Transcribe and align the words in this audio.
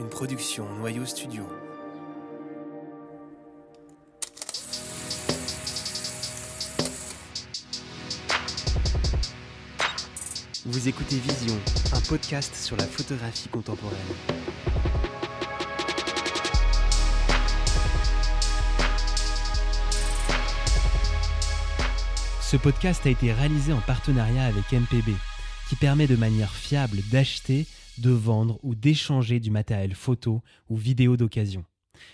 une 0.00 0.08
production 0.08 0.66
Noyau 0.78 1.04
Studio. 1.04 1.46
Vous 10.64 10.88
écoutez 10.88 11.16
Vision, 11.16 11.54
un 11.92 12.00
podcast 12.08 12.54
sur 12.56 12.76
la 12.78 12.84
photographie 12.84 13.50
contemporaine. 13.50 13.98
Ce 22.40 22.56
podcast 22.56 23.04
a 23.04 23.10
été 23.10 23.34
réalisé 23.34 23.74
en 23.74 23.80
partenariat 23.82 24.46
avec 24.46 24.72
MPB, 24.72 25.14
qui 25.68 25.76
permet 25.76 26.06
de 26.06 26.16
manière 26.16 26.54
fiable 26.54 27.00
d'acheter, 27.12 27.66
de 28.00 28.10
vendre 28.10 28.58
ou 28.62 28.74
d'échanger 28.74 29.40
du 29.40 29.50
matériel 29.50 29.94
photo 29.94 30.42
ou 30.68 30.76
vidéo 30.76 31.16
d'occasion. 31.16 31.64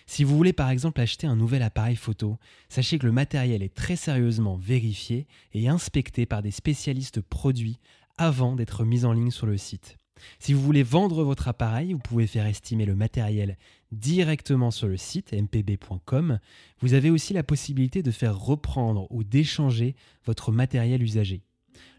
Si 0.06 0.24
vous 0.24 0.36
voulez 0.36 0.52
par 0.52 0.70
exemple 0.70 1.00
acheter 1.00 1.26
un 1.26 1.36
nouvel 1.36 1.62
appareil 1.62 1.96
photo, 1.96 2.38
sachez 2.68 2.98
que 2.98 3.06
le 3.06 3.12
matériel 3.12 3.62
est 3.62 3.74
très 3.74 3.96
sérieusement 3.96 4.56
vérifié 4.56 5.26
et 5.52 5.68
inspecté 5.68 6.26
par 6.26 6.42
des 6.42 6.50
spécialistes 6.50 7.20
produits 7.20 7.78
avant 8.18 8.56
d'être 8.56 8.84
mis 8.84 9.04
en 9.04 9.12
ligne 9.12 9.30
sur 9.30 9.46
le 9.46 9.56
site. 9.56 9.96
Si 10.38 10.54
vous 10.54 10.62
voulez 10.62 10.82
vendre 10.82 11.24
votre 11.24 11.48
appareil, 11.48 11.92
vous 11.92 11.98
pouvez 11.98 12.26
faire 12.26 12.46
estimer 12.46 12.86
le 12.86 12.96
matériel 12.96 13.58
directement 13.92 14.70
sur 14.70 14.88
le 14.88 14.96
site 14.96 15.32
mpb.com. 15.32 16.38
Vous 16.80 16.94
avez 16.94 17.10
aussi 17.10 17.34
la 17.34 17.42
possibilité 17.42 18.02
de 18.02 18.10
faire 18.10 18.38
reprendre 18.38 19.06
ou 19.10 19.24
d'échanger 19.24 19.94
votre 20.24 20.52
matériel 20.52 21.02
usagé. 21.02 21.42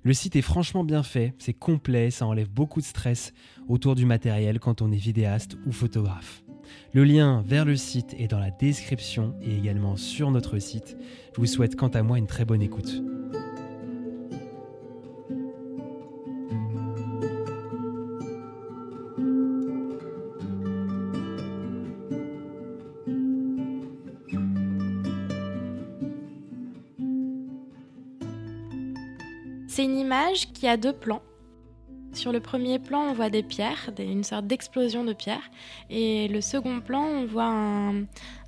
Le 0.03 0.13
site 0.13 0.35
est 0.35 0.41
franchement 0.41 0.83
bien 0.83 1.03
fait, 1.03 1.33
c'est 1.37 1.53
complet, 1.53 2.11
ça 2.11 2.25
enlève 2.25 2.49
beaucoup 2.49 2.79
de 2.79 2.85
stress 2.85 3.33
autour 3.67 3.95
du 3.95 4.05
matériel 4.05 4.59
quand 4.59 4.81
on 4.81 4.91
est 4.91 4.97
vidéaste 4.97 5.57
ou 5.65 5.71
photographe. 5.71 6.43
Le 6.93 7.03
lien 7.03 7.43
vers 7.45 7.65
le 7.65 7.75
site 7.75 8.15
est 8.17 8.27
dans 8.27 8.39
la 8.39 8.51
description 8.51 9.35
et 9.41 9.55
également 9.55 9.95
sur 9.95 10.31
notre 10.31 10.59
site. 10.59 10.97
Je 11.33 11.39
vous 11.39 11.45
souhaite 11.45 11.75
quant 11.75 11.87
à 11.89 12.03
moi 12.03 12.17
une 12.17 12.27
très 12.27 12.45
bonne 12.45 12.61
écoute. 12.61 13.01
C'est 29.77 29.83
une 29.83 29.99
image 29.99 30.51
qui 30.53 30.67
a 30.67 30.75
deux 30.75 30.91
plans. 30.91 31.21
Sur 32.11 32.31
le 32.31 32.39
premier 32.39 32.79
plan, 32.79 33.09
on 33.09 33.13
voit 33.13 33.29
des 33.29 33.43
pierres, 33.43 33.91
une 33.99 34.23
sorte 34.23 34.47
d'explosion 34.47 35.03
de 35.03 35.13
pierres. 35.13 35.51
Et 35.91 36.27
le 36.29 36.41
second 36.41 36.81
plan, 36.81 37.03
on 37.03 37.27
voit 37.27 37.53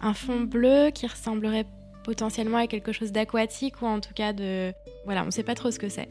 un, 0.02 0.14
fond 0.16 0.42
bleu 0.42 0.90
qui 0.90 1.06
ressemblerait 1.06 1.68
potentiellement 2.04 2.58
à 2.58 2.66
quelque 2.66 2.92
chose 2.92 3.12
d'aquatique 3.12 3.84
ou 3.84 3.86
en 3.86 4.00
tout 4.00 4.16
cas 4.16 4.34
de... 4.34 4.74
Voilà, 5.06 5.22
on 5.22 5.28
ne 5.28 5.32
sait 5.32 5.44
pas 5.44 5.54
trop 5.54 5.70
ce 5.70 5.78
que 5.78 5.88
c'est. 5.88 6.10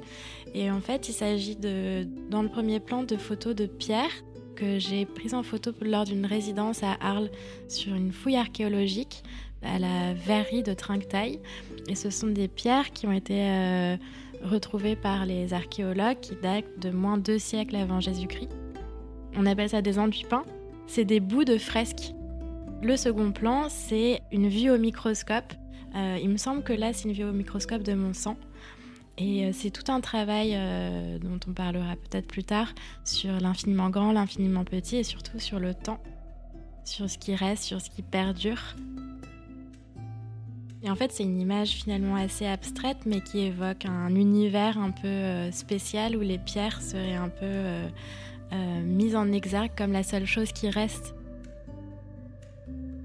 Et 0.55 0.71
en 0.71 0.81
fait, 0.81 1.09
il 1.09 1.15
s'agit 1.15 1.57
de, 1.57 2.07
dans 2.31 2.43
le 2.43 2.49
premier 2.49 2.79
plan 2.79 3.03
de 3.03 3.17
photos 3.17 3.57
de 3.57 3.67
pierres 3.67 4.23
que 4.55 4.79
j'ai 4.79 5.05
prises 5.05 5.35
en 5.35 5.43
photo 5.43 5.73
lors 5.81 6.05
d'une 6.05 6.27
résidence 6.27 6.85
à 6.85 6.97
Arles 7.01 7.33
sur 7.67 7.93
une 7.93 8.13
fouille 8.13 8.37
archéologique 8.37 9.25
à 9.63 9.81
la 9.81 10.15
verrerie 10.15 10.63
de 10.63 10.75
Trinquetail. 10.75 11.41
Et 11.89 11.97
ce 11.97 12.09
sont 12.09 12.29
des 12.29 12.47
pierres 12.47 12.93
qui 12.93 13.09
ont 13.09 13.13
été... 13.13 13.41
Euh, 13.43 13.97
retrouvés 14.43 14.97
par 14.97 15.27
les 15.27 15.53
archéologues 15.53 16.21
qui 16.21 16.37
datent 16.37 16.79
de 16.79 16.91
moins 16.91 17.19
deux 17.19 17.39
siècles 17.39 17.77
avant 17.77 18.01
Jésus-Christ. 18.01 18.51
On 19.37 19.47
appelle 19.47 19.69
ça 19.69 19.83
des 19.83 19.99
enduits 19.99 20.27
peints. 20.29 20.45
C'est 20.87 21.05
des 21.05 21.21
bouts 21.21 21.45
de 21.45 21.59
fresques. 21.59 22.15
Le 22.83 22.97
second 22.97 23.33
plan, 23.33 23.69
c'est 23.69 24.21
une 24.33 24.49
vue 24.49 24.71
au 24.71 24.79
microscope. 24.79 25.53
Euh, 25.95 26.19
il 26.23 26.29
me 26.29 26.37
semble 26.37 26.63
que 26.63 26.73
là, 26.73 26.93
c'est 26.93 27.09
une 27.09 27.15
vue 27.15 27.25
au 27.25 27.33
microscope 27.33 27.83
de 27.83 27.95
mon 27.95 28.15
sang. 28.15 28.37
Et 29.19 29.47
euh, 29.47 29.51
c'est 29.53 29.71
tout 29.71 29.91
un 29.91 30.01
travail 30.01 30.53
euh, 30.55 31.19
dont 31.19 31.41
on 31.49 31.53
parlera 31.53 31.97
peut-être 31.97 32.29
plus 32.29 32.45
tard 32.45 32.69
sur 33.05 33.33
l'infiniment 33.41 33.91
grand, 33.91 34.13
l'infiniment 34.13 34.65
petit 34.65 34.97
et 34.97 35.03
surtout 35.03 35.41
sur 35.41 35.59
le 35.59 35.75
temps, 35.75 36.01
sur 36.85 37.11
ce 37.11 37.19
qui 37.19 37.35
reste, 37.35 37.65
sur 37.65 37.81
ce 37.81 37.91
qui 37.91 38.03
perdure. 38.03 38.77
Et 40.83 40.91
en 40.91 40.95
fait, 40.95 41.11
c'est 41.11 41.25
une 41.25 41.41
image 41.41 41.71
finalement 41.71 42.15
assez 42.15 42.47
abstraite, 42.47 42.99
mais 43.05 43.21
qui 43.21 43.41
évoque 43.41 43.85
un 43.85 44.15
univers 44.15 44.79
un 44.79 44.91
peu 44.91 45.09
euh, 45.09 45.51
spécial 45.51 46.17
où 46.17 46.21
les 46.21 46.39
pierres 46.39 46.81
seraient 46.81 47.17
un 47.17 47.29
peu 47.29 47.45
euh, 47.45 47.89
euh, 48.53 48.83
mises 48.83 49.17
en 49.17 49.33
exergue 49.33 49.73
comme 49.77 49.93
la 49.93 50.05
seule 50.05 50.27
chose 50.27 50.53
qui 50.53 50.71
reste. 50.71 51.15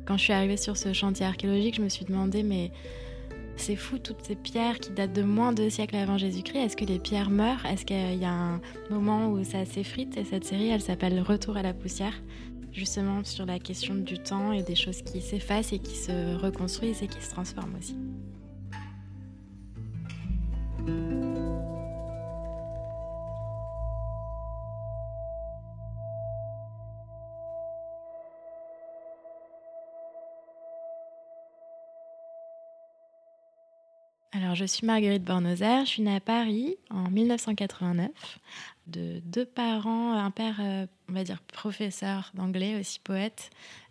Quand 0.06 0.17
je 0.17 0.23
suis 0.23 0.34
arrivée 0.34 0.57
sur 0.57 0.78
ce 0.78 0.94
chantier 0.94 1.25
archéologique, 1.25 1.75
je 1.75 1.81
me 1.81 1.89
suis 1.89 2.06
demandé, 2.06 2.44
mais 2.44 2.72
c'est 3.56 3.75
fou, 3.75 3.97
toutes 3.97 4.23
ces 4.23 4.35
pierres 4.35 4.79
qui 4.79 4.91
datent 4.91 5.13
de 5.13 5.23
moins 5.23 5.53
de 5.53 5.67
siècles 5.69 5.95
avant 5.95 6.17
Jésus-Christ, 6.17 6.57
est-ce 6.57 6.78
que 6.78 6.85
les 6.85 7.00
pierres 7.00 7.29
meurent? 7.29 7.66
Est-ce 7.66 7.85
qu'il 7.85 8.19
y 8.19 8.25
a 8.25 8.34
un 8.34 8.61
moment 8.91 9.29
où 9.29 9.44
ça 9.44 9.66
s'effrite? 9.66 10.17
Et 10.17 10.25
cette 10.25 10.44
série, 10.44 10.69
elle 10.69 10.81
s'appelle 10.81 11.19
Retour 11.22 11.57
à 11.57 11.63
la 11.63 11.73
poussière 11.73 12.13
justement 12.73 13.23
sur 13.23 13.45
la 13.45 13.59
question 13.59 13.95
du 13.95 14.19
temps 14.19 14.51
et 14.51 14.63
des 14.63 14.75
choses 14.75 15.01
qui 15.01 15.22
s'effacent 15.22 15.73
et 15.73 15.79
qui 15.79 15.95
se 15.95 16.35
reconstruisent 16.35 17.03
et 17.03 17.07
qui 17.07 17.22
se 17.22 17.29
transforment 17.29 17.75
aussi. 17.79 17.95
Je 34.53 34.66
suis 34.66 34.86
Marguerite 34.86 35.24
Bornozer, 35.24 35.86
je 35.86 35.90
suis 35.90 36.03
née 36.03 36.16
à 36.16 36.19
Paris 36.19 36.75
en 36.91 37.09
1989 37.09 38.12
de 38.86 39.19
deux 39.25 39.46
parents, 39.46 40.14
un 40.14 40.30
père, 40.30 40.58
euh, 40.59 40.86
on 41.09 41.14
va 41.14 41.24
dire, 41.24 41.40
professeur 41.41 42.30
d'anglais, 42.36 42.80
aussi 42.80 43.00
poète, 43.00 43.50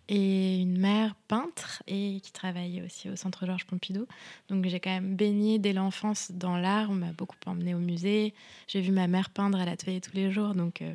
et 0.08 0.60
une 0.60 0.78
mère 0.78 1.14
peintre 1.26 1.82
et 1.88 2.20
qui 2.22 2.32
travaillait 2.32 2.82
aussi 2.82 3.08
au 3.08 3.16
Centre 3.16 3.44
Georges 3.46 3.66
Pompidou. 3.66 4.06
Donc 4.48 4.66
j'ai 4.66 4.78
quand 4.78 4.90
même 4.90 5.16
baigné 5.16 5.58
dès 5.58 5.72
l'enfance 5.72 6.30
dans 6.30 6.56
l'art. 6.56 6.90
On 6.90 6.94
m'a 6.94 7.12
beaucoup 7.12 7.36
emmené 7.46 7.74
au 7.74 7.78
musée. 7.78 8.34
J'ai 8.68 8.80
vu 8.80 8.92
ma 8.92 9.08
mère 9.08 9.30
peindre 9.30 9.58
à 9.58 9.64
l'atelier 9.64 10.00
tous 10.00 10.14
les 10.14 10.30
jours. 10.30 10.54
Donc 10.54 10.82
euh, 10.82 10.94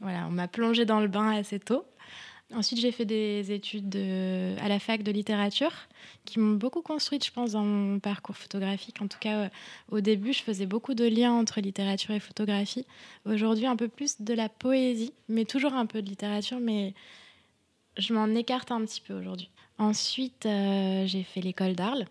voilà, 0.00 0.26
on 0.26 0.30
m'a 0.30 0.48
plongé 0.48 0.84
dans 0.84 1.00
le 1.00 1.08
bain 1.08 1.30
assez 1.30 1.58
tôt. 1.58 1.84
Ensuite, 2.54 2.80
j'ai 2.80 2.92
fait 2.92 3.04
des 3.04 3.52
études 3.52 3.96
à 4.60 4.68
la 4.68 4.78
fac 4.78 5.02
de 5.02 5.10
littérature 5.10 5.72
qui 6.24 6.38
m'ont 6.38 6.54
beaucoup 6.54 6.82
construite, 6.82 7.24
je 7.24 7.32
pense, 7.32 7.52
dans 7.52 7.64
mon 7.64 7.98
parcours 7.98 8.36
photographique. 8.36 9.00
En 9.00 9.08
tout 9.08 9.18
cas, 9.18 9.44
euh, 9.44 9.48
au 9.90 10.00
début, 10.00 10.32
je 10.32 10.42
faisais 10.42 10.66
beaucoup 10.66 10.94
de 10.94 11.04
liens 11.04 11.32
entre 11.32 11.60
littérature 11.60 12.14
et 12.14 12.20
photographie. 12.20 12.86
Aujourd'hui, 13.24 13.66
un 13.66 13.76
peu 13.76 13.88
plus 13.88 14.20
de 14.20 14.34
la 14.34 14.48
poésie, 14.48 15.12
mais 15.28 15.44
toujours 15.44 15.74
un 15.74 15.86
peu 15.86 16.02
de 16.02 16.08
littérature, 16.08 16.60
mais 16.60 16.94
je 17.96 18.14
m'en 18.14 18.28
écarte 18.28 18.70
un 18.70 18.80
petit 18.84 19.00
peu 19.00 19.14
aujourd'hui. 19.14 19.50
Ensuite, 19.78 20.46
euh, 20.46 21.06
j'ai 21.06 21.22
fait 21.22 21.40
l'école 21.40 21.74
d'Arles. 21.74 22.06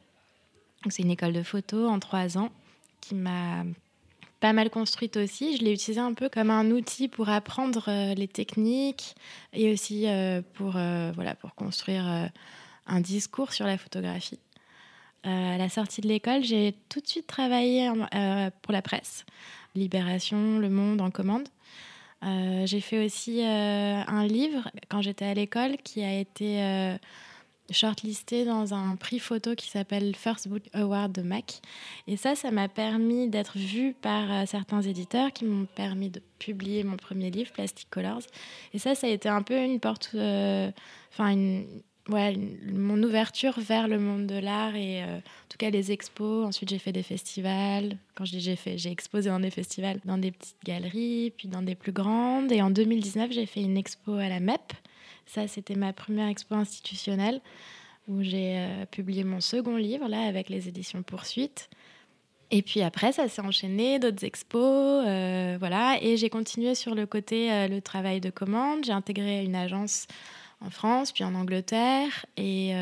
C'est 0.89 1.03
une 1.03 1.11
école 1.11 1.33
de 1.33 1.43
photo 1.43 1.87
en 1.87 1.99
trois 1.99 2.37
ans 2.37 2.49
qui 3.01 3.15
m'a 3.15 3.63
pas 4.41 4.51
mal 4.53 4.69
construite 4.69 5.15
aussi. 5.15 5.55
Je 5.55 5.63
l'ai 5.63 5.71
utilisée 5.71 6.01
un 6.01 6.13
peu 6.13 6.27
comme 6.27 6.49
un 6.49 6.69
outil 6.71 7.07
pour 7.07 7.29
apprendre 7.29 7.85
euh, 7.87 8.13
les 8.15 8.27
techniques 8.27 9.15
et 9.53 9.71
aussi 9.71 10.07
euh, 10.07 10.41
pour, 10.55 10.73
euh, 10.75 11.11
voilà, 11.15 11.35
pour 11.35 11.55
construire 11.55 12.29
un 12.87 12.99
discours 12.99 13.53
sur 13.53 13.65
la 13.65 13.77
photographie. 13.77 14.39
à 15.23 15.57
la 15.57 15.69
sortie 15.69 16.01
de 16.01 16.07
l'école, 16.07 16.43
j'ai 16.43 16.75
tout 16.89 16.99
de 16.99 17.07
suite 17.07 17.27
travaillé 17.27 17.89
pour 18.63 18.73
la 18.73 18.81
presse, 18.81 19.25
Libération, 19.75 20.57
Le 20.57 20.69
Monde 20.69 20.99
en 20.99 21.11
commande. 21.11 21.47
j'ai 22.23 22.81
fait 22.81 23.05
aussi 23.05 23.43
un 23.43 24.25
livre 24.25 24.69
quand 24.89 25.01
j'étais 25.03 25.25
à 25.25 25.33
l'école 25.35 25.77
qui 25.83 26.03
a 26.03 26.19
été 26.19 26.97
shortlisté 27.71 28.45
dans 28.45 28.73
un 28.73 28.95
prix 28.95 29.19
photo 29.19 29.55
qui 29.55 29.69
s'appelle 29.69 30.15
First 30.15 30.47
Book 30.47 30.63
Award 30.73 31.11
de 31.11 31.21
Mac. 31.21 31.61
Et 32.07 32.17
ça, 32.17 32.35
ça 32.35 32.51
m'a 32.51 32.67
permis 32.67 33.27
d'être 33.27 33.57
vue 33.57 33.93
par 33.93 34.31
euh, 34.31 34.43
certains 34.45 34.81
éditeurs 34.81 35.31
qui 35.31 35.45
m'ont 35.45 35.65
permis 35.65 36.09
de 36.09 36.21
publier 36.39 36.83
mon 36.83 36.97
premier 36.97 37.29
livre, 37.29 37.51
Plastic 37.51 37.89
Colors. 37.89 38.23
Et 38.73 38.79
ça, 38.79 38.95
ça 38.95 39.07
a 39.07 39.09
été 39.09 39.29
un 39.29 39.41
peu 39.41 39.57
une 39.57 39.79
porte, 39.79 40.11
euh, 40.15 40.71
enfin, 41.11 41.35
ouais, 42.09 42.37
mon 42.71 43.01
ouverture 43.03 43.59
vers 43.59 43.87
le 43.87 43.99
monde 43.99 44.27
de 44.27 44.37
l'art 44.37 44.75
et 44.75 45.03
euh, 45.03 45.17
en 45.17 45.47
tout 45.49 45.57
cas 45.57 45.69
les 45.69 45.91
expos. 45.91 46.45
Ensuite, 46.45 46.69
j'ai 46.69 46.79
fait 46.79 46.91
des 46.91 47.03
festivals. 47.03 47.97
Quand 48.15 48.25
je 48.25 48.31
dis 48.31 48.41
j'ai 48.41 48.55
fait, 48.55 48.77
j'ai 48.77 48.91
exposé 48.91 49.29
dans 49.29 49.39
des 49.39 49.51
festivals, 49.51 49.99
dans 50.05 50.17
des 50.17 50.31
petites 50.31 50.63
galeries, 50.63 51.33
puis 51.35 51.47
dans 51.47 51.61
des 51.61 51.75
plus 51.75 51.91
grandes. 51.91 52.51
Et 52.51 52.61
en 52.61 52.69
2019, 52.69 53.31
j'ai 53.31 53.45
fait 53.45 53.61
une 53.61 53.77
expo 53.77 54.13
à 54.13 54.27
la 54.29 54.39
MEP 54.39 54.73
ça, 55.25 55.47
c'était 55.47 55.75
ma 55.75 55.93
première 55.93 56.27
expo 56.27 56.55
institutionnelle 56.55 57.41
où 58.07 58.21
j'ai 58.21 58.57
euh, 58.57 58.85
publié 58.85 59.23
mon 59.23 59.41
second 59.41 59.77
livre, 59.77 60.07
là, 60.07 60.23
avec 60.23 60.49
les 60.49 60.67
éditions 60.67 61.03
Poursuite. 61.03 61.69
Et 62.49 62.61
puis 62.61 62.81
après, 62.81 63.13
ça 63.13 63.29
s'est 63.29 63.41
enchaîné, 63.41 63.97
d'autres 63.99 64.25
expos, 64.25 65.05
euh, 65.07 65.55
voilà. 65.59 65.97
Et 66.01 66.17
j'ai 66.17 66.29
continué 66.29 66.75
sur 66.75 66.95
le 66.95 67.05
côté, 67.05 67.51
euh, 67.51 67.67
le 67.67 67.81
travail 67.81 68.19
de 68.19 68.29
commande. 68.29 68.83
J'ai 68.83 68.91
intégré 68.91 69.45
une 69.45 69.55
agence 69.55 70.07
en 70.59 70.69
France, 70.69 71.13
puis 71.13 71.23
en 71.23 71.33
Angleterre. 71.33 72.25
Et 72.35 72.73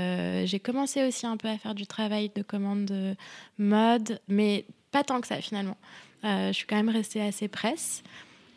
j'ai 0.45 0.59
commencé 0.59 1.07
aussi 1.07 1.25
un 1.25 1.37
peu 1.37 1.47
à 1.47 1.57
faire 1.57 1.75
du 1.75 1.87
travail 1.87 2.29
de 2.35 2.41
commande 2.41 2.85
de 2.85 3.15
mode, 3.57 4.19
mais 4.27 4.65
pas 4.91 5.03
tant 5.05 5.21
que 5.21 5.27
ça 5.27 5.39
finalement. 5.39 5.77
je 6.23 6.51
suis 6.51 6.65
quand 6.65 6.75
même 6.75 6.89
restée 6.89 7.21
assez 7.21 7.47
presse. 7.47 8.03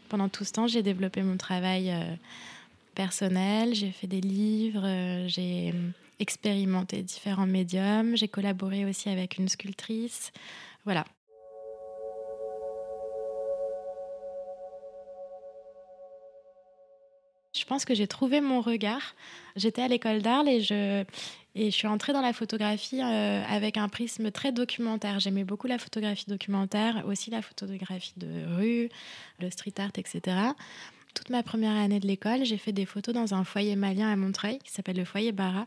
Pendant 0.08 0.28
tout 0.28 0.44
ce 0.44 0.52
temps, 0.52 0.66
j'ai 0.66 0.82
développé 0.82 1.22
mon 1.22 1.36
travail 1.36 1.94
personnel, 2.94 3.74
j'ai 3.74 3.90
fait 3.90 4.06
des 4.06 4.20
livres, 4.20 4.86
j'ai 5.26 5.74
expérimenté 6.18 7.02
différents 7.02 7.46
médiums, 7.46 8.16
j'ai 8.16 8.28
collaboré 8.28 8.84
aussi 8.84 9.08
avec 9.08 9.38
une 9.38 9.48
sculptrice. 9.48 10.32
Voilà. 10.84 11.04
Je 17.54 17.64
pense 17.66 17.84
que 17.84 17.94
j'ai 17.94 18.06
trouvé 18.06 18.40
mon 18.40 18.60
regard. 18.60 19.14
J'étais 19.56 19.82
à 19.82 19.88
l'école 19.88 20.22
d'art 20.22 20.46
et 20.48 20.60
je, 20.60 21.04
et 21.54 21.70
je 21.70 21.76
suis 21.76 21.86
entrée 21.86 22.12
dans 22.12 22.22
la 22.22 22.32
photographie 22.32 23.00
euh, 23.02 23.42
avec 23.46 23.76
un 23.76 23.88
prisme 23.88 24.30
très 24.30 24.52
documentaire. 24.52 25.20
J'aimais 25.20 25.44
beaucoup 25.44 25.66
la 25.66 25.78
photographie 25.78 26.24
documentaire, 26.28 27.04
aussi 27.06 27.30
la 27.30 27.42
photographie 27.42 28.14
de 28.16 28.56
rue, 28.56 28.88
le 29.38 29.50
street 29.50 29.74
art, 29.78 29.92
etc. 29.96 30.36
Toute 31.14 31.30
ma 31.30 31.42
première 31.42 31.76
année 31.76 32.00
de 32.00 32.06
l'école, 32.06 32.44
j'ai 32.44 32.58
fait 32.58 32.72
des 32.72 32.86
photos 32.86 33.14
dans 33.14 33.34
un 33.34 33.44
foyer 33.44 33.76
malien 33.76 34.10
à 34.10 34.16
Montreuil 34.16 34.58
qui 34.58 34.70
s'appelle 34.70 34.96
le 34.96 35.04
foyer 35.04 35.32
Bara, 35.32 35.66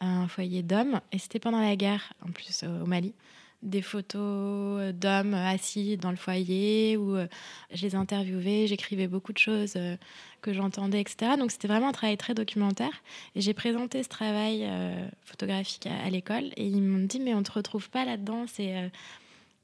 un 0.00 0.28
foyer 0.28 0.62
d'hommes. 0.62 1.00
Et 1.12 1.18
c'était 1.18 1.38
pendant 1.38 1.60
la 1.60 1.76
guerre, 1.76 2.12
en 2.26 2.30
plus 2.30 2.64
au 2.64 2.86
Mali 2.86 3.14
des 3.62 3.82
photos 3.82 4.92
d'hommes 4.92 5.34
assis 5.34 5.96
dans 5.96 6.10
le 6.10 6.16
foyer 6.16 6.96
où 6.96 7.16
euh, 7.16 7.26
je 7.72 7.82
les 7.82 7.94
interviewais, 7.94 8.66
j'écrivais 8.66 9.06
beaucoup 9.06 9.32
de 9.32 9.38
choses 9.38 9.74
euh, 9.76 9.96
que 10.40 10.52
j'entendais, 10.52 11.00
etc. 11.00 11.32
Donc 11.38 11.52
c'était 11.52 11.68
vraiment 11.68 11.88
un 11.88 11.92
travail 11.92 12.16
très 12.16 12.34
documentaire. 12.34 13.02
Et 13.36 13.40
j'ai 13.40 13.54
présenté 13.54 14.02
ce 14.02 14.08
travail 14.08 14.64
euh, 14.64 15.06
photographique 15.24 15.86
à, 15.86 16.10
l'école 16.10 16.46
et 16.56 16.66
ils 16.66 16.82
m'ont 16.82 17.04
dit 17.04 17.20
mais 17.20 17.34
on 17.34 17.38
ne 17.38 17.44
te 17.44 17.52
retrouve 17.52 17.88
pas 17.88 18.04
là-dedans, 18.04 18.46
c'est, 18.48 18.90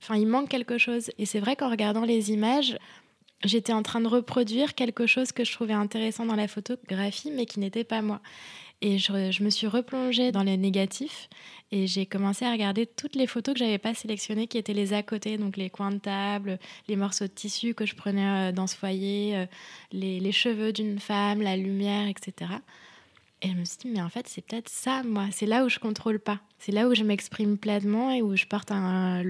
enfin 0.03 0.17
il 0.17 0.29
manque 0.29 0.49
quelque 0.49 0.79
chose. 0.79 1.11
Et 1.19 1.27
c'est 1.27 1.41
vrai 1.41 1.57
qu'en 1.57 1.69
regardant 1.69 2.05
les 2.05 2.31
images, 2.31 2.79
j'étais 3.45 3.73
en 3.73 3.83
train 3.83 4.01
de 4.01 4.09
reproduire 4.09 4.75
quelque 4.75 5.07
chose 5.07 5.33
que 5.33 5.45
je 5.45 5.53
trouvais 5.53 5.75
intéressant 5.75 6.27
dans 6.27 6.35
la 6.35 6.49
photographie, 6.49 7.31
mais 7.31 7.47
qui 7.47 7.61
n'était 7.61 7.85
pas 7.85 8.03
moi. 8.03 8.21
Et 8.81 8.99
je, 8.99 9.43
me 9.43 9.51
suis 9.51 9.67
replongée 9.67 10.31
dans 10.31 10.45
les 10.45 10.57
négatifs 10.57 11.29
et 11.73 11.89
j'ai 11.89 12.07
commencé 12.07 12.45
à 12.45 12.53
regarder 12.53 12.87
toutes 12.87 13.17
les 13.17 13.27
photos 13.27 13.55
que 13.55 13.59
j'avais 13.59 13.79
pas 13.79 13.93
sélectionnées, 13.93 14.47
qui 14.47 14.57
étaient 14.57 14.73
les 14.73 14.93
à 14.93 15.03
côté, 15.03 15.37
donc 15.37 15.57
les 15.57 15.69
coins 15.69 15.91
de 15.91 15.99
table, 15.99 16.61
les 16.87 16.95
morceaux 16.95 17.27
de 17.27 17.33
tissu 17.33 17.75
que 17.75 17.87
je 17.87 17.97
prenais 17.97 18.51
euh, 18.51 18.53
dans 18.53 18.69
ce 18.69 18.77
foyer, 18.77 19.37
euh, 19.37 19.47
les, 19.91 20.33
cheveux 20.33 20.73
d'une 20.73 21.01
femme, 21.01 21.43
la 21.43 21.57
lumière, 21.57 22.07
etc. 22.07 22.53
Et 23.43 23.49
je 23.49 23.55
me 23.55 23.65
suis 23.65 23.79
dit, 23.79 23.91
mais 23.91 24.01
en 24.01 24.09
fait, 24.09 24.29
c'est 24.29 24.45
peut-être 24.45 24.69
ça, 24.69 25.03
moi. 25.03 25.27
C'est 25.33 25.47
là 25.47 25.65
où 25.65 25.69
je 25.69 25.81
contrôle 25.81 26.21
pas. 26.21 26.39
C'est 26.61 26.73
là 26.73 26.89
où 26.89 26.95
je 26.95 27.03
m'exprime 27.03 27.59
pleinement 27.59 28.13
et 28.13 28.23
où 28.23 28.37
je 28.37 28.47
porte 28.47 28.71
un 28.71 29.25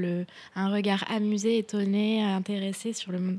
regard 0.56 1.04
amusé, 1.10 1.58
étonné, 1.58 2.22
intéressé 2.22 2.92
sur 2.92 3.12
le 3.12 3.18
monde. 3.18 3.38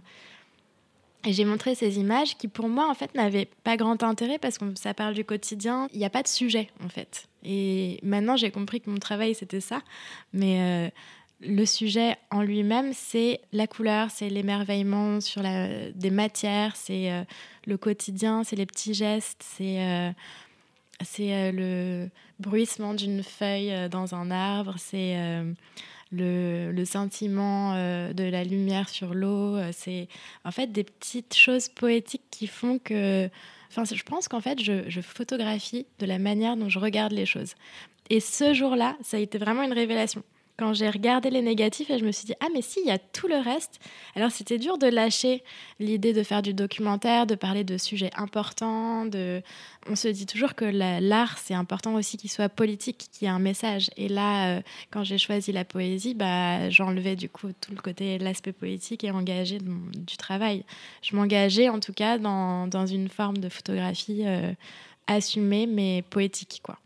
Et 1.25 1.33
j'ai 1.33 1.43
montré 1.43 1.75
ces 1.75 1.99
images 1.99 2.37
qui, 2.37 2.47
pour 2.47 2.69
moi, 2.69 2.89
en 2.89 2.93
fait, 2.93 3.13
n'avaient 3.13 3.49
pas 3.63 3.75
grand 3.75 4.03
intérêt 4.03 4.39
parce 4.39 4.57
que 4.57 4.65
ça 4.75 4.93
parle 4.93 5.13
du 5.13 5.25
quotidien. 5.25 5.89
Il 5.91 5.99
n'y 5.99 6.05
a 6.05 6.09
pas 6.09 6.23
de 6.23 6.29
sujet, 6.29 6.69
en 6.83 6.87
fait. 6.87 7.27
Et 7.43 7.99
maintenant, 8.03 8.37
j'ai 8.37 8.51
compris 8.51 8.79
que 8.79 8.89
mon 8.89 8.99
travail, 8.99 9.35
c'était 9.35 9.59
ça. 9.59 9.81
Mais 10.31 10.61
euh, 10.61 10.89
le 11.41 11.65
sujet 11.65 12.15
en 12.31 12.41
lui-même, 12.41 12.93
c'est 12.93 13.41
la 13.51 13.67
couleur, 13.67 14.11
c'est 14.11 14.29
l'émerveillement 14.29 15.19
sur 15.19 15.41
des 15.41 16.09
matières, 16.09 16.77
c'est 16.77 17.11
euh, 17.11 17.23
le 17.65 17.77
quotidien, 17.77 18.45
c'est 18.45 18.55
les 18.55 18.65
petits 18.65 18.93
gestes, 18.93 19.43
c'est 19.43 19.83
euh, 19.83 20.11
c'est 21.01 21.53
le 21.53 22.09
bruissement 22.39 22.93
d'une 22.93 23.23
feuille 23.23 23.87
dans 23.89 24.15
un 24.15 24.31
arbre, 24.31 24.75
c'est 24.77 25.15
le, 26.11 26.83
sentiment 26.85 27.73
euh, 27.73 28.13
de 28.13 28.23
la 28.23 28.43
lumière 28.43 28.89
sur 28.89 29.13
l'eau. 29.13 29.55
Euh, 29.55 29.69
c'est 29.71 30.07
en 30.43 30.51
fait 30.51 30.71
des 30.71 30.83
petites 30.83 31.35
choses 31.35 31.69
poétiques 31.69 32.23
qui 32.31 32.47
font 32.47 32.79
que... 32.79 33.29
Enfin, 33.69 33.83
je 33.83 34.03
pense 34.03 34.27
qu'en 34.27 34.41
fait, 34.41 34.61
je, 34.61 34.89
je 34.89 35.01
photographie 35.01 35.85
de 35.99 36.05
la 36.05 36.17
manière 36.17 36.57
dont 36.57 36.69
je 36.69 36.79
regarde 36.79 37.11
les 37.11 37.27
choses. 37.27 37.53
Et 38.09 38.19
ce 38.19 38.53
jour-là, 38.53 38.97
ça 39.03 39.17
a 39.17 39.19
été 39.19 39.37
vraiment 39.37 39.61
une 39.61 39.73
révélation 39.73 40.23
quand 40.59 40.73
j'ai 40.73 40.89
regardé 40.89 41.29
les 41.29 41.41
négatifs 41.41 41.89
et 41.89 41.97
je 41.97 42.03
me 42.03 42.11
suis 42.11 42.25
dit 42.25 42.33
ah 42.41 42.47
mais 42.53 42.61
si 42.61 42.81
il 42.81 42.87
y 42.87 42.91
a 42.91 42.97
tout 42.97 43.29
le 43.29 43.37
reste. 43.37 43.79
Alors 44.13 44.29
c'était 44.29 44.57
dur 44.57 44.77
de 44.77 44.87
lâcher 44.87 45.41
l'idée 45.79 46.11
de 46.11 46.21
faire 46.21 46.41
du 46.41 46.53
documentaire 46.53 47.25
de 47.25 47.35
parler 47.35 47.63
de 47.63 47.77
sujets 47.77 48.11
importants 48.17 49.05
de 49.05 49.41
on 49.89 49.95
se 49.95 50.09
dit 50.09 50.25
toujours 50.25 50.55
que 50.55 50.65
l'art 50.65 51.37
c'est 51.37 51.53
important 51.53 51.95
aussi 51.95 52.17
qu'il 52.17 52.29
soit 52.29 52.49
politique 52.49 53.07
qu'il 53.09 53.25
y 53.25 53.31
ait 53.31 53.33
un 53.33 53.39
message. 53.39 53.89
Et 53.95 54.09
là 54.09 54.57
euh, 54.57 54.61
quand 54.91 55.05
j'ai 55.05 55.17
choisi 55.17 55.53
la 55.53 55.63
poésie 55.63 56.13
bah 56.13 56.69
j'enlevais 56.69 57.15
du 57.15 57.29
coup 57.29 57.47
tout 57.61 57.71
le 57.71 57.81
côté 57.81 58.17
l'aspect 58.17 58.51
politique 58.51 59.05
et 59.05 59.11
engagé 59.11 59.59
du 59.59 60.17
travail. 60.17 60.65
Je 61.01 61.15
m'engageais 61.15 61.69
en 61.69 61.79
tout 61.79 61.93
cas 61.93 62.17
dans, 62.17 62.67
dans, 62.67 62.85
une 62.85 63.07
forme 63.07 63.37
de 63.37 63.47
photographie 63.47 64.23
euh, 64.25 64.51
assumée 65.07 65.67
mais 65.67 66.03
poétique 66.09 66.59
quoi 66.61 66.77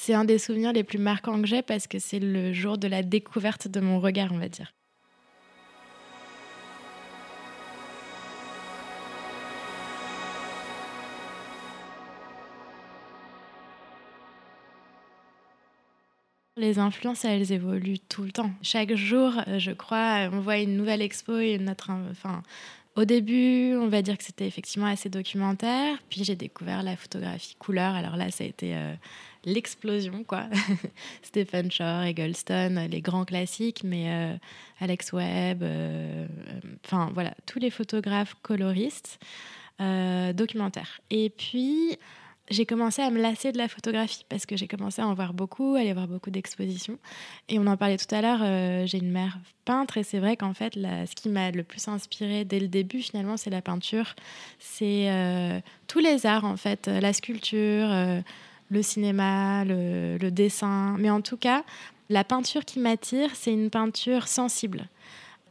c'est 0.00 0.14
un 0.14 0.24
des 0.24 0.38
souvenirs 0.38 0.72
les 0.72 0.82
plus 0.82 0.98
marquants 0.98 1.42
que 1.42 1.46
j'ai 1.46 1.60
parce 1.60 1.86
que 1.86 1.98
c'est 1.98 2.20
le 2.20 2.54
jour 2.54 2.78
de 2.78 2.88
la 2.88 3.02
découverte 3.02 3.68
de 3.68 3.80
mon 3.80 4.00
regard, 4.00 4.32
on 4.32 4.38
va 4.38 4.48
dire. 4.48 4.72
Les 16.56 16.78
influences, 16.78 17.26
elles 17.26 17.52
évoluent 17.52 17.98
tout 17.98 18.22
le 18.22 18.32
temps. 18.32 18.50
Chaque 18.62 18.94
jour, 18.94 19.32
euh, 19.48 19.58
je 19.58 19.70
crois, 19.70 20.30
on 20.32 20.40
voit 20.40 20.58
une 20.58 20.78
nouvelle 20.78 21.02
expo 21.02 21.32
notre, 21.58 21.90
enfin, 22.10 22.42
au 22.96 23.04
début, 23.04 23.74
on 23.76 23.88
va 23.88 24.02
dire 24.02 24.16
que 24.16 24.24
c'était 24.24 24.46
effectivement 24.46 24.86
assez 24.86 25.10
documentaire. 25.10 25.98
Puis 26.08 26.24
j'ai 26.24 26.36
découvert 26.36 26.82
la 26.82 26.96
photographie 26.96 27.54
couleur. 27.56 27.94
Alors 27.94 28.16
là, 28.16 28.30
ça 28.30 28.44
a 28.44 28.46
été 28.46 28.74
euh, 28.74 28.94
l'explosion, 29.44 30.24
quoi. 30.24 30.44
Stephen 31.22 31.70
Shore, 31.70 32.02
Eggleston, 32.02 32.86
les 32.90 33.00
grands 33.00 33.24
classiques, 33.24 33.82
mais 33.84 34.04
euh, 34.08 34.36
Alex 34.80 35.12
Webb, 35.12 35.62
euh, 35.62 36.26
enfin 36.84 37.10
voilà, 37.14 37.34
tous 37.46 37.58
les 37.58 37.70
photographes 37.70 38.36
coloristes 38.42 39.18
euh, 39.80 40.32
documentaires. 40.32 41.00
Et 41.10 41.30
puis, 41.30 41.96
j'ai 42.50 42.66
commencé 42.66 43.00
à 43.00 43.10
me 43.10 43.20
lasser 43.20 43.52
de 43.52 43.58
la 43.58 43.68
photographie 43.68 44.26
parce 44.28 44.44
que 44.44 44.56
j'ai 44.56 44.66
commencé 44.66 45.00
à 45.00 45.06
en 45.06 45.14
voir 45.14 45.32
beaucoup, 45.32 45.76
à 45.76 45.80
aller 45.80 45.92
voir 45.92 46.08
beaucoup 46.08 46.30
d'expositions. 46.30 46.98
Et 47.48 47.58
on 47.58 47.66
en 47.66 47.76
parlait 47.76 47.96
tout 47.96 48.12
à 48.12 48.20
l'heure, 48.20 48.86
j'ai 48.88 48.98
une 48.98 49.12
mère 49.12 49.38
peintre 49.64 49.98
et 49.98 50.02
c'est 50.02 50.18
vrai 50.18 50.36
qu'en 50.36 50.52
fait, 50.52 50.74
ce 50.74 51.14
qui 51.14 51.28
m'a 51.28 51.52
le 51.52 51.62
plus 51.62 51.86
inspiré 51.86 52.44
dès 52.44 52.58
le 52.58 52.66
début, 52.66 53.02
finalement, 53.02 53.36
c'est 53.36 53.50
la 53.50 53.62
peinture. 53.62 54.16
C'est 54.58 55.62
tous 55.86 56.00
les 56.00 56.26
arts, 56.26 56.44
en 56.44 56.56
fait, 56.56 56.88
la 56.88 57.12
sculpture 57.12 58.22
le 58.70 58.82
cinéma, 58.82 59.64
le, 59.64 60.30
dessin. 60.30 60.96
Mais 60.98 61.10
en 61.10 61.20
tout 61.20 61.36
cas, 61.36 61.64
la 62.08 62.24
peinture 62.24 62.64
qui 62.64 62.78
m'attire, 62.78 63.30
c'est 63.34 63.52
une 63.52 63.70
peinture 63.70 64.28
sensible. 64.28 64.88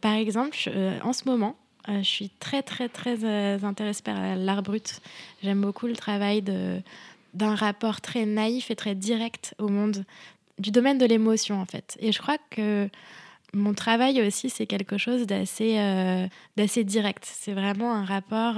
Par 0.01 0.13
exemple, 0.13 0.57
euh, 0.67 0.97
en 1.03 1.13
ce 1.13 1.23
moment, 1.25 1.55
euh, 1.89 1.99
je 1.99 2.07
suis 2.07 2.29
très, 2.39 2.63
très, 2.63 2.87
très 2.87 3.23
euh, 3.23 3.57
intéressée 3.63 4.03
par 4.03 4.35
l'art 4.37 4.63
brut. 4.63 5.01
J'aime 5.43 5.61
beaucoup 5.61 5.87
le 5.87 5.95
travail 5.95 6.41
d'un 6.41 7.55
rapport 7.55 8.01
très 8.01 8.25
naïf 8.25 8.71
et 8.71 8.75
très 8.75 8.95
direct 8.95 9.53
au 9.59 9.67
monde, 9.67 10.05
du 10.57 10.71
domaine 10.71 10.97
de 10.97 11.05
l'émotion, 11.05 11.59
en 11.59 11.65
fait. 11.65 11.97
Et 11.99 12.11
je 12.11 12.19
crois 12.19 12.37
que 12.49 12.89
mon 13.53 13.73
travail 13.73 14.21
aussi, 14.21 14.49
c'est 14.49 14.67
quelque 14.67 14.97
chose 14.97 15.25
d'assez 15.25 15.75
d'assez 16.55 16.83
direct. 16.83 17.23
C'est 17.25 17.53
vraiment 17.53 17.93
un 17.93 18.05
rapport 18.05 18.55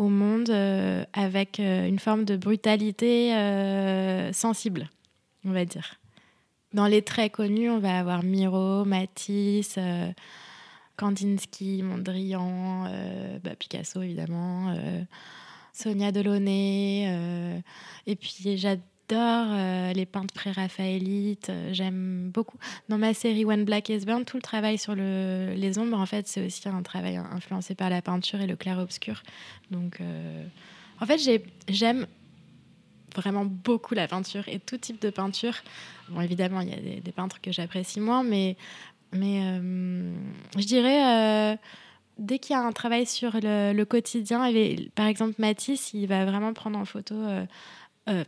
au 0.00 0.08
monde 0.08 0.48
euh, 0.48 1.04
avec 1.12 1.60
euh, 1.60 1.86
une 1.86 1.98
forme 1.98 2.24
de 2.24 2.36
brutalité 2.36 3.34
euh, 3.36 4.32
sensible, 4.32 4.88
on 5.44 5.52
va 5.52 5.66
dire. 5.66 5.96
Dans 6.72 6.86
les 6.86 7.02
traits 7.02 7.32
connus, 7.32 7.68
on 7.68 7.80
va 7.80 7.98
avoir 7.98 8.22
Miro, 8.22 8.84
Matisse, 8.84 9.76
Kandinsky, 10.96 11.82
Mondrian, 11.82 12.84
bah, 13.42 13.56
Picasso 13.58 14.00
évidemment, 14.00 14.72
Sonia 15.72 16.12
Delaunay. 16.12 17.62
et 18.06 18.14
puis 18.14 18.56
j'adore 18.56 18.84
euh, 19.18 19.92
les 19.92 20.06
peintres 20.06 20.34
pré-raphaélites. 20.34 21.50
Euh, 21.50 21.70
j'aime 21.72 22.30
beaucoup. 22.32 22.58
Dans 22.88 22.98
ma 22.98 23.14
série 23.14 23.44
One 23.44 23.64
Black 23.64 23.88
is 23.88 24.00
Burn, 24.00 24.24
tout 24.24 24.36
le 24.36 24.42
travail 24.42 24.78
sur 24.78 24.94
le, 24.94 25.54
les 25.56 25.78
ombres, 25.78 25.98
en 25.98 26.06
fait, 26.06 26.28
c'est 26.28 26.44
aussi 26.44 26.68
un 26.68 26.82
travail 26.82 27.16
influencé 27.16 27.74
par 27.74 27.90
la 27.90 28.02
peinture 28.02 28.40
et 28.40 28.46
le 28.46 28.56
clair-obscur. 28.56 29.22
Donc, 29.70 30.00
euh, 30.00 30.44
en 31.00 31.06
fait, 31.06 31.20
j'aime 31.68 32.06
vraiment 33.14 33.44
beaucoup 33.44 33.94
la 33.94 34.06
peinture 34.06 34.48
et 34.48 34.58
tout 34.58 34.78
type 34.78 35.00
de 35.00 35.10
peinture. 35.10 35.54
Bon, 36.10 36.20
évidemment, 36.20 36.60
il 36.60 36.68
y 36.68 36.74
a 36.74 37.00
des, 37.00 37.12
peintres 37.12 37.40
que 37.40 37.52
j'apprécie 37.52 38.00
moins, 38.00 38.22
mais, 38.22 38.56
mais 39.12 39.40
je 40.56 40.64
dirais 40.64 41.58
dès 42.20 42.38
qu'il 42.38 42.54
y 42.54 42.56
a 42.58 42.62
un 42.62 42.72
travail 42.72 43.06
sur 43.06 43.32
le, 43.42 43.82
quotidien, 43.84 44.52
par 44.94 45.06
exemple 45.06 45.34
Matisse, 45.38 45.92
il 45.94 46.06
va 46.06 46.24
vraiment 46.24 46.52
prendre 46.52 46.78
en 46.78 46.84
photo 46.84 47.14
Euh, 47.14 47.46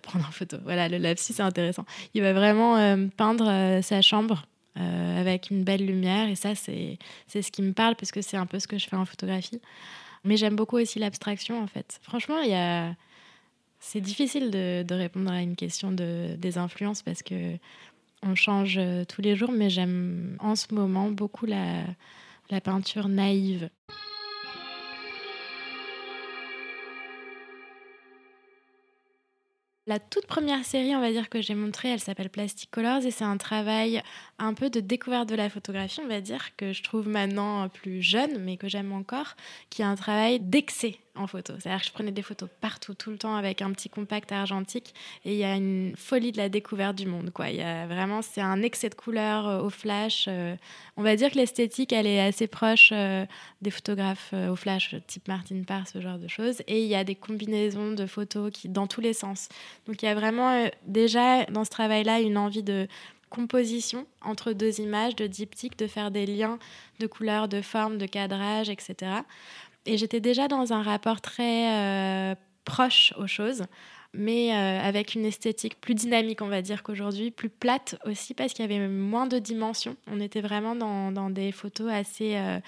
prendre 0.02 0.26
en 0.26 0.30
photo. 0.30 0.58
Voilà, 0.62 0.88
le 0.88 0.98
lapsus, 0.98 1.32
c'est 1.32 1.42
intéressant. 1.42 1.84
Il 2.14 2.22
va 2.22 2.32
vraiment 2.32 2.76
euh, 2.76 3.06
peindre 3.16 3.48
euh, 3.48 3.82
sa 3.82 4.02
chambre 4.02 4.46
avec 4.74 5.50
une 5.50 5.64
belle 5.64 5.84
lumière. 5.84 6.28
Et 6.28 6.34
ça, 6.34 6.54
c'est 6.54 6.98
ce 7.28 7.52
qui 7.52 7.60
me 7.60 7.74
parle, 7.74 7.94
parce 7.94 8.10
que 8.10 8.22
c'est 8.22 8.38
un 8.38 8.46
peu 8.46 8.58
ce 8.58 8.66
que 8.66 8.78
je 8.78 8.88
fais 8.88 8.96
en 8.96 9.04
photographie. 9.04 9.60
Mais 10.24 10.38
j'aime 10.38 10.56
beaucoup 10.56 10.78
aussi 10.78 10.98
l'abstraction, 10.98 11.62
en 11.62 11.66
fait. 11.66 12.00
Franchement, 12.02 12.38
a... 12.50 12.94
c'est 13.80 14.00
difficile 14.00 14.50
de, 14.50 14.82
de, 14.82 14.94
répondre 14.94 15.30
à 15.30 15.42
une 15.42 15.56
question 15.56 15.92
de, 15.92 16.36
des 16.38 16.56
influences, 16.56 17.02
parce 17.02 17.22
que 17.22 17.58
on 18.22 18.34
change 18.34 18.80
tous 19.08 19.20
les 19.20 19.36
jours. 19.36 19.52
Mais 19.52 19.68
j'aime 19.68 20.38
en 20.40 20.56
ce 20.56 20.72
moment 20.72 21.10
beaucoup 21.10 21.44
la, 21.44 21.84
la 22.48 22.62
peinture 22.62 23.08
naïve. 23.08 23.68
La 29.88 29.98
toute 29.98 30.26
première 30.26 30.64
série, 30.64 30.94
on 30.94 31.00
va 31.00 31.10
dire, 31.10 31.28
que 31.28 31.40
j'ai 31.40 31.56
montrée, 31.56 31.88
elle 31.88 31.98
s'appelle 31.98 32.30
Plastic 32.30 32.70
Colors 32.70 33.04
et 33.04 33.10
c'est 33.10 33.24
un 33.24 33.36
travail 33.36 34.00
un 34.38 34.54
peu 34.54 34.70
de 34.70 34.78
découverte 34.78 35.28
de 35.28 35.34
la 35.34 35.50
photographie, 35.50 36.00
on 36.04 36.06
va 36.06 36.20
dire, 36.20 36.54
que 36.56 36.72
je 36.72 36.84
trouve 36.84 37.08
maintenant 37.08 37.68
plus 37.68 38.00
jeune, 38.00 38.38
mais 38.38 38.56
que 38.56 38.68
j'aime 38.68 38.92
encore, 38.92 39.34
qui 39.70 39.82
est 39.82 39.84
un 39.84 39.96
travail 39.96 40.38
d'excès 40.38 40.98
en 41.14 41.26
photo. 41.26 41.54
C'est-à-dire 41.58 41.80
que 41.80 41.86
je 41.86 41.92
prenais 41.92 42.10
des 42.10 42.22
photos 42.22 42.48
partout, 42.60 42.94
tout 42.94 43.10
le 43.10 43.18
temps, 43.18 43.36
avec 43.36 43.60
un 43.60 43.70
petit 43.72 43.88
compact 43.88 44.32
argentique. 44.32 44.94
Et 45.24 45.32
il 45.32 45.38
y 45.38 45.44
a 45.44 45.54
une 45.54 45.94
folie 45.96 46.32
de 46.32 46.38
la 46.38 46.48
découverte 46.48 46.96
du 46.96 47.06
monde. 47.06 47.30
Quoi. 47.30 47.50
Il 47.50 47.56
y 47.56 47.62
a 47.62 47.86
vraiment, 47.86 48.22
c'est 48.22 48.40
un 48.40 48.62
excès 48.62 48.88
de 48.88 48.94
couleurs 48.94 49.46
euh, 49.46 49.62
au 49.62 49.70
flash. 49.70 50.26
Euh. 50.28 50.56
on 50.96 51.02
va 51.02 51.16
dire 51.16 51.30
que 51.30 51.36
l'esthétique, 51.36 51.92
elle 51.92 52.06
est 52.06 52.20
assez 52.20 52.46
proche 52.46 52.90
euh, 52.92 53.26
des 53.60 53.70
photographes 53.70 54.32
au 54.32 54.56
flash, 54.56 54.94
type 55.06 55.28
Martin 55.28 55.62
Parr, 55.66 55.86
ce 55.86 56.00
genre 56.00 56.18
de 56.18 56.28
choses. 56.28 56.62
Et 56.66 56.82
il 56.82 56.88
y 56.88 56.94
a 56.94 57.04
des 57.04 57.14
combinaisons 57.14 57.92
de 57.92 58.06
photos 58.06 58.50
qui, 58.50 58.68
dans 58.68 58.86
tous 58.86 59.00
les 59.00 59.12
sens. 59.12 59.48
Donc 59.86 60.02
il 60.02 60.06
y 60.06 60.08
a 60.08 60.14
vraiment 60.14 60.68
déjà 60.86 61.44
dans 61.46 61.64
ce 61.64 61.70
travail-là 61.70 62.20
une 62.20 62.38
envie 62.38 62.62
de 62.62 62.88
composition 63.32 64.06
entre 64.20 64.52
deux 64.52 64.80
images, 64.80 65.16
de 65.16 65.26
diptyque, 65.26 65.78
de 65.78 65.86
faire 65.86 66.10
des 66.10 66.26
liens 66.26 66.58
de 67.00 67.06
couleurs, 67.06 67.48
de 67.48 67.62
formes, 67.62 67.96
de 67.96 68.06
cadrage, 68.06 68.68
etc. 68.68 69.22
Et 69.86 69.96
j'étais 69.96 70.20
déjà 70.20 70.48
dans 70.48 70.72
un 70.72 70.82
rapport 70.82 71.20
très 71.20 71.72
euh, 71.72 72.34
proche 72.64 73.12
aux 73.18 73.26
choses, 73.26 73.64
mais 74.14 74.52
euh, 74.52 74.80
avec 74.80 75.14
une 75.14 75.24
esthétique 75.24 75.80
plus 75.80 75.94
dynamique, 75.94 76.40
on 76.42 76.48
va 76.48 76.62
dire 76.62 76.82
qu'aujourd'hui, 76.82 77.30
plus 77.30 77.48
plate 77.48 77.96
aussi, 78.04 78.34
parce 78.34 78.52
qu'il 78.52 78.64
y 78.64 78.72
avait 78.72 78.86
moins 78.86 79.26
de 79.26 79.38
dimensions. 79.38 79.96
On 80.06 80.20
était 80.20 80.40
vraiment 80.40 80.76
dans, 80.76 81.30
des 81.30 81.50
photos 81.50 81.90
assez, 81.90 82.36
euh, 82.36 82.60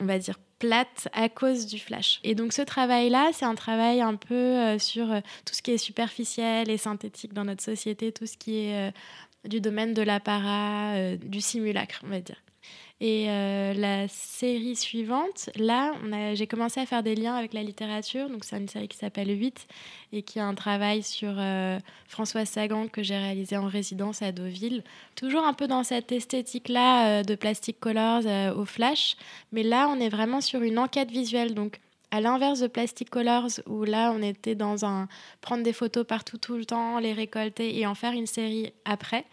on 0.00 0.06
va 0.06 0.18
dire, 0.18 0.40
plates 0.58 1.08
à 1.12 1.28
cause 1.28 1.66
du 1.66 1.78
flash. 1.78 2.18
Et 2.24 2.34
donc 2.34 2.52
ce 2.52 2.62
travail-là, 2.62 3.30
c'est 3.32 3.44
un 3.44 3.54
travail 3.54 4.00
un 4.00 4.16
peu 4.16 4.78
sur 4.78 5.06
tout 5.44 5.54
ce 5.54 5.60
qui 5.60 5.72
est 5.72 5.78
superficiel 5.78 6.70
et 6.70 6.78
synthétique 6.78 7.34
dans 7.34 7.44
notre 7.44 7.62
société, 7.62 8.10
tout 8.10 8.26
ce 8.26 8.38
qui 8.38 8.60
est 8.60 8.90
du 9.44 9.60
domaine 9.60 9.92
de 9.92 10.00
l'apparat, 10.00 11.14
du 11.16 11.42
simulacre, 11.42 12.00
on 12.04 12.08
va 12.08 12.20
dire. 12.22 12.42
Et 13.00 13.26
euh, 13.28 13.74
la 13.74 14.08
série 14.08 14.74
suivante, 14.74 15.50
là, 15.56 15.92
j'ai 16.32 16.46
commencé 16.46 16.80
à 16.80 16.86
faire 16.86 17.02
des 17.02 17.14
liens 17.14 17.34
avec 17.34 17.52
la 17.52 17.62
littérature. 17.62 18.30
Donc, 18.30 18.44
c'est 18.44 18.56
une 18.56 18.68
série 18.68 18.88
qui 18.88 18.96
s'appelle 18.96 19.28
8 19.28 19.66
et 20.12 20.22
qui 20.22 20.40
a 20.40 20.46
un 20.46 20.54
travail 20.54 21.02
sur 21.02 21.34
euh, 21.36 21.78
François 22.08 22.46
Sagan 22.46 22.88
que 22.88 23.02
j'ai 23.02 23.18
réalisé 23.18 23.58
en 23.58 23.66
résidence 23.66 24.22
à 24.22 24.32
Deauville. 24.32 24.82
Toujours 25.14 25.44
un 25.44 25.52
peu 25.52 25.66
dans 25.66 25.84
cette 25.84 26.10
esthétique-là 26.10 27.20
euh, 27.20 27.22
de 27.22 27.34
Plastic 27.34 27.78
Colors 27.78 28.24
au 28.56 28.64
flash. 28.64 29.16
Mais 29.52 29.62
là, 29.62 29.88
on 29.90 30.00
est 30.00 30.08
vraiment 30.08 30.40
sur 30.40 30.62
une 30.62 30.78
enquête 30.78 31.10
visuelle. 31.10 31.52
Donc, 31.52 31.80
à 32.10 32.22
l'inverse 32.22 32.60
de 32.60 32.66
Plastic 32.66 33.10
Colors, 33.10 33.60
où 33.66 33.84
là, 33.84 34.10
on 34.16 34.22
était 34.22 34.54
dans 34.54 34.86
un 34.86 35.06
prendre 35.42 35.62
des 35.62 35.74
photos 35.74 36.06
partout 36.06 36.38
tout 36.38 36.56
le 36.56 36.64
temps, 36.64 36.98
les 36.98 37.12
récolter 37.12 37.78
et 37.78 37.86
en 37.86 37.94
faire 37.94 38.12
une 38.12 38.26
série 38.26 38.72
après. 38.86 39.26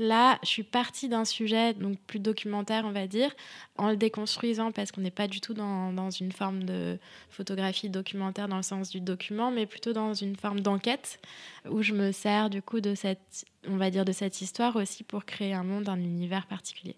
Là, 0.00 0.38
je 0.44 0.48
suis 0.48 0.62
partie 0.62 1.08
d'un 1.08 1.24
sujet 1.24 1.74
donc 1.74 1.98
plus 2.06 2.20
documentaire, 2.20 2.84
on 2.86 2.92
va 2.92 3.08
dire, 3.08 3.34
en 3.76 3.90
le 3.90 3.96
déconstruisant 3.96 4.70
parce 4.70 4.92
qu'on 4.92 5.00
n'est 5.00 5.10
pas 5.10 5.26
du 5.26 5.40
tout 5.40 5.54
dans, 5.54 6.10
une 6.10 6.30
forme 6.30 6.62
de 6.62 6.98
photographie 7.30 7.90
documentaire 7.90 8.46
dans 8.46 8.58
le 8.58 8.62
sens 8.62 8.90
du 8.90 9.00
document, 9.00 9.50
mais 9.50 9.66
plutôt 9.66 9.92
dans 9.92 10.14
une 10.14 10.36
forme 10.36 10.60
d'enquête 10.60 11.20
où 11.68 11.82
je 11.82 11.94
me 11.94 12.12
sers 12.12 12.48
du 12.48 12.62
coup 12.62 12.80
de 12.80 12.94
cette, 12.94 13.44
on 13.66 13.76
va 13.76 13.90
dire, 13.90 14.04
de 14.04 14.12
histoire 14.40 14.76
aussi 14.76 15.02
pour 15.02 15.24
créer 15.24 15.52
un 15.52 15.64
monde, 15.64 15.88
un 15.88 15.98
univers 15.98 16.46
particulier. 16.46 16.94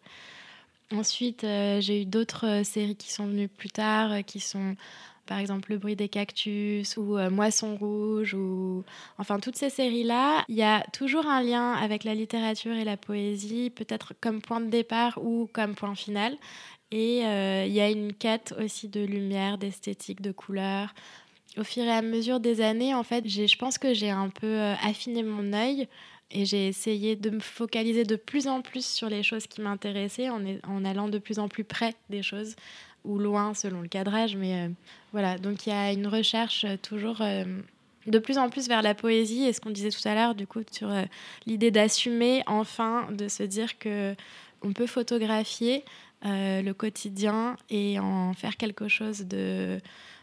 Ensuite, 0.93 1.45
euh, 1.45 1.81
j'ai 1.81 2.03
eu 2.03 2.05
d'autres 2.05 2.63
séries 2.65 2.97
qui 2.97 3.13
sont 3.13 3.27
venues 3.27 3.49
plus 3.49 3.71
tard, 3.71 4.13
euh, 4.13 4.23
qui 4.23 4.41
sont 4.41 4.75
par 5.27 5.39
exemple 5.39 5.71
Le 5.71 5.79
bruit 5.79 5.97
des 5.97 6.09
cactus 6.09 6.97
ou 6.97 7.17
euh, 7.17 7.31
Moisson 7.31 7.77
rouge 7.77 8.35
ou 8.35 8.85
enfin 9.19 9.39
toutes 9.39 9.57
ces 9.57 9.71
séries-là, 9.71 10.45
il 10.49 10.57
y 10.57 10.63
a 10.63 10.83
toujours 10.93 11.27
un 11.27 11.43
lien 11.43 11.73
avec 11.73 12.05
la 12.05 12.15
littérature 12.15 12.75
et 12.75 12.85
la 12.85 12.97
poésie, 12.97 13.71
peut-être 13.71 14.15
comme 14.21 14.41
point 14.41 14.61
de 14.61 14.69
départ 14.69 15.19
ou 15.23 15.49
comme 15.53 15.75
point 15.75 15.95
final. 15.95 16.37
Et 16.91 17.25
euh, 17.25 17.65
il 17.67 17.73
y 17.73 17.81
a 17.81 17.89
une 17.89 18.13
quête 18.13 18.55
aussi 18.61 18.89
de 18.89 19.01
lumière, 19.01 19.59
d'esthétique, 19.59 20.21
de 20.21 20.33
couleur. 20.33 20.93
Au 21.57 21.65
fur 21.65 21.85
et 21.85 21.91
à 21.91 22.03
mesure 22.03 22.41
des 22.41 22.61
années, 22.61 22.95
en 22.95 23.03
fait, 23.03 23.29
je 23.29 23.57
pense 23.57 23.79
que 23.79 23.95
j'ai 23.95 24.11
un 24.11 24.29
peu 24.29 24.47
euh, 24.47 24.75
affiné 24.83 25.23
mon 25.23 25.53
œil 25.53 25.89
et 26.33 26.45
j'ai 26.45 26.69
essayé 26.69 27.17
de 27.17 27.31
me 27.31 27.41
focaliser 27.41 28.05
de 28.05 28.17
plus 28.17 28.47
en 28.47 28.63
plus 28.63 28.87
sur 28.87 29.09
les 29.09 29.23
choses 29.23 29.47
qui 29.47 29.61
m'intéressaient 29.61 30.31
en, 30.31 30.43
en, 30.67 30.85
allant 30.85 31.09
de 31.09 31.19
plus 31.19 31.39
en 31.39 31.49
plus 31.49 31.65
près 31.65 31.95
des 32.09 32.23
choses 32.23 32.55
ou 33.05 33.19
loin 33.19 33.55
selon 33.55 33.81
le 33.81 33.89
cadrage. 33.89 34.37
Mais 34.37 34.55
euh, 34.55 34.69
voilà, 35.13 35.39
donc 35.39 35.67
il 35.67 35.71
y 35.71 35.73
a 35.73 35.93
une 35.93 36.07
recherche 36.07 36.65
euh, 36.65 36.77
toujours 36.77 37.19
euh, 37.21 37.45
de 38.07 38.19
plus 38.19 38.39
en 38.39 38.49
plus 38.49 38.69
vers 38.69 38.83
la 38.83 38.95
poésie 38.95 39.45
et 39.45 39.53
ce 39.53 39.61
qu'on 39.61 39.71
disait 39.71 39.91
tout 39.91 40.07
à 40.07 40.15
l'heure, 40.15 40.35
du 40.35 40.47
coup, 40.47 40.61
sur 40.71 40.91
l'idée 41.47 41.71
d'assumer 41.71 42.43
enfin, 42.47 43.09
de 43.13 43.29
se 43.29 43.43
dire 43.43 43.79
que 43.79 44.15
on 44.63 44.73
peut 44.73 44.87
photographier 44.87 45.85
le 46.23 46.73
quotidien 46.73 47.57
et 47.69 47.99
en 47.99 48.35
faire 48.35 48.57
quelque 48.57 48.89
chose 48.89 49.27
de 49.27 49.79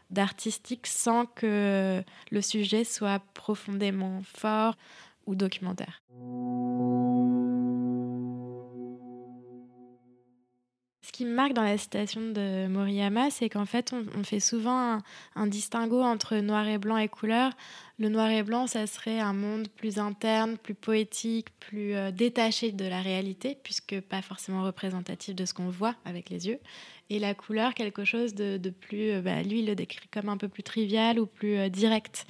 d'artistique 0.09 0.87
sans 0.87 1.25
que 1.25 2.01
le 2.31 2.41
sujet 2.41 2.83
soit 2.83 3.21
profondément 3.33 4.21
fort 4.23 4.75
ou 5.25 5.35
documentaire. 5.35 6.01
Ce 11.07 11.13
qui 11.13 11.23
me 11.23 11.33
marque 11.33 11.53
dans 11.53 11.63
la 11.63 11.77
citation 11.77 12.19
de 12.19 12.67
Moriyama, 12.67 13.29
c'est 13.29 13.47
qu'en 13.47 13.65
fait, 13.65 13.93
on, 13.93 14.23
fait 14.25 14.41
souvent 14.41 14.99
un, 15.35 15.47
distinguo 15.47 16.01
entre 16.01 16.35
noir 16.35 16.67
et 16.67 16.77
blanc 16.77 16.97
et 16.97 17.07
couleur. 17.07 17.53
Le 17.97 18.09
noir 18.09 18.29
et 18.29 18.43
blanc, 18.43 18.67
ça 18.67 18.85
serait 18.87 19.21
un 19.21 19.31
monde 19.31 19.69
plus 19.69 19.99
interne, 19.99 20.57
plus 20.57 20.73
poétique, 20.73 21.47
plus 21.61 21.95
euh, 21.95 22.11
détaché 22.11 22.73
de 22.73 22.83
la 22.83 23.01
réalité, 23.01 23.57
puisque 23.63 24.01
pas 24.01 24.21
forcément 24.21 24.63
représentatif 24.63 25.33
de 25.33 25.45
ce 25.45 25.53
qu'on 25.53 25.69
voit 25.69 25.95
avec 26.03 26.29
les 26.29 26.49
yeux. 26.49 26.59
Et 27.09 27.19
la 27.19 27.33
couleur, 27.33 27.73
quelque 27.73 28.03
chose 28.03 28.35
de, 28.35 28.57
plus, 28.69 29.11
euh, 29.11 29.21
bah, 29.21 29.41
lui, 29.43 29.59
il 29.59 29.67
le 29.67 29.75
décrit 29.75 30.09
comme 30.11 30.27
un 30.27 30.35
peu 30.35 30.49
plus 30.49 30.63
trivial 30.63 31.21
ou 31.21 31.25
plus 31.25 31.55
euh, 31.55 31.69
direct. 31.69 32.27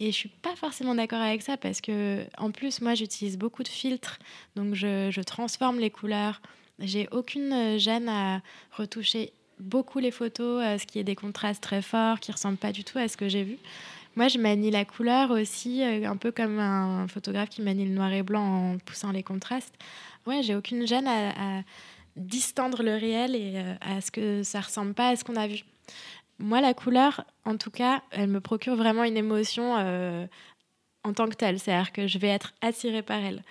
Et 0.00 0.12
je 0.12 0.16
suis 0.16 0.28
pas 0.28 0.54
forcément 0.54 0.94
d'accord 0.94 1.22
avec 1.22 1.40
ça 1.40 1.56
parce 1.56 1.80
que, 1.80 2.26
en 2.36 2.50
plus, 2.50 2.82
moi, 2.82 2.94
j'utilise 2.94 3.38
beaucoup 3.38 3.62
de 3.62 3.68
filtres, 3.68 4.18
donc 4.54 4.74
je, 4.74 5.10
je 5.10 5.20
transforme 5.22 5.78
les 5.78 5.88
couleurs 5.88 6.42
j'ai 6.78 7.08
aucune 7.10 7.52
euh, 7.52 7.78
gêne 7.78 8.08
à 8.08 8.40
retoucher 8.72 9.32
beaucoup 9.58 9.98
les 9.98 10.10
photos, 10.10 10.62
à 10.62 10.78
ce 10.78 10.86
qui 10.86 10.98
est 10.98 11.04
des 11.04 11.16
contrastes 11.16 11.62
très 11.62 11.82
forts, 11.82 12.20
qui 12.20 12.30
ressemblent 12.30 12.58
pas 12.58 12.72
du 12.72 12.84
tout 12.84 12.98
à 12.98 13.08
ce 13.08 13.16
que 13.16 13.28
j'ai 13.28 13.42
vu. 13.42 13.58
Moi, 14.16 14.28
je 14.28 14.38
manie 14.38 14.70
la 14.70 14.84
couleur 14.84 15.30
aussi, 15.30 15.82
euh, 15.82 16.08
un 16.08 16.16
peu 16.16 16.30
comme 16.30 16.58
un 16.58 17.08
photographe 17.08 17.48
qui 17.48 17.62
manie 17.62 17.84
le 17.86 17.94
noir 17.94 18.12
et 18.12 18.22
blanc 18.22 18.74
en 18.74 18.78
poussant 18.78 19.12
les 19.12 19.22
contrastes. 19.22 19.74
Ouais, 20.26 20.42
j'ai 20.42 20.54
aucune 20.54 20.86
gêne 20.86 21.08
à, 21.08 21.62
distendre 22.16 22.82
le 22.82 22.96
réel 22.96 23.36
et 23.36 23.52
euh, 23.54 23.74
à 23.80 24.00
ce 24.00 24.10
que 24.10 24.42
ça 24.42 24.60
ressemble 24.60 24.92
pas 24.92 25.10
à 25.10 25.16
ce 25.16 25.22
qu'on 25.22 25.36
a 25.36 25.46
vu. 25.46 25.64
Moi, 26.40 26.60
la 26.60 26.74
couleur, 26.74 27.24
en 27.44 27.56
tout 27.56 27.70
cas, 27.70 28.02
elle 28.10 28.28
me 28.28 28.40
procure 28.40 28.74
vraiment 28.74 29.04
une 29.04 29.16
émotion 29.16 29.74
en 29.74 31.12
tant 31.12 31.28
que 31.28 31.34
telle. 31.34 31.58
C'est-à-dire 31.58 31.92
que 31.92 32.06
je 32.06 32.18
vais 32.18 32.28
être 32.28 32.54
attirée 32.60 33.02
par 33.02 33.18
elle. 33.18 33.42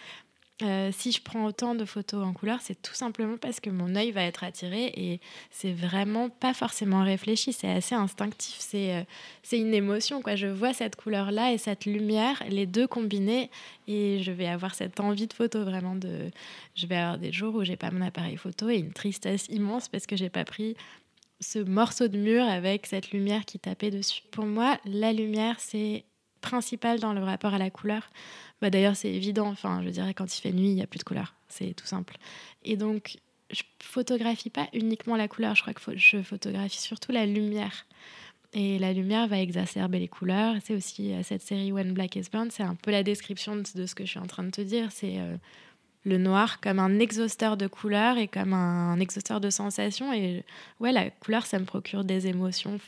Euh, 0.63 0.89
si 0.91 1.11
je 1.11 1.21
prends 1.21 1.45
autant 1.45 1.75
de 1.75 1.85
photos 1.85 2.25
en 2.25 2.33
couleur, 2.33 2.61
c'est 2.61 2.81
tout 2.81 2.95
simplement 2.95 3.37
parce 3.37 3.59
que 3.59 3.69
mon 3.69 3.95
œil 3.95 4.09
va 4.09 4.23
être 4.23 4.43
attiré 4.43 4.91
et 4.95 5.21
c'est 5.51 5.71
vraiment 5.71 6.29
pas 6.29 6.55
forcément 6.55 7.03
réfléchi, 7.03 7.53
c'est 7.53 7.69
assez 7.69 7.93
instinctif, 7.93 8.55
c'est 8.57 8.95
euh, 8.95 9.03
c'est 9.43 9.59
une 9.59 9.75
émotion. 9.75 10.23
Quoi. 10.23 10.35
Je 10.35 10.47
vois 10.47 10.73
cette 10.73 10.95
couleur-là 10.95 11.53
et 11.53 11.59
cette 11.59 11.85
lumière, 11.85 12.41
les 12.49 12.65
deux 12.65 12.87
combinés, 12.87 13.51
et 13.87 14.23
je 14.23 14.31
vais 14.31 14.47
avoir 14.47 14.73
cette 14.73 14.99
envie 14.99 15.27
de 15.27 15.33
photo 15.33 15.63
vraiment. 15.63 15.95
De... 15.95 16.31
Je 16.73 16.87
vais 16.87 16.97
avoir 16.97 17.19
des 17.19 17.31
jours 17.31 17.53
où 17.53 17.63
j'ai 17.63 17.77
pas 17.77 17.91
mon 17.91 18.01
appareil 18.01 18.37
photo 18.37 18.67
et 18.69 18.77
une 18.77 18.93
tristesse 18.93 19.45
immense 19.49 19.89
parce 19.89 20.07
que 20.07 20.15
j'ai 20.15 20.29
pas 20.29 20.43
pris 20.43 20.75
ce 21.39 21.59
morceau 21.59 22.07
de 22.07 22.17
mur 22.17 22.43
avec 22.43 22.87
cette 22.87 23.11
lumière 23.11 23.45
qui 23.45 23.59
tapait 23.59 23.91
dessus. 23.91 24.23
Pour 24.31 24.45
moi, 24.45 24.79
la 24.85 25.13
lumière, 25.13 25.57
c'est 25.59 26.03
principal 26.41 26.99
dans 26.99 27.13
le 27.13 27.23
rapport 27.23 27.53
à 27.53 27.57
la 27.57 27.69
couleur. 27.69 28.09
Bah, 28.61 28.69
D'ailleurs, 28.69 28.95
c'est 28.95 29.11
évident. 29.11 29.47
Enfin, 29.47 29.81
je 29.83 29.89
dirais, 29.89 30.13
quand 30.13 30.37
il 30.37 30.41
fait 30.41 30.51
nuit, 30.51 30.69
il 30.69 30.75
n'y 30.75 30.83
a 30.83 30.87
plus 30.87 30.99
de 30.99 31.03
couleur. 31.03 31.33
C'est 31.47 31.73
tout 31.73 31.85
simple. 31.85 32.17
Et 32.63 32.77
donc, 32.77 33.17
je 33.51 33.63
photographie 33.81 34.49
pas 34.49 34.67
uniquement 34.73 35.15
la 35.15 35.27
couleur. 35.27 35.55
Je 35.55 35.61
crois 35.61 35.73
que 35.73 35.97
je 35.97 36.21
photographie 36.21 36.79
surtout 36.79 37.11
la 37.11 37.25
lumière. 37.25 37.85
Et 38.53 38.79
la 38.79 38.93
lumière 38.93 39.27
va 39.27 39.39
exacerber 39.39 39.99
les 39.99 40.07
couleurs. 40.07 40.55
C'est 40.63 40.73
aussi 40.73 41.13
cette 41.23 41.41
série 41.41 41.71
When 41.71 41.93
Black 41.93 42.15
is 42.15 42.25
Burned, 42.31 42.51
c'est 42.51 42.63
un 42.63 42.75
peu 42.75 42.91
la 42.91 43.03
description 43.03 43.57
de, 43.57 43.85
ce 43.85 43.93
que 43.93 44.05
je 44.05 44.09
suis 44.09 44.19
en 44.19 44.25
train 44.25 44.43
de 44.43 44.49
te 44.49 44.61
dire. 44.61 44.91
C'est 44.91 45.17
le 46.07 46.17
noir 46.17 46.59
comme 46.61 46.79
un 46.79 46.99
exhausteur 46.99 47.57
de 47.57 47.67
couleurs 47.67 48.17
et 48.17 48.27
comme 48.27 48.53
un, 48.53 48.99
exhausteur 48.99 49.41
de 49.41 49.49
sensations. 49.49 50.13
Et 50.13 50.43
ouais, 50.79 50.91
la 50.91 51.09
couleur, 51.09 51.45
ça 51.45 51.59
me 51.59 51.65
procure 51.65 52.03
des 52.03 52.27
émotions 52.27 52.79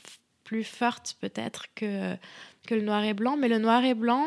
plus 0.50 0.63
fortes 0.63 1.15
peut-être 1.22 1.68
que, 1.75 2.15
que 2.65 2.74
le 2.74 2.82
noir 2.82 3.03
et 3.03 3.13
blanc. 3.13 3.38
Mais 3.38 3.48
le 3.48 3.60
noir 3.60 3.86
et 3.86 3.94
blanc, 3.94 4.25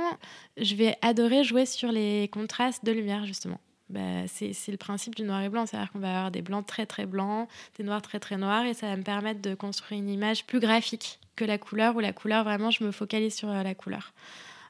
je 0.57 0.76
vais 0.76 0.97
adorer 1.02 1.43
jouer 1.43 1.67
sur 1.67 1.91
les 1.91 2.29
contrastes 2.29 2.85
de 2.85 2.93
lumière, 2.93 3.26
justement. 3.26 3.59
Bah, 3.88 4.29
c'est 4.29 4.55
le 4.69 4.76
principe 4.76 5.17
du 5.17 5.25
noir 5.25 5.43
et 5.43 5.49
blanc, 5.49 5.67
c'est-à-dire 5.67 5.91
qu'on 5.91 5.99
va 5.99 6.11
avoir 6.11 6.31
des 6.31 6.41
blancs 6.41 6.64
très 6.64 6.87
très 6.87 7.07
blancs, 7.07 7.49
des 7.76 7.83
noirs 7.83 8.02
très 8.02 8.21
très 8.21 8.37
noirs, 8.37 8.64
et 8.64 8.73
ça 8.73 8.87
va 8.87 8.97
me 8.97 9.02
permettre 9.02 9.43
de 9.43 9.57
construire 9.57 10.00
une 10.00 10.09
image 10.09 10.47
plus 10.47 10.61
graphique 10.61 11.19
que 11.35 11.45
la 11.45 11.59
couleur, 11.59 11.97
où 11.97 12.00
la 12.00 12.12
couleur, 12.12 12.45
vraiment, 12.45 12.71
je 12.71 12.85
me 12.85 12.93
focalise 12.93 13.35
sur 13.35 13.49
la 13.49 13.75
couleur 13.75 14.12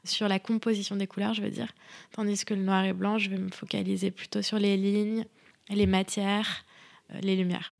sur 0.05 0.27
la 0.27 0.37
composition 0.37 0.97
des 0.97 1.07
couleurs, 1.07 1.33
je 1.33 1.41
veux 1.41 1.49
dire. 1.49 1.71
Tandis 2.11 2.43
que 2.43 2.53
le 2.53 2.61
noir 2.61 2.83
et 2.83 2.91
blanc, 2.91 3.17
je 3.19 3.29
vais 3.29 3.37
me 3.37 3.49
focaliser 3.49 4.11
plutôt 4.11 4.41
sur 4.41 4.59
les 4.59 4.75
lignes, 4.75 5.23
les 5.69 5.85
matières, 5.85 6.65
euh, 7.13 7.19
les 7.21 7.37
lumières. 7.37 7.71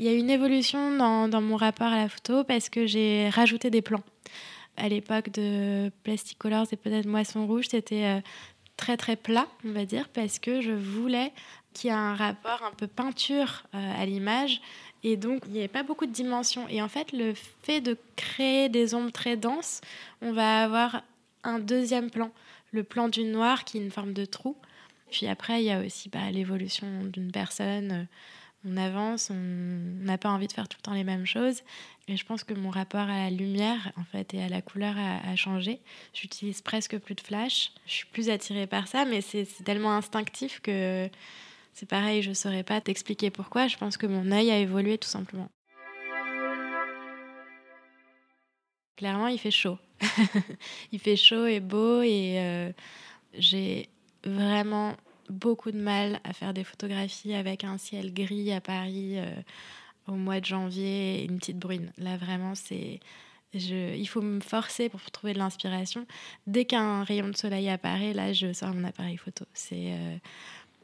Il 0.00 0.06
y 0.06 0.08
a 0.08 0.14
une 0.14 0.30
évolution 0.30 0.96
dans, 0.96 1.42
mon 1.42 1.56
rapport 1.56 1.88
à 1.88 1.96
la 1.96 2.08
photo 2.08 2.42
parce 2.42 2.70
que 2.70 2.86
j'ai 2.86 3.28
rajouté 3.28 3.68
des 3.68 3.82
plans. 3.82 4.02
À 4.78 4.88
l'époque 4.88 5.28
de 5.28 5.92
Plastic 6.04 6.38
Colors 6.38 6.68
et 6.72 6.76
peut-être 6.76 7.04
Moisson 7.04 7.46
Rouge, 7.46 7.66
c'était 7.70 8.06
euh, 8.06 8.20
très 8.78 8.96
très 8.96 9.14
plat, 9.14 9.46
on 9.62 9.72
va 9.72 9.84
dire, 9.84 10.08
parce 10.08 10.38
que 10.38 10.62
je 10.62 10.72
voulais 10.72 11.32
qu'il 11.74 11.90
y 11.90 11.92
ait 11.92 11.96
un 11.96 12.14
rapport 12.14 12.62
un 12.64 12.70
peu 12.70 12.86
peinture 12.86 13.64
euh, 13.74 14.02
à 14.02 14.06
l'image 14.06 14.62
et 15.04 15.18
donc, 15.18 15.42
il 15.44 15.52
n'y 15.52 15.58
avait 15.58 15.68
pas 15.68 15.82
beaucoup 15.82 16.06
de 16.06 16.12
dimensions. 16.12 16.66
Et 16.70 16.80
en 16.80 16.88
fait, 16.88 17.12
le 17.12 17.34
fait 17.62 17.82
de 17.82 17.98
créer 18.16 18.70
des 18.70 18.94
ombres 18.94 19.12
très 19.12 19.36
denses, 19.36 19.82
on 20.22 20.32
va 20.32 20.62
avoir 20.62 21.02
un 21.44 21.58
deuxième 21.58 22.10
plan, 22.10 22.30
le 22.72 22.84
plan 22.84 23.08
du 23.08 23.24
noir 23.24 23.64
qui 23.64 23.76
est 23.76 23.82
une 23.82 23.90
forme 23.90 24.14
de 24.14 24.24
trou. 24.24 24.56
Puis 25.10 25.26
après, 25.26 25.62
il 25.62 25.66
y 25.66 25.70
a 25.70 25.80
aussi 25.80 26.08
bah, 26.08 26.30
l'évolution 26.30 26.86
d'une 27.04 27.32
personne. 27.32 28.06
On 28.64 28.76
avance, 28.76 29.30
on 29.30 30.04
n'a 30.04 30.18
pas 30.18 30.28
envie 30.28 30.46
de 30.46 30.52
faire 30.52 30.68
tout 30.68 30.76
le 30.78 30.82
temps 30.82 30.92
les 30.92 31.04
mêmes 31.04 31.24
choses. 31.24 31.62
Et 32.08 32.16
je 32.16 32.24
pense 32.26 32.44
que 32.44 32.52
mon 32.52 32.68
rapport 32.68 33.08
à 33.08 33.16
la 33.16 33.30
lumière, 33.30 33.92
en 33.96 34.04
fait, 34.04 34.34
et 34.34 34.42
à 34.42 34.48
la 34.48 34.60
couleur 34.60 34.94
a, 34.98 35.34
changé. 35.36 35.80
J'utilise 36.12 36.60
presque 36.60 36.98
plus 36.98 37.14
de 37.14 37.22
flash. 37.22 37.72
Je 37.86 37.92
suis 37.92 38.06
plus 38.06 38.28
attirée 38.28 38.66
par 38.66 38.86
ça, 38.86 39.06
mais 39.06 39.22
c'est 39.22 39.46
tellement 39.64 39.92
instinctif 39.92 40.60
que 40.60 41.08
c'est 41.72 41.88
pareil, 41.88 42.22
je 42.22 42.30
ne 42.30 42.34
saurais 42.34 42.62
pas 42.62 42.80
t'expliquer 42.82 43.30
pourquoi. 43.30 43.66
Je 43.66 43.78
pense 43.78 43.96
que 43.96 44.06
mon 44.06 44.30
œil 44.30 44.50
a 44.50 44.58
évolué 44.58 44.98
tout 44.98 45.08
simplement. 45.08 45.48
Clairement, 48.96 49.28
il 49.28 49.38
fait 49.38 49.50
chaud. 49.50 49.78
il 50.92 50.98
fait 50.98 51.16
chaud 51.16 51.46
et 51.46 51.60
beau 51.60 52.02
et 52.02 52.34
euh, 52.36 52.72
j'ai 53.32 53.88
vraiment 54.24 54.94
beaucoup 55.30 55.70
de 55.70 55.78
mal 55.78 56.20
à 56.24 56.32
faire 56.32 56.54
des 56.54 56.64
photographies 56.64 57.34
avec 57.34 57.64
un 57.64 57.78
ciel 57.78 58.12
gris 58.12 58.52
à 58.52 58.60
Paris 58.60 59.18
euh, 59.18 59.26
au 60.06 60.12
mois 60.12 60.40
de 60.40 60.44
janvier 60.44 61.20
et 61.20 61.24
une 61.24 61.38
petite 61.38 61.58
brune. 61.58 61.92
Là, 61.98 62.16
vraiment, 62.16 62.54
c'est. 62.54 63.00
il 63.54 64.08
faut 64.08 64.22
me 64.22 64.40
forcer 64.40 64.88
pour 64.88 65.00
trouver 65.10 65.32
de 65.32 65.38
l'inspiration. 65.38 66.06
Dès 66.46 66.64
qu'un 66.64 67.04
rayon 67.04 67.28
de 67.28 67.36
soleil 67.36 67.68
apparaît, 67.68 68.12
là, 68.12 68.32
je 68.32 68.52
sors 68.52 68.74
mon 68.74 68.84
appareil 68.84 69.16
photo. 69.16 69.44
C'est. 69.54 69.92
Euh, 69.92 70.16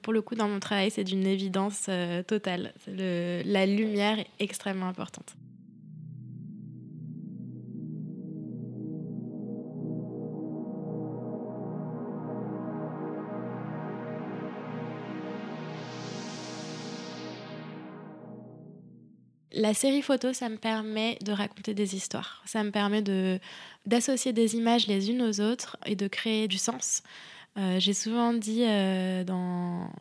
pour 0.02 0.12
le 0.12 0.22
coup, 0.22 0.36
dans 0.36 0.48
mon 0.48 0.60
travail, 0.60 0.90
c'est 0.90 1.02
d'une 1.02 1.26
évidence 1.26 1.86
euh, 1.88 2.22
totale. 2.22 2.72
la 2.86 3.66
lumière 3.66 4.20
est 4.20 4.28
extrêmement 4.38 4.86
importante. 4.86 5.34
La 19.58 19.72
série 19.72 20.02
photo, 20.02 20.34
ça 20.34 20.50
me 20.50 20.58
permet 20.58 21.16
de 21.24 21.32
raconter 21.32 21.72
des 21.72 21.96
histoires. 21.96 22.42
Ça 22.44 22.62
me 22.62 22.70
permet 22.70 23.00
d'associer 23.86 24.34
des 24.34 24.54
images 24.54 24.86
les 24.86 25.10
unes 25.10 25.22
aux 25.22 25.40
autres 25.40 25.78
et 25.86 25.96
de 25.96 26.08
créer 26.08 26.46
du 26.46 26.58
sens. 26.58 27.02
Euh, 27.56 27.80
j'ai 27.80 27.94
souvent 27.94 28.34
dit 28.34 28.64
euh, 28.64 29.24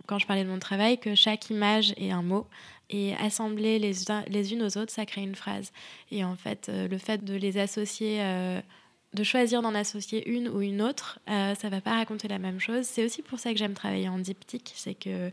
quand 0.08 0.20
je 0.20 0.28
parlais 0.28 0.44
de 0.44 0.50
mon 0.50 0.60
travail 0.60 0.98
que 0.98 1.16
chaque 1.16 1.50
image 1.50 1.94
est 1.96 2.12
un 2.12 2.22
mot 2.22 2.48
et 2.90 3.16
assembler 3.16 3.80
les, 3.80 3.94
les 4.28 4.52
unes 4.52 4.62
aux 4.62 4.78
autres, 4.78 4.92
ça 4.92 5.06
crée 5.06 5.22
une 5.22 5.36
phrase. 5.36 5.72
Et 6.12 6.26
en 6.26 6.36
fait, 6.36 6.68
euh, 6.68 6.90
le 6.90 6.98
fait 6.98 7.24
de 7.24 7.34
les 7.34 7.58
associer, 7.58 8.22
de 9.14 9.24
choisir 9.24 9.62
d'en 9.62 9.74
associer 9.74 10.30
une 10.30 10.50
ou 10.50 10.60
une 10.60 10.82
autre, 10.82 11.20
ça 11.28 11.70
va 11.70 11.80
pas 11.80 11.94
raconter 11.94 12.28
la 12.28 12.40
même 12.40 12.60
chose. 12.60 12.84
C'est 12.84 13.06
aussi 13.06 13.22
pour 13.22 13.40
ça 13.40 13.54
que 13.54 13.58
j'aime 13.58 13.74
travailler 13.74 14.10
en 14.10 14.20
diptyque, 14.20 14.74
c'est 14.76 14.96
que 14.96 15.32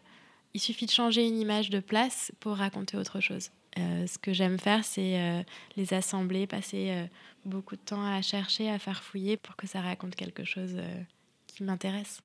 il 0.55 0.61
suffit 0.61 0.87
de 0.87 0.93
changer 0.93 1.27
une 1.27 1.41
image 1.41 1.71
de 1.71 1.81
place 1.81 2.31
pour 2.39 2.57
raconter 2.57 2.97
autre 2.97 3.19
chose. 3.19 3.51
Ce 3.77 4.19
que 4.19 4.33
j'aime 4.33 4.59
faire, 4.59 4.85
c'est 4.85 5.45
les 5.77 5.95
assembler, 5.95 6.47
passer 6.47 7.09
beaucoup 7.45 7.77
de 7.77 7.81
temps 7.81 8.05
à 8.05 8.23
chercher, 8.23 8.71
à 8.71 8.79
faire 8.79 9.03
fouiller 9.03 9.37
pour 9.37 9.57
que 9.57 9.67
ça 9.67 9.81
raconte 9.81 10.15
quelque 10.15 10.45
chose 10.45 10.77
qui 11.47 11.65
m'intéresse. 11.65 12.23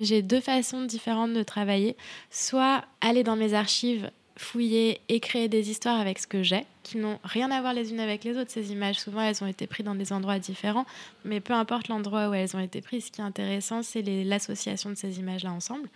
J'ai 0.00 0.22
deux 0.22 0.40
façons 0.40 0.84
différentes 0.84 1.32
de 1.32 1.42
travailler. 1.42 1.96
Soit 2.30 2.84
aller 3.00 3.22
dans 3.22 3.36
mes 3.36 3.54
archives, 3.54 4.10
fouiller 4.36 5.00
et 5.08 5.20
créer 5.20 5.48
des 5.48 5.70
histoires 5.70 6.00
avec 6.00 6.18
ce 6.18 6.26
que 6.26 6.42
j'ai, 6.42 6.66
qui 6.82 6.98
n'ont 6.98 7.18
rien 7.22 7.50
à 7.50 7.60
voir 7.60 7.72
les 7.72 7.92
unes 7.92 8.00
avec 8.00 8.24
les 8.24 8.36
autres. 8.36 8.50
Ces 8.50 8.72
images, 8.72 8.98
souvent, 8.98 9.20
elles 9.20 9.42
ont 9.44 9.46
été 9.46 9.66
prises 9.66 9.86
dans 9.86 9.94
des 9.94 10.12
endroits 10.12 10.38
différents, 10.38 10.86
mais 11.24 11.40
peu 11.40 11.52
importe 11.52 11.88
l'endroit 11.88 12.28
où 12.28 12.34
elles 12.34 12.56
ont 12.56 12.60
été 12.60 12.80
prises, 12.80 13.06
ce 13.06 13.10
qui 13.12 13.20
est 13.20 13.24
intéressant, 13.24 13.82
c'est 13.82 14.02
l'association 14.02 14.90
de 14.90 14.96
ces 14.96 15.20
images-là 15.20 15.52
ensemble. 15.52 15.88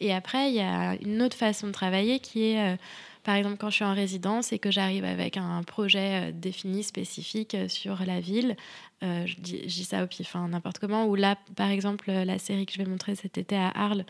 Et 0.00 0.14
après, 0.14 0.50
il 0.50 0.54
y 0.54 0.60
a 0.60 0.94
une 1.02 1.20
autre 1.22 1.36
façon 1.36 1.66
de 1.66 1.72
travailler 1.72 2.20
qui 2.20 2.44
est... 2.52 2.74
Euh, 2.74 2.76
par 3.22 3.34
exemple, 3.34 3.58
quand 3.58 3.68
je 3.68 3.74
suis 3.74 3.84
en 3.84 3.92
résidence 3.92 4.50
et 4.50 4.58
que 4.58 4.70
j'arrive 4.70 5.04
avec 5.04 5.36
un 5.36 5.62
projet 5.62 6.30
euh, 6.30 6.32
défini, 6.32 6.82
spécifique 6.82 7.54
euh, 7.54 7.68
sur 7.68 8.02
la 8.06 8.18
ville, 8.18 8.56
je, 9.02 9.34
dis, 9.38 9.84
ça 9.84 10.04
au 10.04 10.06
pif, 10.06 10.36
hein, 10.36 10.48
n'importe 10.48 10.78
comment, 10.78 11.06
ou 11.06 11.14
là, 11.14 11.36
par 11.56 11.70
exemple, 11.70 12.10
la 12.10 12.38
série 12.38 12.66
que 12.66 12.72
je 12.72 12.78
vais 12.78 12.84
montrer 12.84 13.14
cet 13.14 13.38
été 13.38 13.56
à 13.56 13.70
Arles, 13.70 14.04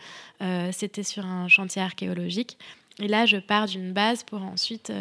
c'était 0.73 1.03
sur 1.03 1.25
un 1.25 1.47
chantier 1.47 1.81
archéologique. 1.81 2.57
Et 2.99 3.07
là, 3.07 3.25
je 3.25 3.37
pars 3.37 3.67
d'une 3.67 3.93
base 3.93 4.23
pour 4.23 4.41
ensuite 4.43 4.91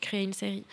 créer 0.00 0.22
une 0.22 0.32
série. 0.32 0.64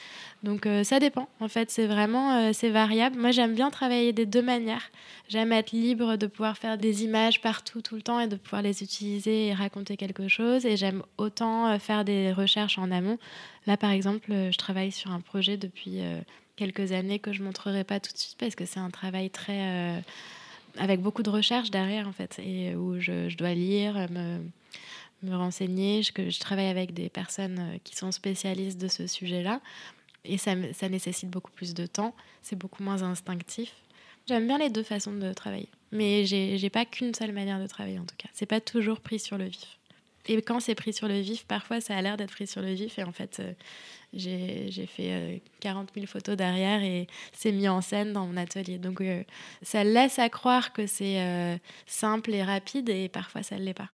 Donc 0.44 0.68
ça 0.84 1.00
dépend. 1.00 1.30
En 1.40 1.48
fait, 1.48 1.72
c'est 1.72 1.88
vraiment 1.88 2.52
c'est 2.54 2.70
variable. 2.70 3.18
Moi, 3.18 3.32
j'aime 3.32 3.56
bien 3.56 3.72
travailler 3.72 4.12
des 4.14 4.26
deux 4.26 4.42
manières. 4.42 4.92
J'aime 5.30 5.54
être 5.54 5.72
libre 5.72 6.18
de 6.18 6.28
pouvoir 6.28 6.58
faire 6.58 6.78
des 6.78 7.04
images 7.04 7.42
partout 7.42 7.82
tout 7.82 7.96
le 7.96 8.02
temps 8.02 8.20
et 8.20 8.28
de 8.28 8.36
pouvoir 8.36 8.62
les 8.62 8.84
utiliser 8.84 9.48
et 9.48 9.54
raconter 9.54 9.98
quelque 9.98 10.28
chose. 10.28 10.66
Et 10.66 10.78
j'aime 10.78 11.04
autant 11.18 11.80
faire 11.80 12.04
des 12.04 12.34
recherches 12.34 12.78
en 12.78 12.92
amont. 12.92 13.18
Là, 13.66 13.78
par 13.78 13.92
exemple, 13.92 14.30
je 14.30 14.58
travaille 14.58 14.92
sur 14.92 15.12
un 15.12 15.22
projet 15.22 15.58
depuis 15.58 16.00
quelques 16.58 16.92
années 16.92 17.18
que 17.18 17.34
je 17.34 17.44
montrerai 17.44 17.84
pas 17.84 18.00
tout 18.00 18.12
de 18.12 18.18
suite 18.18 18.38
parce 18.38 18.56
que 18.56 18.66
c'est 18.66 18.80
un 18.80 18.92
travail 18.92 19.30
très 19.30 20.04
avec 20.78 21.02
beaucoup 21.02 21.24
de 21.24 21.30
recherches 21.30 21.72
derrière 21.72 22.08
en 22.08 22.14
fait 22.14 22.40
et 22.40 22.76
où 22.76 23.00
je, 23.00 23.30
je 23.30 23.36
dois 23.36 23.54
lire 23.54 23.96
me 24.10 24.40
me 25.24 25.36
renseigner. 25.36 26.04
Je, 26.04 26.30
je 26.30 26.40
travaille 26.40 26.68
avec 26.68 26.94
des 26.94 27.10
personnes 27.10 27.60
euh, 27.60 27.78
qui 27.84 27.96
sont 27.96 28.12
spécialistes 28.12 28.80
de 28.80 28.88
ce 28.88 29.08
sujet-là. 29.08 29.62
Et 30.24 30.38
ça, 30.38 30.56
nécessite 30.56 31.30
beaucoup 31.30 31.52
plus 31.52 31.74
de 31.74 31.86
temps. 31.86 32.16
C'est 32.42 32.56
beaucoup 32.56 32.84
moins 32.84 33.02
instinctif. 33.02 33.74
J'aime 34.28 34.46
bien 34.46 34.60
les 34.60 34.70
deux 34.70 34.84
façons 34.84 35.14
de 35.14 35.34
travailler. 35.34 35.70
Mais 35.92 36.26
j'ai 36.26 36.70
pas 36.70 36.86
qu'une 36.86 37.14
seule 37.14 37.32
manière 37.32 37.60
de 37.60 37.68
travailler 37.68 38.00
en 38.00 38.06
tout 38.06 38.16
cas. 38.18 38.30
C'est 38.34 38.46
pas 38.46 38.62
toujours 38.62 39.00
pris 39.00 39.20
sur 39.20 39.38
le 39.38 39.46
vif. 39.46 39.80
Et 40.28 40.40
quand 40.44 40.60
c'est 40.60 40.76
pris 40.76 40.94
sur 40.94 41.08
le 41.08 41.20
vif, 41.20 41.46
parfois 41.46 41.82
ça 41.82 41.98
a 41.98 42.02
l'air 42.04 42.18
d'être 42.18 42.32
pris 42.32 42.46
sur 42.46 42.62
le 42.62 42.72
vif. 42.72 43.00
Et 43.00 43.04
en 43.04 43.12
fait, 43.12 43.40
euh, 43.40 43.54
j'ai 44.14 44.86
fait 44.86 45.42
40 45.60 45.90
euh, 45.90 45.94
000 45.96 46.06
photos 46.06 46.38
derrière 46.38 46.84
et 46.84 47.08
c'est 47.34 47.52
mis 47.52 47.68
en 47.68 47.82
scène 47.82 48.14
dans 48.14 48.28
mon 48.28 48.38
atelier. 48.38 48.78
Donc 48.78 49.02
ça 49.64 49.84
laisse 49.84 50.20
à 50.20 50.30
croire 50.30 50.72
que 50.72 50.86
c'est 50.86 51.60
simple 51.88 52.32
et 52.32 52.44
rapide 52.44 52.90
et 52.90 53.10
parfois 53.10 53.42
ça 53.42 53.58
ne 53.58 53.64
l'est 53.64 53.74
pas. 53.74 53.90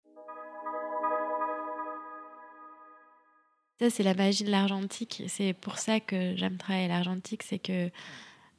C'est 3.90 4.02
la 4.02 4.14
magie 4.14 4.44
de 4.44 4.50
l'argentique. 4.50 5.22
C'est 5.28 5.52
pour 5.52 5.78
ça 5.78 6.00
que 6.00 6.34
j'aime 6.36 6.56
travailler 6.56 6.88
l'argentique. 6.88 7.42
C'est 7.42 7.58
que, 7.58 7.90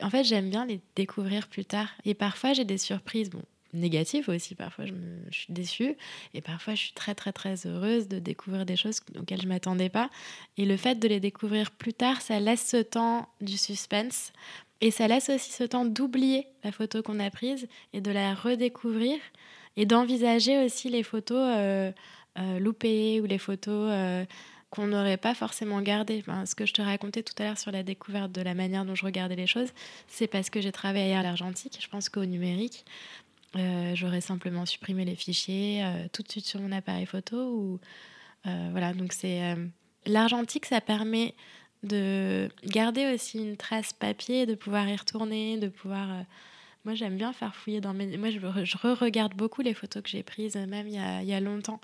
en 0.01 0.09
fait, 0.09 0.23
j'aime 0.23 0.49
bien 0.49 0.65
les 0.65 0.79
découvrir 0.95 1.47
plus 1.47 1.65
tard. 1.65 1.89
Et 2.05 2.13
parfois, 2.13 2.53
j'ai 2.53 2.65
des 2.65 2.77
surprises. 2.77 3.29
Bon, 3.29 3.41
négatives 3.75 4.29
aussi. 4.29 4.55
Parfois, 4.55 4.85
je, 4.85 4.93
me, 4.93 5.31
suis 5.31 5.53
déçue. 5.53 5.95
Et 6.33 6.41
parfois, 6.41 6.75
je 6.75 6.83
suis 6.83 6.93
très, 6.93 7.15
très, 7.15 7.31
très 7.31 7.67
heureuse 7.67 8.07
de 8.07 8.19
découvrir 8.19 8.65
des 8.65 8.75
choses 8.75 9.01
auxquelles 9.19 9.41
je 9.41 9.47
ne 9.47 9.53
m'attendais 9.53 9.89
pas. 9.89 10.09
Et 10.57 10.65
le 10.65 10.77
fait 10.77 10.95
de 10.95 11.07
les 11.07 11.19
découvrir 11.19 11.71
plus 11.71 11.93
tard, 11.93 12.21
ça 12.21 12.39
laisse 12.39 12.65
ce 12.65 12.77
temps 12.77 13.29
du 13.41 13.57
suspense. 13.57 14.31
Et 14.81 14.91
ça 14.91 15.07
laisse 15.07 15.29
aussi 15.29 15.51
ce 15.51 15.63
temps 15.63 15.85
d'oublier 15.85 16.47
la 16.63 16.71
photo 16.71 17.01
qu'on 17.01 17.19
a 17.19 17.29
prise 17.29 17.67
et 17.93 18.01
de 18.01 18.11
la 18.11 18.33
redécouvrir 18.33 19.17
et 19.77 19.85
d'envisager 19.85 20.63
aussi 20.63 20.89
les 20.89 21.03
photos 21.03 21.93
loupées 22.59 23.21
ou 23.21 23.25
les 23.25 23.37
photos 23.37 24.25
qu'on 24.75 24.87
n'aurait 24.87 25.17
pas 25.17 25.33
forcément 25.33 25.81
gardées. 25.81 26.23
ce 26.45 26.55
que 26.55 26.65
je 26.65 26.73
te 26.73 26.81
racontais 26.81 27.23
tout 27.23 27.33
à 27.39 27.43
l'heure 27.43 27.57
sur 27.57 27.71
la 27.71 27.83
découverte 27.83 28.31
de 28.31 28.41
la 28.41 28.53
manière 28.53 28.85
dont 28.85 28.95
je 28.95 29.05
regardais 29.05 29.35
les 29.35 29.47
choses, 29.47 29.69
c'est 30.07 30.27
parce 30.27 30.49
que 30.49 30.59
j'ai 30.61 30.71
travaillé 30.71 31.15
à 31.15 31.23
l'argentique. 31.23 31.77
Je 31.81 31.87
pense 31.87 32.09
qu'au 32.09 32.25
numérique, 32.25 32.85
j'aurais 33.93 34.21
simplement 34.21 34.65
supprimé 34.65 35.05
les 35.05 35.15
fichiers 35.15 35.83
tout 36.11 36.23
de 36.23 36.29
suite 36.29 36.45
sur 36.45 36.59
mon 36.59 36.71
appareil 36.71 37.05
photo. 37.05 37.37
Ou, 37.37 37.79
voilà, 38.43 38.93
donc 38.93 39.13
c'est 39.13 39.55
l'argentique, 40.05 40.65
ça 40.65 40.81
permet 40.81 41.33
de 41.83 42.49
garder 42.65 43.13
aussi 43.13 43.39
une 43.39 43.57
trace 43.57 43.93
papier, 43.93 44.45
de 44.45 44.55
pouvoir 44.55 44.89
y 44.89 44.95
retourner, 44.95 45.57
de 45.57 45.69
pouvoir. 45.69 46.09
Euh, 46.85 46.89
moi, 46.89 46.95
j'aime 46.95 47.17
bien 47.17 47.33
faire 47.33 47.55
fouiller 47.55 47.81
dans 47.81 47.93
mes. 47.93 48.17
Moi, 48.17 48.29
je, 48.29 48.77
re-regarde 48.77 49.33
beaucoup 49.33 49.61
les 49.61 49.73
photos 49.73 50.03
que 50.03 50.09
j'ai 50.09 50.23
prises, 50.23 50.55
même 50.55 50.87
il 50.87 50.95
y 50.95 50.99
a, 50.99 51.21
il 51.21 51.27
y 51.27 51.33
a 51.33 51.39
longtemps, 51.39 51.79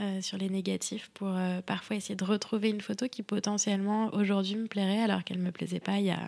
euh, 0.00 0.20
sur 0.20 0.38
les 0.38 0.48
négatifs, 0.48 1.10
pour 1.14 1.28
euh, 1.28 1.60
parfois 1.62 1.96
essayer 1.96 2.16
de 2.16 2.24
retrouver 2.24 2.70
une 2.70 2.80
photo 2.80 3.08
qui 3.08 3.22
potentiellement 3.22 4.12
aujourd'hui 4.14 4.56
me 4.56 4.66
plairait, 4.66 5.02
alors 5.02 5.24
qu'elle 5.24 5.38
ne 5.38 5.44
me 5.44 5.52
plaisait 5.52 5.80
pas 5.80 5.98
il 5.98 6.06
y 6.06 6.10
a, 6.10 6.20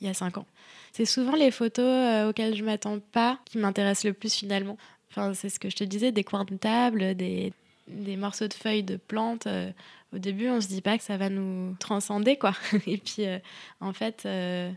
il 0.00 0.06
y 0.06 0.10
a 0.10 0.14
cinq 0.14 0.38
ans. 0.38 0.46
C'est 0.92 1.04
souvent 1.04 1.34
les 1.36 1.50
photos 1.50 2.28
auxquelles 2.28 2.56
je 2.56 2.64
m'attends 2.64 2.98
pas 2.98 3.38
qui 3.44 3.58
m'intéressent 3.58 4.04
le 4.04 4.12
plus 4.12 4.34
finalement. 4.34 4.76
Enfin, 5.10 5.34
c'est 5.34 5.48
ce 5.48 5.58
que 5.58 5.70
je 5.70 5.76
te 5.76 5.84
disais, 5.84 6.12
des 6.12 6.24
coins 6.24 6.44
de 6.44 6.56
table, 6.56 7.14
des, 7.14 7.52
des 7.88 8.16
morceaux 8.16 8.48
de 8.48 8.54
feuilles 8.54 8.82
de 8.82 8.96
plantes 8.96 9.46
au 10.12 10.18
début, 10.18 10.48
on 10.48 10.60
se 10.60 10.68
dit 10.68 10.82
pas 10.82 10.98
que 10.98 11.04
ça 11.04 11.16
va 11.16 11.28
nous 11.28 11.74
transcender, 11.78 12.36
quoi. 12.36 12.52
Et 12.86 12.98
puis, 12.98 13.26
euh, 13.26 13.38
en 13.80 13.92
fait, 13.92 14.24
euh, 14.26 14.70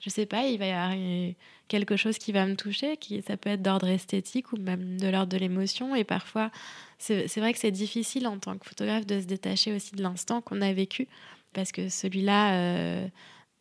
je 0.00 0.10
sais 0.10 0.26
pas, 0.26 0.46
il 0.46 0.58
va 0.58 0.66
y 0.66 0.70
avoir 0.72 1.36
quelque 1.68 1.96
chose 1.96 2.18
qui 2.18 2.32
va 2.32 2.46
me 2.46 2.56
toucher, 2.56 2.96
qui 2.96 3.22
ça 3.22 3.36
peut 3.36 3.50
être 3.50 3.62
d'ordre 3.62 3.88
esthétique 3.88 4.52
ou 4.52 4.56
même 4.56 4.98
de 4.98 5.08
l'ordre 5.08 5.32
de 5.32 5.38
l'émotion. 5.38 5.94
Et 5.94 6.04
parfois, 6.04 6.50
c'est 6.98 7.36
vrai 7.36 7.52
que 7.52 7.58
c'est 7.58 7.70
difficile 7.70 8.26
en 8.26 8.38
tant 8.38 8.56
que 8.56 8.66
photographe 8.66 9.06
de 9.06 9.20
se 9.20 9.26
détacher 9.26 9.74
aussi 9.74 9.94
de 9.94 10.02
l'instant 10.02 10.40
qu'on 10.40 10.60
a 10.60 10.72
vécu, 10.72 11.08
parce 11.52 11.72
que 11.72 11.88
celui-là. 11.88 12.54
Euh, 12.54 13.08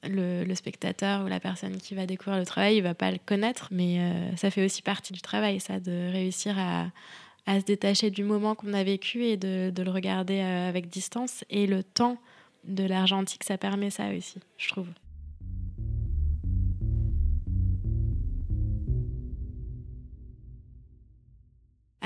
le, 0.06 0.54
spectateur 0.54 1.24
ou 1.24 1.30
la 1.30 1.40
personne 1.40 1.78
qui 1.78 1.96
va 1.96 2.06
découvrir 2.06 2.38
le 2.38 2.46
travail, 2.46 2.76
il 2.76 2.84
va 2.84 2.94
pas 2.94 3.10
le 3.10 3.20
connaître, 3.26 3.70
mais 3.72 4.02
ça 4.36 4.52
fait 4.52 4.66
aussi 4.66 4.82
partie 4.82 5.14
du 5.14 5.22
travail, 5.22 5.62
ça, 5.62 5.80
de 5.80 6.12
réussir 6.12 6.60
à, 6.60 6.88
à 7.46 7.60
se 7.60 7.66
détacher 7.66 8.10
du 8.10 8.24
moment 8.24 8.56
qu'on 8.56 8.74
a 8.74 8.84
vécu 8.84 9.26
et 9.26 9.38
de, 9.38 9.72
de, 9.74 9.84
le 9.84 9.92
regarder 9.92 10.40
euh, 10.40 10.70
avec 10.70 10.88
distance. 10.90 11.44
Et 11.50 11.68
le 11.68 11.84
temps 11.84 12.18
de 12.64 12.84
l'argentique, 12.84 13.44
ça 13.44 13.58
permet 13.58 13.90
ça 13.90 14.10
aussi, 14.10 14.40
je 14.58 14.70
trouve. 14.70 14.88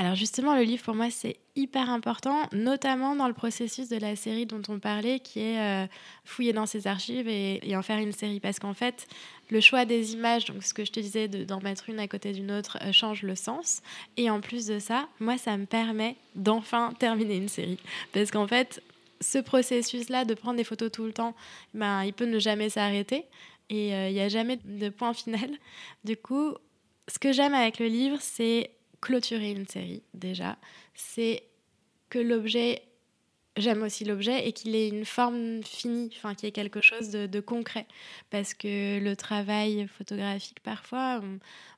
Alors 0.08 0.16
justement, 0.16 0.56
le 0.56 0.62
livre 0.62 0.82
pour 0.84 0.96
moi 0.96 1.10
c'est 1.10 1.36
hyper 1.58 1.90
important, 1.90 2.44
notamment 2.54 3.14
dans 3.18 3.28
le 3.28 3.34
processus 3.34 3.90
de 3.90 3.98
la 3.98 4.16
série 4.16 4.46
dont 4.46 4.62
on 4.70 4.80
parlait, 4.80 5.20
qui 5.20 5.42
est 5.42 5.60
euh, 5.60 5.86
fouiller 6.24 6.54
dans 6.54 6.66
ses 6.66 6.88
archives 6.88 7.28
et, 7.28 7.76
en 7.76 7.82
faire 7.82 7.98
une 7.98 8.14
série. 8.14 8.40
Parce 8.40 8.58
qu'en 8.58 8.74
fait, 8.74 9.06
le 9.50 9.60
choix 9.60 9.84
des 9.84 10.14
images, 10.14 10.46
donc 10.46 10.64
ce 10.64 10.74
que 10.74 10.86
je 10.86 10.94
te 10.94 11.02
disais 11.02 11.28
d'en 11.28 11.60
mettre 11.60 11.90
une 11.90 12.00
à 12.00 12.08
côté 12.08 12.32
d'une 12.32 12.54
autre, 12.54 12.78
euh, 12.84 12.94
change 12.94 13.24
le 13.24 13.36
sens. 13.36 13.82
Et 14.16 14.30
en 14.30 14.40
plus 14.40 14.66
de 14.68 14.80
ça, 14.80 15.10
moi 15.20 15.38
ça 15.38 15.58
me 15.58 15.66
permet 15.66 16.16
d'enfin 16.36 16.94
terminer 16.98 17.36
une 17.36 17.50
série. 17.50 17.80
Parce 18.14 18.32
qu'en 18.32 18.48
fait, 18.48 18.82
ce 19.20 19.40
processus-là 19.40 20.24
de 20.24 20.36
prendre 20.36 20.56
des 20.56 20.64
photos 20.64 20.90
tout 20.90 21.04
le 21.04 21.12
temps, 21.12 21.36
ben, 21.74 22.06
il 22.06 22.14
peut 22.14 22.28
ne 22.28 22.40
jamais 22.40 22.70
s'arrêter. 22.70 23.26
Et 23.70 23.94
euh, 23.94 24.08
il 24.08 24.14
n'y 24.14 24.22
a 24.22 24.30
jamais 24.30 24.58
de 24.64 24.88
point 24.88 25.14
final. 25.14 25.50
Du 26.06 26.16
coup, 26.16 26.54
ce 27.10 27.20
que 27.20 27.34
j'aime 27.34 27.54
avec 27.54 27.80
le 27.80 27.88
livre, 27.88 28.20
c'est 28.22 28.72
clôturer 29.08 29.52
une 29.52 29.68
série 29.68 30.04
déjà, 30.14 30.58
c'est 30.94 31.44
que 32.10 32.20
l'objet, 32.20 32.82
j'aime 33.56 33.82
aussi 33.82 34.04
l'objet 34.04 34.46
et 34.46 34.52
qu'il 34.52 34.76
ait 34.76 34.90
une 34.90 35.06
forme 35.06 35.64
finie, 35.64 36.12
enfin 36.18 36.36
qu'il 36.36 36.48
y 36.48 36.50
ait 36.50 36.52
quelque 36.52 36.82
chose 36.82 37.10
de, 37.10 37.40
concret. 37.40 37.88
Parce 38.32 38.54
que 38.54 39.00
le 39.00 39.16
travail 39.16 39.88
photographique, 39.88 40.60
parfois, 40.62 41.22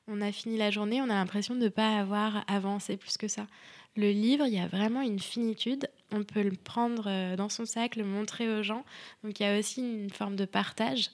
on, 0.08 0.20
a 0.20 0.32
fini 0.32 0.58
la 0.58 0.72
journée, 0.72 1.00
on 1.00 1.04
a 1.04 1.14
l'impression 1.14 1.54
de 1.54 1.60
ne 1.60 1.68
pas 1.68 1.98
avoir 1.98 2.44
avancé 2.48 2.96
plus 2.96 3.16
que 3.16 3.28
ça. 3.28 3.46
Le 3.94 4.10
livre, 4.10 4.46
il 4.46 4.54
y 4.54 4.58
a 4.58 4.66
vraiment 4.66 5.00
une 5.00 5.20
finitude. 5.20 5.88
On 6.10 6.24
peut 6.24 6.42
le 6.42 6.56
prendre 6.56 7.04
euh, 7.06 7.36
dans 7.36 7.48
son 7.48 7.64
sac, 7.64 7.94
le 7.94 8.04
montrer 8.04 8.52
aux 8.52 8.64
gens. 8.64 8.84
Donc 9.22 9.38
il 9.38 9.44
y 9.44 9.46
a 9.46 9.56
aussi 9.56 9.82
une 9.82 10.10
forme 10.10 10.34
de 10.34 10.46
partage. 10.46 11.10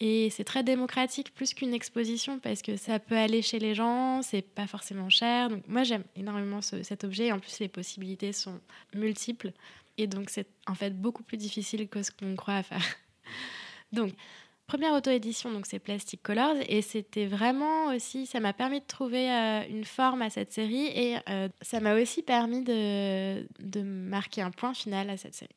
Et 0.00 0.28
c'est 0.30 0.44
très 0.44 0.62
démocratique, 0.62 1.32
plus 1.32 1.54
qu'une 1.54 1.72
exposition, 1.72 2.38
parce 2.38 2.60
que 2.60 2.76
ça 2.76 2.98
peut 2.98 3.16
aller 3.16 3.40
chez 3.40 3.58
les 3.58 3.74
gens, 3.74 4.20
c'est 4.22 4.42
pas 4.42 4.66
forcément 4.66 5.08
cher. 5.08 5.48
Donc 5.48 5.66
moi 5.68 5.84
j'aime 5.84 6.04
énormément 6.16 6.60
cet 6.60 7.04
objet, 7.04 7.32
en 7.32 7.38
plus 7.38 7.58
les 7.60 7.68
possibilités 7.68 8.32
sont 8.32 8.60
multiples. 8.94 9.52
Et 9.96 10.06
donc 10.06 10.28
c'est 10.28 10.46
en 10.66 10.74
fait 10.74 10.90
beaucoup 10.90 11.22
plus 11.22 11.38
difficile 11.38 11.88
que 11.88 12.02
ce 12.02 12.10
qu'on 12.10 12.36
croit 12.36 12.56
à 12.56 12.62
faire. 12.62 12.84
Donc, 13.92 14.12
première 14.66 14.92
auto-édition, 14.94 15.52
donc 15.52 15.64
c'est 15.66 15.78
Plastic 15.78 16.20
Colors, 16.22 16.56
et 16.68 16.82
c'était 16.82 17.26
vraiment 17.26 17.86
aussi, 17.86 18.26
ça 18.26 18.40
m'a 18.40 18.52
permis 18.52 18.80
de 18.80 18.84
trouver 18.84 19.30
euh, 19.30 19.62
une 19.70 19.84
forme 19.84 20.22
à 20.22 20.28
cette 20.28 20.52
série, 20.52 20.86
et 20.86 21.16
euh, 21.28 21.48
ça 21.62 21.78
m'a 21.78 21.94
aussi 21.94 22.22
permis 22.22 22.62
de, 22.62 23.46
de 23.60 23.82
marquer 23.82 24.42
un 24.42 24.50
point 24.50 24.74
final 24.74 25.08
à 25.08 25.16
cette 25.16 25.34
série. 25.34 25.54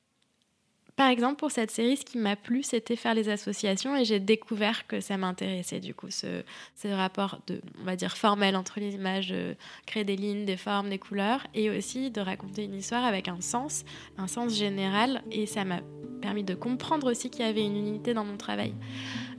Par 1.00 1.08
exemple, 1.08 1.38
pour 1.38 1.50
cette 1.50 1.72
série, 1.72 1.96
ce 1.96 2.04
qui 2.04 2.18
m'a 2.18 2.36
plu, 2.36 2.62
c'était 2.62 2.98
faire 2.98 3.14
les 3.14 3.30
associations 3.30 3.96
et 3.96 4.04
j'ai 4.04 4.20
découvert 4.20 4.86
que 4.86 5.00
ça 5.00 5.16
m'intéressait, 5.16 5.80
du 5.80 5.94
coup, 5.94 6.10
ce, 6.10 6.44
rapport, 6.84 7.40
de, 7.48 7.62
on 7.80 7.86
va 7.86 7.96
dire, 7.96 8.18
formel 8.18 8.58
entre 8.58 8.82
les 8.82 8.96
images, 8.96 9.30
euh, 9.32 9.54
créer 9.86 10.04
des 10.04 10.18
lignes, 10.18 10.44
des 10.44 10.58
formes, 10.58 10.90
des 10.90 11.00
couleurs, 11.00 11.48
et 11.54 11.70
aussi 11.70 12.12
de 12.12 12.20
raconter 12.20 12.66
une 12.66 12.74
histoire 12.74 13.06
avec 13.06 13.30
un 13.30 13.40
sens, 13.40 13.86
un 14.18 14.28
sens 14.28 14.54
général, 14.54 15.24
et 15.32 15.46
ça 15.46 15.64
m'a 15.64 15.80
permis 16.22 16.44
de 16.44 16.54
comprendre 16.54 17.10
aussi 17.10 17.30
qu'il 17.30 17.46
y 17.46 17.48
avait 17.48 17.66
une 17.66 17.78
unité 17.78 18.14
dans 18.14 18.26
mon 18.26 18.36
travail. 18.36 18.74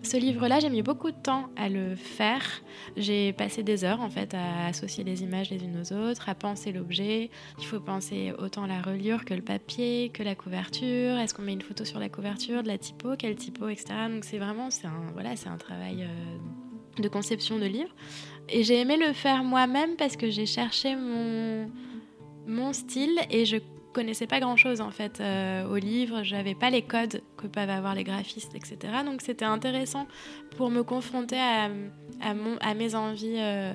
Ce 0.03 0.17
livre-là, 0.17 0.61
j'ai 0.61 0.71
mis 0.71 0.83
beaucoup 0.83 1.11
de 1.11 1.17
temps 1.17 1.51
à 1.57 1.69
le 1.69 1.95
faire. 1.95 2.43
J'ai 2.97 3.33
passé 3.35 3.63
des 3.63 3.85
heures 3.85 4.01
en 4.01 4.09
fait 4.09 4.33
à 4.35 4.67
associer 4.67 5.05
les 5.05 5.23
images 5.23 5.51
les 5.51 5.63
unes 5.63 5.79
aux 5.81 5.93
autres, 5.93 6.29
à 6.29 6.35
penser 6.35 6.73
l'objet. 6.73 7.31
Il 7.59 7.67
faut 7.67 7.81
penser 7.81 8.33
autant 8.39 8.67
la 8.67 8.81
reliure 8.81 9.25
que 9.25 9.35
le 9.35 9.43
papier, 9.43 10.11
que 10.13 10.23
la 10.23 10.35
couverture. 10.35 11.19
Est-ce 11.19 11.35
qu'on 11.35 11.43
met 11.43 11.53
une 11.53 11.63
photo 11.63 11.85
sur 11.85 12.01
la 12.01 12.09
couverture, 12.09 12.63
de 12.63 12.69
la 12.69 12.79
typo, 12.79 13.11
quel 13.19 13.37
typo, 13.37 13.69
etc. 13.69 13.95
Donc 14.11 14.25
c'est 14.25 14.39
vraiment 14.39 14.71
c'est 14.71 14.87
un 14.87 15.13
voilà 15.13 15.37
c'est 15.37 15.49
un 15.49 15.59
travail 15.59 16.05
euh, 16.05 17.03
de 17.03 17.09
conception 17.09 17.59
de 17.59 17.67
livre. 17.67 17.95
Et 18.49 18.65
j'ai 18.65 18.81
aimé 18.81 18.97
le 18.97 19.13
faire 19.13 19.45
moi-même 19.45 19.97
parce 19.97 20.17
que 20.17 20.31
j'ai 20.31 20.47
cherché 20.47 20.97
mon 20.97 21.71
mon 22.47 22.73
style 22.73 23.19
et 23.31 23.45
je 23.45 23.59
connaissais 23.93 24.27
pas 24.27 24.41
grand 24.41 24.57
chose 24.57 24.81
en 24.81 24.91
fait 24.91 25.21
euh, 25.21 25.67
au 25.67 25.77
livre, 25.77 26.23
j'avais 26.23 26.55
pas 26.55 26.71
les 26.71 26.83
codes 26.83 27.23
que 27.37 27.47
peuvent 27.47 27.71
avoir 27.71 27.95
les 27.95 28.05
graphistes, 28.05 28.55
etc. 28.55 28.79
Donc 29.05 29.23
c'était 29.23 29.45
intéressant 29.45 30.07
pour 30.57 30.71
me 30.71 30.83
confronter 30.83 31.39
à, 31.39 31.69
mes 32.75 32.95
envies 32.95 33.37
euh, 33.39 33.73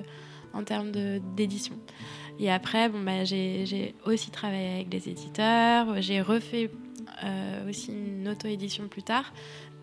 en 0.52 0.64
termes 0.64 0.90
d'édition. 0.90 1.74
Et 2.38 2.50
après, 2.50 2.88
bon, 2.88 3.02
bah, 3.02 3.24
j'ai 3.24 3.94
aussi 4.04 4.30
travaillé 4.30 4.74
avec 4.74 4.88
des 4.88 5.08
éditeurs, 5.08 6.00
j'ai 6.02 6.20
refait 6.20 6.70
euh, 7.24 7.68
aussi 7.68 7.92
une 7.92 8.28
auto-édition 8.28 8.88
plus 8.88 9.02
tard. 9.02 9.32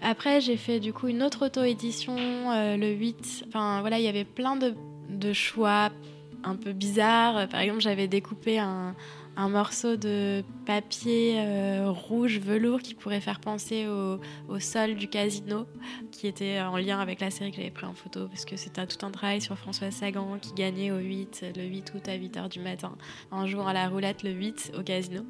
Après, 0.02 0.42
j'ai 0.42 0.58
fait 0.58 0.80
du 0.80 0.94
coup 0.94 1.08
une 1.08 1.24
autre 1.24 1.46
auto-édition 1.46 2.16
le 2.16 2.90
8. 2.92 3.46
Enfin 3.48 3.80
voilà, 3.82 4.00
il 4.00 4.04
y 4.04 4.10
avait 4.10 4.26
plein 4.26 4.58
de 4.58 5.34
choix 5.34 5.92
un 6.44 6.56
peu 6.56 6.74
bizarres. 6.74 7.48
Par 7.48 7.62
exemple, 7.62 7.82
j'avais 7.82 8.08
découpé 8.08 8.60
un 8.60 8.96
un 9.36 9.50
morceau 9.50 9.96
de 9.96 10.44
papier 10.66 11.36
euh, 11.40 11.90
rouge 11.90 12.40
velours 12.40 12.80
qui 12.80 12.94
pourrait 12.94 13.22
faire 13.22 13.40
penser 13.40 13.88
au, 13.88 14.20
sol 14.60 14.96
du 14.96 15.08
casino, 15.08 15.66
qui 16.12 16.28
était 16.28 16.62
en 16.62 16.78
lien 16.78 17.00
avec 17.00 17.20
la 17.20 17.32
série 17.32 17.52
que 17.52 17.58
j'avais 17.58 17.72
pris 17.72 17.86
en 17.86 17.94
photo, 17.94 18.28
parce 18.28 18.46
que 18.46 18.56
c'était 18.56 18.86
tout 18.86 19.04
un 19.06 19.12
travail 19.12 19.42
sur 19.42 19.58
François 19.58 19.92
Sagan 19.92 20.38
qui 20.40 20.54
gagnait 20.54 20.92
au 20.92 20.98
8, 20.98 21.46
le 21.56 21.64
8 21.64 21.94
août 21.96 22.08
à 22.08 22.18
8h 22.18 22.50
du 22.50 22.60
matin, 22.60 22.96
en 23.32 23.48
jouant 23.48 23.68
à 23.68 23.74
la 23.74 23.90
roulette 23.90 24.24
le 24.24 24.32
8 24.32 24.74
au 24.78 24.84
casino. 24.84 25.24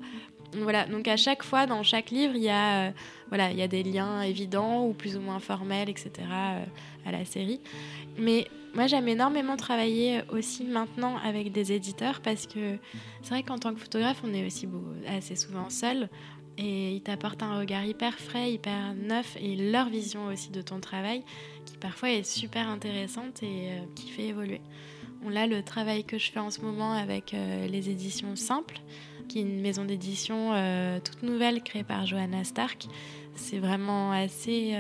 Voilà, 0.62 0.86
donc 0.86 1.08
à 1.08 1.18
chaque 1.18 1.44
fois, 1.44 1.66
dans 1.66 1.84
chaque 1.84 2.12
livre, 2.12 2.34
il 2.36 2.44
y 2.44 2.50
a, 2.50 2.88
euh, 2.88 2.92
voilà, 3.30 3.52
il 3.52 3.58
y 3.58 3.62
a 3.62 3.68
des 3.68 3.82
liens 3.82 4.22
évidents 4.22 4.86
ou 4.86 4.94
plus 4.94 5.16
ou 5.16 5.20
moins 5.20 5.40
formels, 5.40 5.90
etc., 5.90 6.12
euh, 6.20 6.66
à 7.06 7.12
la 7.12 7.26
série. 7.26 7.60
Mais 8.18 8.48
moi, 8.74 8.88
j'aime 8.88 9.08
énormément 9.08 9.56
travailler 9.56 10.22
aussi 10.32 10.64
maintenant 10.64 11.18
avec 11.18 11.52
des 11.52 11.72
éditeurs 11.72 12.22
parce 12.22 12.48
que 12.48 12.78
c'est 13.22 13.30
vrai 13.30 13.44
qu'en 13.44 13.58
tant 13.58 13.74
que 13.74 13.80
photographe, 13.80 14.22
on 14.24 14.34
est 14.34 14.46
aussi 14.46 14.68
assez 15.08 15.36
souvent 15.36 15.70
seul 15.70 16.10
et 16.58 16.96
ils 16.96 17.02
t'apportent 17.02 17.44
un 17.44 17.60
regard 17.60 17.86
hyper 17.86 18.18
frais, 18.18 18.52
hyper 18.52 18.94
neuf 18.96 19.38
et 19.40 19.56
leur 19.56 19.90
vision 19.90 20.26
aussi 20.26 20.50
de 20.50 20.62
ton 20.62 20.80
travail 20.80 21.24
qui 21.66 21.78
parfois 21.78 22.12
est 22.12 22.24
super 22.24 22.68
intéressante 22.68 23.42
et 23.44 23.72
euh, 23.72 23.80
qui 23.96 24.10
fait 24.10 24.28
évoluer. 24.28 24.62
Là, 25.30 25.48
le 25.48 25.64
travail 25.64 26.04
que 26.04 26.18
je 26.18 26.32
fais 26.32 26.40
en 26.40 26.52
ce 26.52 26.60
moment 26.60 26.92
avec 26.92 27.34
euh, 27.34 27.66
les 27.68 27.90
éditions 27.90 28.36
simples, 28.36 28.82
qui 29.30 29.40
est 29.40 29.44
une 29.44 29.62
maison 29.62 29.86
d'édition 29.86 30.52
toute 31.02 31.24
nouvelle 31.24 31.64
créée 31.64 31.86
par 31.86 32.06
Johanna 32.06 32.44
Stark. 32.44 32.88
C'est 33.36 33.60
vraiment 33.60 34.12
assez 34.12 34.76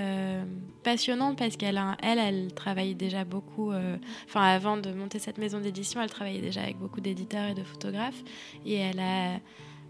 passionnant 0.84 1.36
parce 1.36 1.58
qu'elle, 1.58 1.82
elle, 2.02 2.20
elle 2.20 2.54
travaille 2.54 2.96
déjà 2.96 3.24
beaucoup. 3.26 3.72
Enfin, 4.26 4.42
avant 4.42 4.78
de 4.78 4.92
monter 4.92 5.20
cette 5.20 5.38
maison 5.38 5.60
d'édition, 5.60 6.02
elle 6.02 6.10
travaillait 6.10 6.42
déjà 6.42 6.62
avec 6.62 6.78
beaucoup 6.78 7.02
d'éditeurs 7.02 7.50
et 7.50 7.54
de 7.54 7.64
photographes, 7.64 8.24
et 8.66 8.76
elle 8.76 9.00
a 9.00 9.40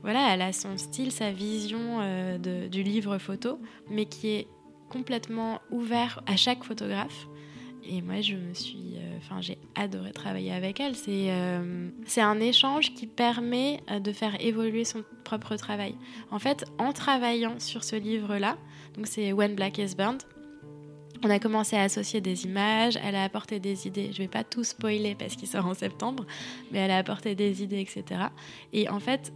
voilà, 0.02 0.34
elle 0.34 0.42
a 0.42 0.52
son 0.52 0.78
style, 0.78 1.12
sa 1.12 1.32
vision 1.32 2.00
du 2.40 2.84
livre 2.84 3.18
photo, 3.18 3.60
mais 3.90 4.06
qui 4.06 4.30
est 4.30 4.48
complètement 4.90 5.60
ouvert 5.72 6.22
à 6.26 6.36
chaque 6.36 6.64
photographe. 6.64 7.28
Et 7.86 8.02
moi, 8.02 8.22
je 8.22 8.36
me 8.36 8.54
suis, 8.54 8.96
euh, 8.96 9.18
enfin, 9.18 9.42
j'ai 9.42 9.58
adoré 9.76 10.12
travailler 10.12 10.54
avec 10.54 10.80
elle. 10.80 10.96
C'est, 10.96 11.32
euh, 11.32 11.90
c'est 12.06 12.22
un 12.22 12.40
échange 12.40 12.94
qui 12.94 13.08
permet 13.08 13.82
euh, 13.92 14.00
de 14.00 14.12
faire 14.12 14.40
évoluer 14.40 14.86
son 14.86 15.04
propre 15.24 15.56
travail. 15.56 15.96
En 16.32 16.40
fait, 16.40 16.66
en 16.78 16.94
travaillant 16.94 17.60
sur 17.60 17.84
ce 17.84 17.96
livre-là, 17.96 18.58
donc 18.96 19.08
c'est 19.08 19.34
When 19.34 19.56
Black 19.56 19.78
is 19.80 19.96
Burned, 19.96 20.24
on 21.26 21.30
a 21.30 21.40
commencé 21.40 21.78
à 21.78 21.84
associer 21.84 22.20
des 22.20 22.46
images, 22.46 22.98
elle 23.02 23.16
a 23.16 23.24
apporté 23.24 23.60
des 23.60 23.88
idées. 23.88 24.12
Je 24.12 24.18
vais 24.18 24.28
pas 24.28 24.44
tout 24.44 24.64
spoiler 24.64 25.16
parce 25.16 25.36
qu'il 25.36 25.48
sort 25.48 25.66
en 25.66 25.74
septembre, 25.74 26.26
mais 26.72 26.80
elle 26.80 26.92
a 26.92 26.98
apporté 26.98 27.34
des 27.34 27.64
idées, 27.64 27.80
etc. 27.80 28.26
Et 28.74 28.90
en 28.90 29.00
fait, 29.00 29.32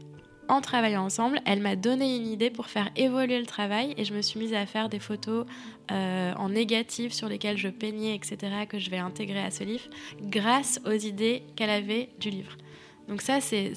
en 0.50 0.62
travaillant 0.62 1.04
ensemble, 1.04 1.40
elle 1.46 1.62
m'a 1.62 1.76
donné 1.76 2.16
une 2.16 2.28
idée 2.28 2.50
pour 2.50 2.68
faire 2.68 2.90
évoluer 2.96 3.40
le 3.40 3.46
travail 3.46 3.94
et 3.98 4.06
je 4.06 4.14
me 4.14 4.22
suis 4.22 4.40
mise 4.40 4.54
à 4.54 4.66
faire 4.66 4.90
des 4.90 5.00
photos 5.00 5.46
euh, 5.92 6.34
en 6.36 6.50
négatif 6.50 7.14
sur 7.14 7.28
lesquelles 7.28 7.58
je 7.58 7.68
peignais, 7.68 8.16
etc., 8.16 8.38
que 8.68 8.80
je 8.80 8.90
vais 8.90 8.98
intégrer 8.98 9.40
à 9.40 9.52
ce 9.52 9.64
livre, 9.64 9.86
grâce 10.22 10.80
aux 10.86 10.98
idées 10.98 11.44
qu'elle 11.56 11.70
avait 11.70 12.10
du 12.20 12.30
livre. 12.30 12.56
Donc 13.08 13.22
ça, 13.22 13.40
c'est 13.40 13.74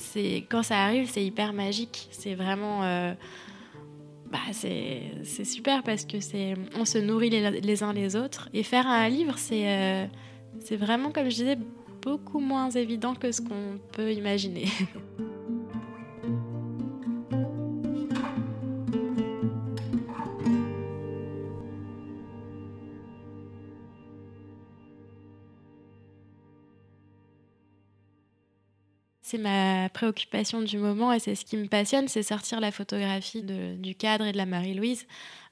quand 0.48 0.62
ça 0.62 0.78
arrive, 0.84 1.08
c'est 1.08 1.24
hyper 1.24 1.52
magique. 1.52 2.08
C'est 2.10 2.34
vraiment... 2.34 2.82
Euh, 2.82 3.14
bah, 4.30 4.38
c'est 4.52 5.44
super 5.44 5.82
parce 5.82 6.04
que 6.04 6.20
c'est 6.20 6.54
on 6.76 6.84
se 6.84 6.98
nourrit 6.98 7.30
les, 7.30 7.82
uns 7.82 7.92
les 7.92 8.16
autres. 8.16 8.48
Et 8.52 8.62
faire 8.62 8.86
un 8.86 9.08
livre, 9.08 9.34
c'est 9.38 9.68
euh, 9.68 10.06
c'est 10.60 10.76
vraiment, 10.76 11.10
comme 11.10 11.24
je 11.24 11.36
disais, 11.36 11.58
beaucoup 12.02 12.40
moins 12.40 12.70
évident 12.70 13.14
que 13.14 13.32
ce 13.32 13.40
qu'on 13.40 13.78
peut 13.92 14.12
imaginer. 14.12 14.66
c'est 29.30 29.38
ma 29.38 29.88
préoccupation 29.90 30.60
du 30.60 30.76
moment 30.78 31.12
et 31.12 31.20
c'est 31.20 31.36
ce 31.36 31.44
qui 31.44 31.56
me 31.56 31.68
passionne, 31.68 32.08
c'est 32.08 32.24
sortir 32.24 32.58
la 32.58 32.72
photographie 32.72 33.42
du 33.42 33.94
cadre 33.94 34.24
et 34.26 34.32
de 34.32 34.36
la 34.36 34.46
Marie-Louise. 34.46 35.06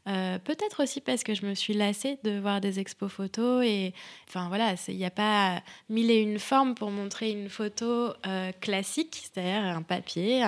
Euh, 0.08 0.38
peut-être 0.38 0.82
aussi 0.82 1.00
parce 1.00 1.22
que 1.22 1.34
je 1.34 1.46
me 1.46 1.54
suis 1.54 1.74
lassée 1.74 2.18
de 2.24 2.40
voir 2.40 2.60
des 2.60 2.80
expos 2.80 3.12
photos 3.12 3.64
et 3.64 3.92
enfin 4.26 4.48
voilà, 4.48 4.74
il 4.88 4.96
n'y 4.96 5.04
a 5.04 5.10
pas 5.10 5.62
mille 5.90 6.10
et 6.10 6.20
une 6.20 6.38
formes 6.38 6.74
pour 6.74 6.90
montrer 6.90 7.30
une 7.30 7.48
photo 7.48 8.14
euh, 8.26 8.50
classique, 8.60 9.20
c'est-à-dire 9.22 9.62
un 9.62 9.82
papier, 9.82 10.42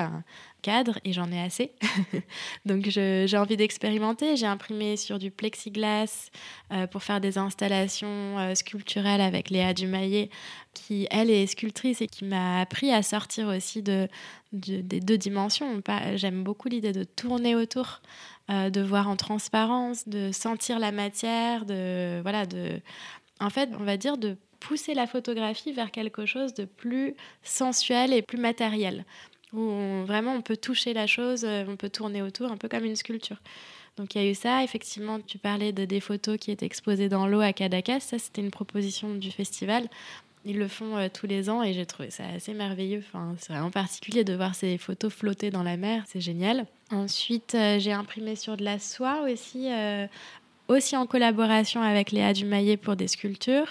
cadre 0.61 0.99
et 1.05 1.12
j'en 1.12 1.31
ai 1.33 1.40
assez. 1.40 1.73
Donc 2.64 2.88
j'ai 2.88 3.37
envie 3.37 3.57
d'expérimenter. 3.57 4.37
J'ai 4.37 4.46
imprimé 4.46 4.96
sur 4.96 5.18
du 5.18 5.31
plexiglas 5.31 6.31
euh, 6.73 6.87
pour 6.87 7.03
faire 7.03 7.20
des 7.20 7.38
installations 7.38 8.55
sculpturelles 8.55 9.20
avec 9.20 9.51
Léa 9.51 9.75
Dumaillet 9.75 10.31
qui 10.73 11.07
elle 11.11 11.31
est 11.31 11.46
sculptrice 11.46 12.01
et 12.01 12.07
qui 12.07 12.25
m'a 12.25 12.61
appris 12.61 12.92
à 12.92 13.03
sortir 13.03 13.49
aussi 13.49 13.83
de, 13.83 14.09
des 14.53 15.01
deux 15.01 15.18
dimensions. 15.18 15.83
J'aime 16.14 16.44
beaucoup 16.44 16.68
l'idée 16.68 16.92
de 16.92 17.05
tourner 17.05 17.57
autour 17.57 18.01
euh, 18.51 18.70
de 18.70 18.81
voir 18.81 19.09
en 19.09 19.16
transparence, 19.16 20.09
de 20.09 20.33
sentir 20.33 20.79
la 20.79 20.90
matière, 20.90 21.64
de 21.66 22.20
voilà, 22.23 22.46
de, 22.46 22.81
en 23.38 23.51
fait, 23.51 23.70
on 23.79 23.85
va 23.85 23.96
dire 23.96 24.18
de 24.18 24.37
pousser 24.59 24.92
la 24.92 25.07
photographie 25.07 25.73
vers 25.73 25.90
quelque 25.90 26.27
chose 26.27 26.53
de 26.55 26.64
plus 26.64 27.14
sensuel 27.42 28.12
et 28.12 28.23
plus 28.23 28.38
matériel, 28.38 29.05
où 29.53 30.05
vraiment 30.05 30.35
on 30.35 30.43
peut 30.43 30.57
toucher 30.57 30.93
la 30.93 31.07
chose, 31.07 31.45
euh, 31.45 31.65
on 31.69 31.77
peut 31.77 31.91
tourner 31.91 32.23
autour, 32.23 32.51
un 32.51 32.57
peu 32.57 32.69
comme 32.69 32.85
une 32.85 32.97
sculpture. 32.97 33.39
Donc 33.97 34.15
il 34.15 34.23
y 34.23 34.27
a 34.27 34.31
eu 34.31 34.35
ça. 34.35 34.63
Effectivement, 34.63 35.21
tu 35.21 35.39
parlais 35.39 35.73
de 35.73 35.85
des 35.85 36.01
photos 36.01 36.39
qui 36.39 36.51
étaient 36.51 36.67
exposées 36.67 37.09
dans 37.09 37.27
l'eau 37.27 37.41
à 37.41 37.53
Cadaqués. 37.53 38.01
Ça, 38.01 38.19
c'était 38.19 38.41
une 38.41 38.51
proposition 38.51 39.15
du 39.15 39.31
festival. 39.31 39.89
Ils 40.47 40.59
le 40.59 40.69
font 40.69 40.97
euh, 40.97 41.09
tous 41.13 41.27
les 41.27 41.51
ans 41.51 41.63
et 41.63 41.75
j'ai 41.75 41.85
trouvé 41.85 42.11
ça 42.11 42.25
assez 42.35 42.55
merveilleux. 42.55 43.03
Enfin, 43.07 43.35
c'est 43.39 43.53
vraiment 43.53 43.71
particulier 43.71 44.25
de 44.25 44.35
voir 44.35 44.55
ces 44.55 44.79
photos 44.79 45.13
flotter 45.13 45.51
dans 45.51 45.63
la 45.63 45.77
mer. 45.77 46.05
C'est 46.07 46.21
génial. 46.21 46.67
Ensuite, 46.91 47.55
euh, 47.55 47.79
j'ai 47.79 47.93
imprimé 47.93 48.37
sur 48.37 48.57
de 48.57 48.65
la 48.65 48.79
soie 48.79 49.23
aussi, 49.23 49.69
aussi 50.69 50.97
en 50.97 51.07
collaboration 51.07 51.83
avec 51.83 52.13
Léa 52.13 52.33
Dumaillet 52.33 52.77
pour 52.77 52.97
des 52.97 53.09
sculptures. 53.09 53.69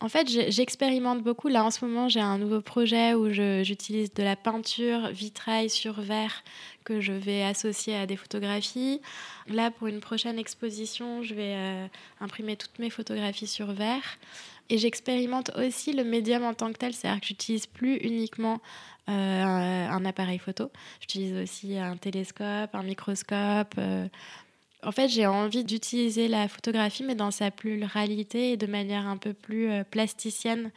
En 0.00 0.08
fait, 0.08 0.28
j'expérimente 0.28 1.22
beaucoup. 1.22 1.48
Là, 1.48 1.64
en 1.64 1.70
ce 1.70 1.84
moment, 1.84 2.08
j'ai 2.08 2.20
un 2.20 2.36
nouveau 2.36 2.60
projet 2.60 3.14
où 3.14 3.30
j'utilise 3.30 4.12
de 4.12 4.22
la 4.22 4.36
peinture 4.36 5.08
vitrail 5.08 5.70
sur 5.70 6.00
verre 6.00 6.42
que 6.84 7.00
je 7.00 7.12
vais 7.12 7.42
associer 7.42 7.96
à 7.96 8.06
des 8.06 8.16
photographies. 8.16 9.00
Là, 9.46 9.70
pour 9.70 9.86
une 9.86 10.00
prochaine 10.00 10.38
exposition, 10.38 11.22
je 11.22 11.34
vais 11.34 11.88
imprimer 12.20 12.56
toutes 12.56 12.78
mes 12.78 12.90
photographies 12.90 13.46
sur 13.46 13.72
verre. 13.72 14.18
Et 14.70 14.78
j'expérimente 14.78 15.50
aussi 15.56 15.92
le 15.92 16.04
médium 16.04 16.42
en 16.44 16.54
tant 16.54 16.72
que 16.72 16.78
tel, 16.78 16.94
c'est-à-dire 16.94 17.20
que 17.20 17.26
j'utilise 17.26 17.66
plus 17.66 17.96
uniquement 17.96 18.60
euh, 19.10 19.12
un, 19.12 20.04
appareil 20.06 20.38
photo, 20.38 20.70
j'utilise 21.00 21.36
aussi 21.36 21.76
un 21.76 21.98
télescope, 21.98 22.74
un 22.74 22.82
microscope. 22.82 23.74
Euh. 23.76 24.08
En 24.84 24.92
fait, 24.92 25.08
j'ai 25.08 25.26
envie 25.26 25.64
d'utiliser 25.64 26.28
la 26.28 26.46
photographie, 26.48 27.04
mais 27.04 27.14
dans 27.14 27.30
sa 27.30 27.50
pluralité 27.50 28.52
et 28.52 28.56
de 28.56 28.66
manière 28.66 29.06
un 29.06 29.16
peu 29.16 29.32
plus 29.32 29.70
euh, 29.70 29.84
plasticienne 29.84 30.70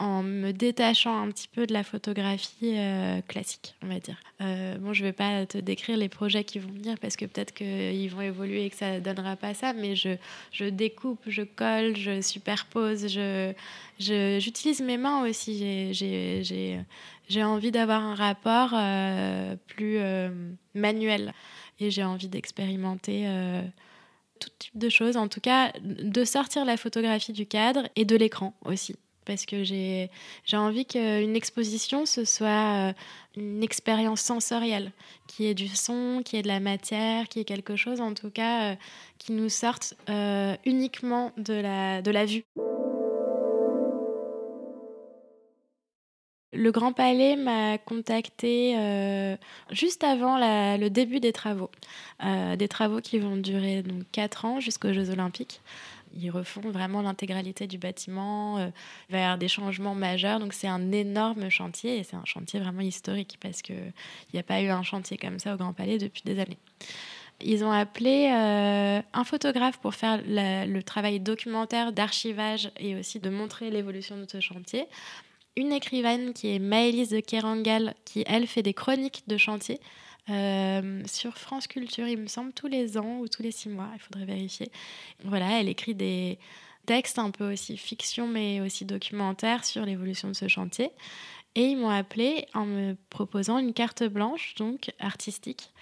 en 0.00 0.24
me 0.24 0.50
détachant 0.50 1.22
un 1.22 1.30
petit 1.30 1.46
peu 1.46 1.68
de 1.68 1.72
la 1.72 1.84
photographie 1.84 2.76
euh, 2.76 3.20
classique, 3.28 3.76
on 3.80 3.86
va 3.86 4.00
dire. 4.00 4.16
Euh, 4.40 4.76
bon, 4.78 4.92
je 4.92 5.04
vais 5.04 5.12
pas 5.12 5.46
te 5.46 5.56
décrire 5.56 5.96
les 5.96 6.08
projets 6.08 6.42
qui 6.42 6.58
vont 6.58 6.72
venir 6.72 6.98
parce 7.00 7.14
que 7.14 7.26
peut-être 7.26 7.54
qu'ils 7.54 8.10
vont 8.10 8.22
évoluer 8.22 8.64
et 8.64 8.70
que 8.70 8.76
ça 8.76 8.98
donnera 8.98 9.36
pas 9.36 9.54
ça, 9.54 9.72
mais 9.72 9.94
je, 9.94 10.16
je 10.50 10.64
découpe, 10.64 11.20
je 11.28 11.42
colle, 11.42 11.96
je 11.96 12.20
superpose, 12.20 13.06
je, 13.06 13.52
j'utilise 14.00 14.80
mes 14.82 14.96
mains 14.96 15.24
aussi. 15.28 15.94
J'ai, 15.94 17.44
envie 17.44 17.70
d'avoir 17.70 18.02
un 18.02 18.16
rapport 18.16 18.70
plus 19.68 20.00
manuel 20.74 21.32
et 21.80 21.90
j'ai 21.90 22.04
envie 22.04 22.28
d'expérimenter 22.28 23.26
tout 24.40 24.50
type 24.58 24.78
de 24.78 24.88
choses, 24.88 25.16
en 25.16 25.28
tout 25.28 25.40
cas 25.40 25.72
de 25.82 26.24
sortir 26.24 26.64
la 26.64 26.76
photographie 26.76 27.32
du 27.32 27.46
cadre 27.46 27.88
et 27.96 28.04
de 28.04 28.16
l'écran 28.16 28.54
aussi 28.64 28.96
parce 29.24 29.46
que 29.46 29.64
j'ai 29.64 30.10
envie 30.52 30.86
qu'une 30.86 31.36
exposition, 31.36 32.06
ce 32.06 32.24
soit 32.24 32.88
euh, 32.88 32.92
une 33.36 33.62
expérience 33.62 34.20
sensorielle, 34.20 34.92
qui 35.26 35.46
ait 35.46 35.54
du 35.54 35.68
son, 35.68 36.22
qui 36.24 36.36
ait 36.36 36.42
de 36.42 36.48
la 36.48 36.60
matière, 36.60 37.28
qui 37.28 37.40
ait 37.40 37.44
quelque 37.44 37.76
chose 37.76 38.00
en 38.00 38.14
tout 38.14 38.30
cas 38.30 38.72
euh, 38.72 38.76
qui 39.18 39.32
nous 39.32 39.48
sorte 39.48 39.94
euh, 40.08 40.56
uniquement 40.64 41.32
de 41.36 41.54
la, 41.54 42.02
de 42.02 42.10
la 42.10 42.26
vue. 42.26 42.44
Le 46.54 46.70
Grand 46.70 46.92
Palais 46.92 47.36
m'a 47.36 47.78
contacté 47.78 48.76
juste 49.70 50.04
avant 50.04 50.38
le 50.38 50.88
début 50.88 51.20
des 51.20 51.32
travaux. 51.32 51.70
des 52.22 52.68
travaux 52.68 53.00
qui 53.00 53.18
vont 53.18 53.36
durer 53.36 53.82
donc 53.82 54.04
4 54.12 54.44
ans 54.44 54.60
jusqu'aux 54.60 54.92
Jeux 54.92 55.10
Olympiques 55.10 55.60
ils 56.20 56.30
refont 56.30 56.60
vraiment 56.60 57.02
l'intégralité 57.02 57.66
du 57.66 57.78
bâtiment. 57.78 58.58
Euh, 58.58 59.36
des 59.36 59.48
changements 59.48 59.94
majeurs. 59.94 60.40
Donc 60.40 60.52
c'est 60.52 60.68
un 60.68 60.92
énorme 60.92 61.48
chantier 61.48 61.98
et 61.98 62.04
c'est 62.04 62.16
un 62.16 62.24
chantier 62.24 62.60
vraiment 62.60 62.80
historique 62.80 63.38
parce 63.40 63.62
qu'il 63.62 63.92
n'y 64.32 64.40
a 64.40 64.42
pas 64.42 64.60
eu 64.60 64.68
un 64.68 64.82
chantier 64.82 65.16
comme 65.16 65.38
ça 65.38 65.54
au 65.54 65.56
Grand 65.56 65.72
Palais 65.72 65.98
depuis 65.98 66.22
des 66.24 66.38
années. 66.40 66.58
Ils 67.40 67.64
ont 67.64 67.72
appelé 67.72 68.30
euh, 68.32 69.02
un 69.12 69.24
photographe 69.24 69.78
pour 69.78 69.94
faire 69.94 70.20
le 70.24 70.80
travail 70.82 71.20
documentaire 71.20 71.92
d'archivage 71.92 72.70
et 72.78 72.96
aussi 72.96 73.18
de 73.18 73.28
montrer 73.28 73.70
l'évolution 73.70 74.16
de 74.16 74.26
ce 74.28 74.40
chantier. 74.40 74.86
Une 75.56 75.72
écrivaine 75.72 76.32
qui 76.32 76.54
est 76.54 76.58
Maëlys 76.58 77.10
de 77.10 77.20
Kerangal, 77.20 77.94
qui 78.04 78.24
elle 78.26 78.46
fait 78.46 78.62
des 78.62 78.74
chroniques 78.74 79.22
de 79.28 79.36
chantier. 79.36 79.80
Euh, 80.30 81.02
sur 81.06 81.38
France 81.38 81.66
Culture, 81.66 82.08
il 82.08 82.18
me 82.18 82.26
semble, 82.26 82.52
tous 82.52 82.66
les 82.66 82.98
ans 82.98 83.18
ou 83.18 83.28
tous 83.28 83.42
les 83.42 83.52
six 83.52 83.68
mois, 83.68 83.88
il 83.94 84.00
faudrait 84.00 84.24
vérifier. 84.24 84.70
Voilà, 85.22 85.60
elle 85.60 85.68
écrit 85.68 85.94
des 85.94 86.38
textes 86.86 87.18
un 87.18 87.30
peu 87.30 87.52
aussi 87.52 87.76
fiction, 87.76 88.26
mais 88.26 88.60
aussi 88.60 88.84
documentaire 88.84 89.64
sur 89.64 89.84
l'évolution 89.84 90.28
de 90.28 90.34
ce 90.34 90.48
chantier. 90.48 90.90
Et 91.54 91.66
ils 91.66 91.76
m'ont 91.76 91.90
appelé 91.90 92.46
en 92.54 92.66
me 92.66 92.96
proposant 93.10 93.58
une 93.58 93.72
carte 93.72 94.02
blanche, 94.02 94.54
donc 94.56 94.90
artistique, 94.98 95.72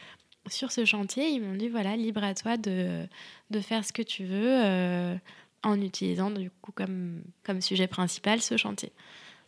sur 0.49 0.71
ce 0.71 0.85
chantier. 0.85 1.31
Ils 1.31 1.41
m'ont 1.41 1.55
dit 1.57 1.69
voilà, 1.69 1.97
libre 1.97 2.23
à 2.25 2.35
toi 2.35 2.57
de, 2.57 3.07
de 3.51 3.61
faire 3.61 3.85
ce 3.85 3.93
que 3.93 4.03
tu 4.03 4.25
veux 4.25 4.65
euh, 4.65 5.17
en 5.63 5.81
utilisant 5.81 6.31
du 6.31 6.51
coup 6.51 6.73
comme, 6.73 7.23
comme 7.43 7.63
sujet 7.63 7.87
principal 7.87 8.43
ce 8.43 8.57
chantier. 8.57 8.93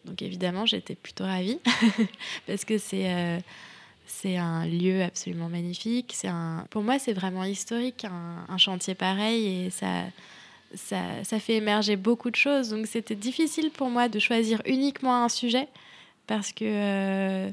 Donc 0.05 0.23
évidemment, 0.23 0.67
j'étais 0.67 0.95
plutôt 0.95 1.25
ravie 1.25 1.59
parce 2.47 2.64
que 2.64 2.79
c'est. 2.79 3.12
Euh, 3.12 3.38
C'est 4.07 4.37
un 4.37 4.67
lieu 4.67 5.03
absolument 5.03 5.49
magnifique. 5.49 6.14
Un... 6.25 6.67
Pour 6.71 6.83
moi, 6.83 6.99
c'est 6.99 7.14
vraiment 7.14 7.45
historique, 7.45 8.05
un, 8.05 8.59
chantier 8.59 8.95
pareil, 8.95 9.67
et 9.67 9.71
ça, 9.71 10.05
ça, 10.75 11.25
ça, 11.25 11.40
fait 11.40 11.55
émerger 11.55 11.97
beaucoup 11.97 12.31
de 12.31 12.37
choses. 12.37 12.69
Donc 12.71 12.87
c'était 12.87 13.17
difficile 13.17 13.71
pour 13.71 13.88
moi 13.88 14.09
de 14.09 14.19
choisir 14.19 14.61
uniquement 14.67 15.25
un 15.25 15.29
sujet, 15.29 15.69
parce 16.27 16.53
que 16.53 16.64
euh, 16.67 17.51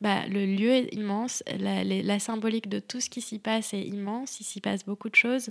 bah, 0.00 0.26
le 0.28 0.46
lieu 0.46 0.70
est 0.72 0.94
immense, 0.94 1.42
la, 1.58 1.84
la, 1.84 2.18
symbolique 2.18 2.68
de 2.68 2.80
tout 2.80 3.00
ce 3.00 3.10
qui 3.10 3.20
s'y 3.20 3.38
passe 3.38 3.74
est 3.74 3.86
immense, 3.86 4.40
il 4.40 4.44
s'y 4.44 4.60
passe 4.60 4.84
beaucoup 4.84 5.10
de 5.10 5.14
choses. 5.14 5.50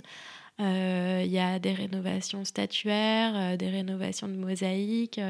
Euh, 0.60 1.22
il 1.24 1.32
y 1.32 1.38
a 1.38 1.58
des 1.58 1.72
rénovations 1.72 2.44
statuaires, 2.44 3.56
des 3.56 3.70
rénovations 3.70 4.28
de 4.28 4.34
mosaïques, 4.34 5.20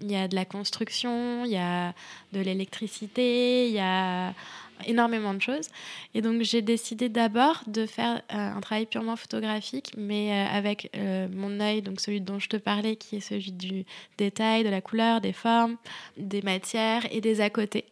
il 0.00 0.10
y 0.10 0.16
a 0.16 0.28
de 0.28 0.34
la 0.34 0.44
construction, 0.44 1.44
il 1.44 1.52
y 1.52 1.56
a 1.56 1.92
de 2.32 2.40
l'électricité, 2.40 3.68
il 3.68 3.74
y 3.74 3.80
a 3.80 4.32
énormément 4.86 5.34
de 5.34 5.40
choses. 5.40 5.68
Et 6.14 6.22
donc 6.22 6.42
j'ai 6.42 6.62
décidé 6.62 7.08
d'abord 7.08 7.62
de 7.66 7.86
faire 7.86 8.22
euh, 8.32 8.56
un 8.56 8.60
travail 8.60 8.86
purement 8.86 9.16
photographique, 9.16 9.92
mais 9.96 10.32
euh, 10.32 10.56
avec 10.56 10.90
euh, 10.96 11.28
mon 11.32 11.60
œil, 11.60 11.82
donc 11.82 12.00
celui 12.00 12.20
dont 12.20 12.38
je 12.38 12.48
te 12.48 12.56
parlais, 12.56 12.96
qui 12.96 13.16
est 13.16 13.20
celui 13.20 13.52
du 13.52 13.84
détail, 14.18 14.64
de 14.64 14.68
la 14.68 14.80
couleur, 14.80 15.20
des 15.20 15.32
formes, 15.32 15.76
des 16.16 16.42
matières 16.42 17.06
et 17.10 17.20
des 17.20 17.40
à 17.40 17.50
côté. 17.50 17.84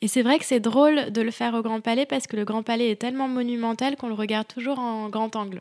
Et 0.00 0.08
c'est 0.08 0.22
vrai 0.22 0.38
que 0.38 0.44
c'est 0.44 0.60
drôle 0.60 1.10
de 1.10 1.22
le 1.22 1.30
faire 1.30 1.54
au 1.54 1.62
Grand 1.62 1.80
Palais 1.80 2.06
parce 2.06 2.26
que 2.26 2.36
le 2.36 2.44
Grand 2.44 2.62
Palais 2.62 2.90
est 2.90 3.00
tellement 3.00 3.28
monumental 3.28 3.96
qu'on 3.96 4.08
le 4.08 4.14
regarde 4.14 4.46
toujours 4.46 4.78
en 4.78 5.08
grand 5.08 5.34
angle 5.36 5.60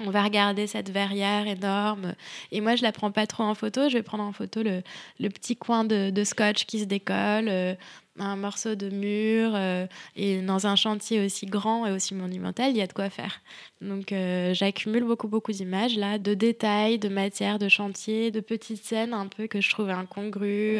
on 0.00 0.10
va 0.10 0.22
regarder 0.22 0.66
cette 0.66 0.90
verrière 0.90 1.46
énorme. 1.46 2.14
Et 2.52 2.60
moi, 2.60 2.76
je 2.76 2.82
la 2.82 2.92
prends 2.92 3.10
pas 3.10 3.26
trop 3.26 3.44
en 3.44 3.54
photo. 3.54 3.88
Je 3.88 3.94
vais 3.94 4.02
prendre 4.02 4.24
en 4.24 4.32
photo 4.32 4.62
le, 4.62 5.28
petit 5.28 5.56
coin 5.56 5.84
de, 5.84 6.24
scotch 6.24 6.66
qui 6.66 6.80
se 6.80 6.84
décolle, 6.84 7.48
euh, 7.48 7.74
un 8.18 8.36
morceau 8.36 8.74
de 8.74 8.90
mur. 8.90 9.52
Euh, 9.54 9.86
et 10.16 10.42
dans 10.42 10.66
un 10.66 10.76
chantier 10.76 11.24
aussi 11.24 11.46
grand 11.46 11.86
et 11.86 11.92
aussi 11.92 12.14
monumental, 12.14 12.70
il 12.70 12.76
y 12.76 12.82
a 12.82 12.86
de 12.86 12.92
quoi 12.92 13.10
faire. 13.10 13.40
Donc, 13.80 14.12
euh, 14.12 14.52
j'accumule 14.54 15.04
beaucoup, 15.04 15.28
beaucoup 15.28 15.52
d'images 15.52 15.96
là, 15.96 16.18
de 16.18 16.34
détails, 16.34 16.98
de 16.98 17.08
matières, 17.08 17.58
de 17.58 17.68
chantier, 17.68 18.30
de 18.30 18.40
petites 18.40 18.84
scènes 18.84 19.14
un 19.14 19.26
peu 19.26 19.46
que 19.46 19.60
je 19.60 19.70
trouve 19.70 19.90
incongrues. 19.90 20.78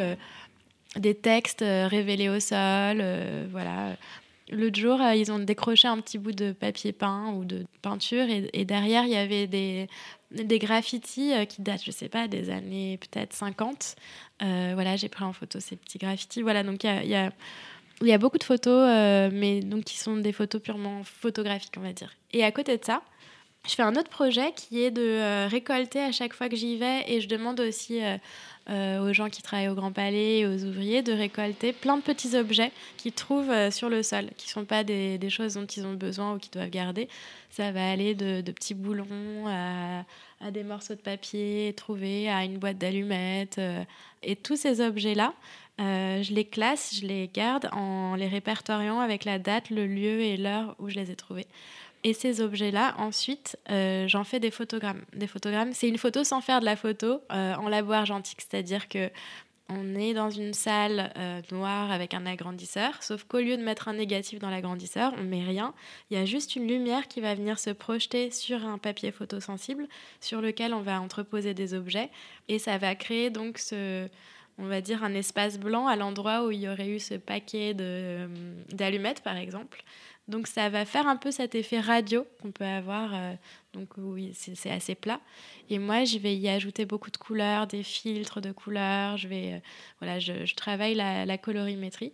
des 0.96 1.14
textes 1.14 1.64
révélés 1.64 2.29
au 2.29 2.40
sol, 2.40 3.05
voilà, 3.50 3.96
L'autre 4.51 4.79
jour, 4.79 5.01
euh, 5.01 5.15
ils 5.15 5.33
ont 5.33 5.41
décroché 5.41 5.89
un 5.89 6.01
petit 6.01 6.19
bout 6.19 6.33
de 6.33 6.53
papier 6.53 6.93
peint 6.93 7.33
ou 7.33 7.45
de 7.45 7.65
peinture 7.83 8.27
et, 8.29 8.65
derrière, 8.65 9.05
il 9.05 9.11
y 9.11 9.17
avait 9.17 9.49
des, 9.49 9.89
des 10.31 10.59
graffitis 10.61 11.33
euh, 11.33 11.45
qui 11.45 11.63
datent, 11.63 11.83
je 11.85 11.91
sais 11.91 12.09
pas, 12.09 12.29
des 12.29 12.51
années 12.51 12.99
peut-être 12.99 13.33
50. 13.33 13.97
Euh, 14.43 14.71
voilà, 14.75 14.95
j'ai 14.95 15.09
pris 15.09 15.25
en 15.25 15.33
photo 15.33 15.59
ces 15.59 15.75
petits 15.75 15.99
graffitis. 15.99 16.43
Voilà, 16.43 16.63
donc 16.63 16.85
il 16.85 16.87
y 16.87 17.15
a, 17.15 17.27
y, 17.27 17.33
y 18.03 18.13
a, 18.13 18.19
beaucoup 18.19 18.39
de 18.39 18.45
photos, 18.45 18.89
mais 19.33 19.61
donc 19.61 19.85
qui 19.85 19.99
sont 19.99 20.17
des 20.17 20.33
photos 20.33 20.63
purement 20.63 21.03
photographiques, 21.03 21.75
on 21.77 21.83
va 21.83 21.93
dire. 21.93 22.13
Et 22.33 22.45
à 22.45 22.53
côté 22.53 22.77
de 22.77 22.85
ça, 22.85 23.03
je 23.68 23.74
fais 23.74 23.83
un 23.83 23.96
autre 23.96 24.11
projet 24.11 24.52
qui 24.52 24.83
est 24.83 24.90
de 24.90 25.48
récolter 25.48 26.00
à 26.00 26.12
chaque 26.12 26.33
fois 26.33 26.48
que 26.48 26.57
j'y 26.57 26.76
vais 26.76 27.05
et 27.09 27.20
je 27.20 27.29
demande 27.29 27.61
aussi 27.61 28.00
euh, 28.68 28.98
aux 28.98 29.12
gens 29.12 29.31
qui 29.31 29.42
travaillent 29.42 29.68
au 29.68 29.76
Grand 29.76 29.92
Palais 29.92 30.40
et 30.40 30.46
aux 30.46 30.64
ouvriers 30.64 31.00
de 31.00 31.12
récolter 31.12 31.72
plein 31.72 31.98
de 31.98 32.02
petits 32.02 32.37
objets 32.37 32.72
qu'ils 32.96 33.12
trouvent 33.12 33.52
euh, 33.52 33.70
sur 33.70 33.88
le 33.88 34.02
sol, 34.02 34.31
qui 34.37 34.48
ne 34.48 34.50
sont 34.50 34.64
pas 34.64 34.83
des, 34.83 35.20
choses 35.31 35.55
dont 35.55 35.66
ils 35.66 35.87
ont 35.87 35.94
besoin 35.94 36.35
ou 36.35 36.38
qu'ils 36.38 36.50
doivent 36.50 36.70
garder. 36.70 37.09
Ça 37.50 37.70
va 37.70 37.88
aller 37.88 38.16
de, 38.16 38.40
petits 38.50 38.74
boulons 38.74 39.46
à, 39.46 40.50
des 40.50 40.64
morceaux 40.64 40.96
de 40.96 41.00
papier 41.00 41.74
trouvés, 41.76 42.29
à 42.29 42.42
une 42.42 42.59
boîte 42.59 42.76
d'allumettes. 42.76 43.59
Euh, 43.59 43.85
et 44.24 44.35
tous 44.35 44.57
ces 44.57 44.81
objets-là, 44.81 45.33
je 45.79 46.35
les 46.35 46.44
classe, 46.44 46.96
je 47.00 47.07
les 47.07 47.31
garde 47.33 47.68
en 47.70 48.16
les 48.16 48.26
répertoriant 48.26 48.98
avec 48.98 49.24
la 49.24 49.38
date, 49.38 49.70
le 49.70 49.87
lieu 49.87 50.22
et 50.22 50.37
l'heure 50.37 50.74
où 50.81 50.88
je 50.88 50.96
les 50.96 51.12
ai 51.12 51.14
trouvés. 51.14 51.46
Et 52.07 52.12
ces 52.12 52.40
objets-là, 52.40 52.95
ensuite, 52.99 53.59
euh, 53.69 54.07
j'en 54.07 54.23
fais 54.23 54.38
des 54.38 54.53
photogrammes. 54.53 55.03
Des 55.12 55.27
photogrammes, 55.27 55.73
c'est 55.73 55.88
une 55.88 55.99
photo 55.99 56.23
sans 56.23 56.40
faire 56.40 56.61
de 56.61 56.64
la 56.64 56.77
photo 56.77 57.21
euh, 57.33 57.57
en 57.57 57.69
labo 57.69 57.90
argentique, 57.90 58.42
c'est-à-dire 58.49 58.88
que 58.88 59.11
on 59.69 59.97
est 59.97 60.14
dans 60.14 60.31
une 60.31 60.55
salle 60.55 61.12
euh, 61.19 61.42
noire 61.51 61.90
avec 61.90 62.14
un 62.14 62.25
agrandisseur, 62.25 63.03
sauf 63.03 63.25
qu'au 63.25 63.40
lieu 63.40 63.57
de 63.57 63.62
mettre 63.64 63.88
un 63.88 63.95
négatif 63.95 64.38
dans 64.38 64.51
l'agrandisseur, 64.51 65.14
on 65.19 65.25
met 65.25 65.42
rien. 65.42 65.75
Il 66.09 66.16
y 66.16 66.21
a 66.21 66.25
juste 66.25 66.55
une 66.55 66.69
lumière 66.69 67.09
qui 67.09 67.21
va 67.21 67.35
venir 67.35 67.59
se 67.59 67.71
projeter 67.71 68.31
sur 68.31 68.64
un 68.64 68.79
papier 68.79 69.11
photosensible 69.11 69.88
sur 70.21 70.40
lequel 70.40 70.75
on 70.75 70.83
va 70.83 71.01
entreposer 71.01 71.55
des 71.55 71.75
objets 71.75 72.11
et 72.47 72.61
ça 72.61 72.79
va 72.79 72.95
créer 72.95 73.31
donc 73.31 73.59
ce, 73.59 74.07
on 74.59 74.66
va 74.66 74.81
dire 74.81 75.03
un 75.03 75.12
espace 75.12 75.59
blanc 75.59 75.88
à 75.88 75.97
l'endroit 75.97 76.47
où 76.47 76.53
il 76.53 76.61
y 76.61 76.69
aurait 76.69 76.88
eu 76.88 77.01
ce 77.01 77.14
paquet 77.14 77.75
d'allumettes 77.75 79.23
par 79.23 79.37
exemple. 79.37 79.83
Donc 80.29 80.49
ça 80.49 80.69
va 80.69 80.85
faire 80.85 81.07
un 81.07 81.17
peu 81.17 81.31
cet 81.31 81.55
effet 81.55 81.79
radio 81.79 82.27
qu'on 82.43 82.51
peut 82.51 82.65
avoir. 82.65 83.15
Euh, 83.15 83.35
donc 83.73 83.91
oui, 83.97 84.33
c'est 84.35 84.71
assez 84.71 84.95
plat. 84.95 85.21
Et 85.71 85.79
moi, 85.79 86.05
je 86.05 86.19
vais 86.19 86.37
y 86.37 86.49
ajouter 86.49 86.85
beaucoup 86.85 87.11
de 87.11 87.17
couleurs, 87.17 87.67
des 87.67 87.83
filtres 87.83 88.41
de 88.41 88.51
couleurs. 88.51 89.17
Je 89.17 89.29
vais, 89.29 89.55
euh, 89.55 89.59
voilà, 90.01 90.19
je, 90.19 90.55
travaille 90.55 90.95
la, 90.95 91.39
colorimétrie. 91.39 92.12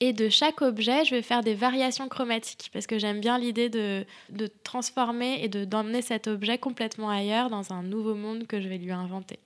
Et 0.00 0.12
de 0.12 0.28
chaque 0.28 0.60
objet, 0.60 1.04
je 1.06 1.14
vais 1.14 1.22
faire 1.22 1.42
des 1.42 1.54
variations 1.54 2.08
chromatiques 2.08 2.68
parce 2.72 2.86
que 2.86 2.98
j'aime 2.98 3.20
bien 3.20 3.38
l'idée 3.38 3.70
de, 3.70 4.04
transformer 4.62 5.42
et 5.42 5.48
de 5.48 5.64
d'emmener 5.64 6.02
cet 6.02 6.26
objet 6.26 6.58
complètement 6.58 7.08
ailleurs 7.08 7.48
dans 7.48 7.72
un 7.72 7.82
nouveau 7.82 8.14
monde 8.14 8.46
que 8.46 8.60
je 8.60 8.68
vais 8.68 8.78
lui 8.78 8.92
inventer. 8.92 9.38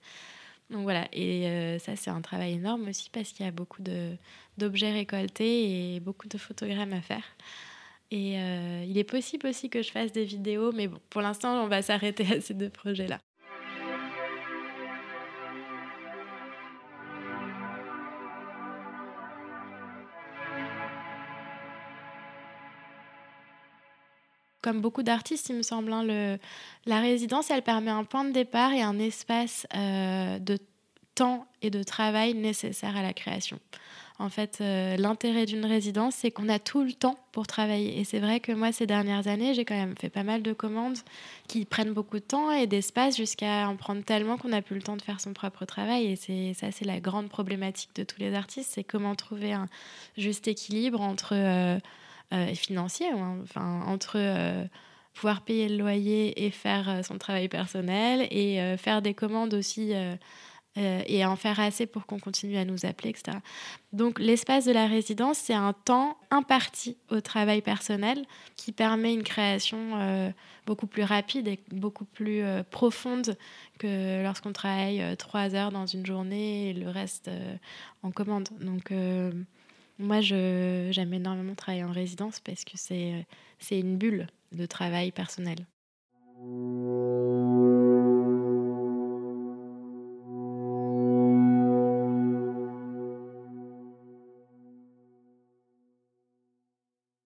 Donc 0.70 0.82
voilà, 0.82 1.08
et 1.12 1.48
euh, 1.48 1.78
ça 1.78 1.96
c'est 1.96 2.10
un 2.10 2.20
travail 2.20 2.52
énorme 2.54 2.88
aussi 2.88 3.08
parce 3.10 3.32
qu'il 3.32 3.46
y 3.46 3.48
a 3.48 3.52
beaucoup 3.52 3.82
d'objets 4.58 4.92
récoltés 4.92 5.94
et 5.96 6.00
beaucoup 6.00 6.28
de 6.28 6.36
photogrammes 6.36 6.92
à 6.92 7.00
faire. 7.00 7.24
Et 8.10 8.38
euh, 8.38 8.84
il 8.86 8.96
est 8.98 9.04
possible 9.04 9.46
aussi 9.48 9.70
que 9.70 9.82
je 9.82 9.90
fasse 9.90 10.12
des 10.12 10.24
vidéos, 10.24 10.72
mais 10.72 10.88
bon, 10.88 11.00
pour 11.10 11.22
l'instant, 11.22 11.62
on 11.64 11.68
va 11.68 11.82
s'arrêter 11.82 12.26
à 12.32 12.40
ces 12.40 12.54
deux 12.54 12.70
projets-là. 12.70 13.18
Comme 24.68 24.82
beaucoup 24.82 25.02
d'artistes, 25.02 25.48
il 25.48 25.56
me 25.56 25.62
semble, 25.62 25.90
hein, 25.94 26.02
le, 26.04 26.36
la 26.84 27.00
résidence, 27.00 27.50
elle 27.50 27.62
permet 27.62 27.90
un 27.90 28.04
point 28.04 28.22
de 28.22 28.32
départ 28.32 28.70
et 28.74 28.82
un 28.82 28.98
espace 28.98 29.66
euh, 29.74 30.38
de 30.38 30.58
temps 31.14 31.46
et 31.62 31.70
de 31.70 31.82
travail 31.82 32.34
nécessaire 32.34 32.94
à 32.94 33.00
la 33.00 33.14
création. 33.14 33.58
En 34.18 34.28
fait, 34.28 34.58
euh, 34.60 34.98
l'intérêt 34.98 35.46
d'une 35.46 35.64
résidence, 35.64 36.16
c'est 36.16 36.30
qu'on 36.30 36.50
a 36.50 36.58
tout 36.58 36.84
le 36.84 36.92
temps 36.92 37.16
pour 37.32 37.46
travailler. 37.46 37.98
Et 37.98 38.04
c'est 38.04 38.18
vrai 38.18 38.40
que 38.40 38.52
moi, 38.52 38.72
ces 38.72 38.86
dernières 38.86 39.26
années, 39.26 39.54
j'ai 39.54 39.64
quand 39.64 39.74
même 39.74 39.94
fait 39.96 40.10
pas 40.10 40.22
mal 40.22 40.42
de 40.42 40.52
commandes 40.52 40.98
qui 41.46 41.64
prennent 41.64 41.94
beaucoup 41.94 42.18
de 42.18 42.24
temps 42.24 42.50
et 42.50 42.66
d'espace 42.66 43.16
jusqu'à 43.16 43.70
en 43.70 43.76
prendre 43.76 44.04
tellement 44.04 44.36
qu'on 44.36 44.48
n'a 44.48 44.60
plus 44.60 44.76
le 44.76 44.82
temps 44.82 44.98
de 44.98 45.02
faire 45.02 45.22
son 45.22 45.32
propre 45.32 45.64
travail. 45.64 46.12
Et 46.12 46.16
c'est 46.16 46.52
ça, 46.52 46.72
c'est 46.72 46.84
la 46.84 47.00
grande 47.00 47.30
problématique 47.30 47.96
de 47.96 48.04
tous 48.04 48.20
les 48.20 48.34
artistes, 48.34 48.72
c'est 48.74 48.84
comment 48.84 49.14
trouver 49.14 49.54
un 49.54 49.64
juste 50.18 50.46
équilibre 50.46 51.00
entre 51.00 51.32
euh, 51.32 51.78
euh, 52.32 52.54
financier, 52.54 53.06
enfin 53.42 53.82
entre 53.86 54.18
pouvoir 55.14 55.42
payer 55.42 55.68
le 55.68 55.76
loyer 55.78 56.44
et 56.44 56.50
faire 56.50 57.04
son 57.04 57.18
travail 57.18 57.48
personnel 57.48 58.28
et 58.30 58.76
faire 58.76 59.02
des 59.02 59.14
commandes 59.14 59.54
aussi 59.54 59.92
euh, 60.78 61.02
et 61.06 61.24
en 61.24 61.34
faire 61.34 61.58
assez 61.58 61.86
pour 61.86 62.06
qu'on 62.06 62.20
continue 62.20 62.56
à 62.56 62.64
nous 62.64 62.86
appeler, 62.86 63.10
etc. 63.10 63.38
Donc 63.92 64.20
l'espace 64.20 64.64
de 64.64 64.70
la 64.70 64.86
résidence, 64.86 65.38
c'est 65.38 65.54
un 65.54 65.72
temps 65.72 66.16
imparti 66.30 66.96
au 67.10 67.20
travail 67.20 67.62
personnel 67.62 68.24
qui 68.54 68.70
permet 68.70 69.12
une 69.12 69.24
création 69.24 69.78
euh, 69.96 70.30
beaucoup 70.66 70.86
plus 70.86 71.02
rapide 71.02 71.48
et 71.48 71.58
beaucoup 71.72 72.04
plus 72.04 72.42
euh, 72.42 72.62
profonde 72.70 73.36
que 73.80 74.22
lorsqu'on 74.22 74.52
travaille 74.52 75.16
trois 75.16 75.56
heures 75.56 75.72
dans 75.72 75.86
une 75.86 76.06
journée 76.06 76.70
et 76.70 76.74
le 76.74 76.90
reste 76.90 77.28
en 78.02 78.12
commande. 78.12 78.48
Donc 78.60 78.92
moi, 79.98 80.20
j'aime 80.20 81.12
énormément 81.12 81.54
travailler 81.54 81.84
en 81.84 81.92
résidence 81.92 82.40
parce 82.40 82.64
que 82.64 82.76
c'est 82.76 83.26
une 83.70 83.96
bulle 83.96 84.26
de 84.52 84.66
travail 84.66 85.12
personnel. 85.12 85.66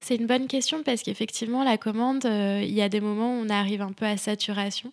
C'est 0.02 0.16
une 0.16 0.26
bonne 0.26 0.48
question 0.48 0.82
parce 0.82 1.02
qu'effectivement, 1.02 1.62
la 1.62 1.78
commande, 1.78 2.26
euh, 2.26 2.60
il 2.60 2.72
y 2.72 2.82
a 2.82 2.88
des 2.88 3.00
moments 3.00 3.38
où 3.38 3.44
on 3.44 3.48
arrive 3.48 3.82
un 3.82 3.92
peu 3.92 4.04
à 4.04 4.16
saturation. 4.16 4.92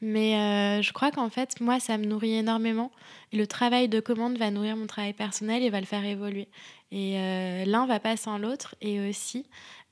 Mais 0.00 0.36
euh, 0.36 0.82
je 0.82 0.92
crois 0.92 1.10
qu'en 1.10 1.28
fait, 1.28 1.60
moi, 1.60 1.80
ça 1.80 1.98
me 1.98 2.04
nourrit 2.04 2.34
énormément. 2.34 2.92
Et 3.32 3.36
le 3.36 3.46
travail 3.46 3.88
de 3.88 4.00
commande 4.00 4.38
va 4.38 4.50
nourrir 4.50 4.76
mon 4.76 4.86
travail 4.86 5.12
personnel 5.12 5.62
et 5.62 5.70
va 5.70 5.80
le 5.80 5.86
faire 5.86 6.04
évoluer. 6.04 6.48
Et 6.92 7.18
euh, 7.18 7.64
l'un 7.64 7.86
va 7.86 7.98
pas 7.98 8.16
sans 8.16 8.38
l'autre. 8.38 8.74
Et 8.80 9.08
aussi, 9.08 9.46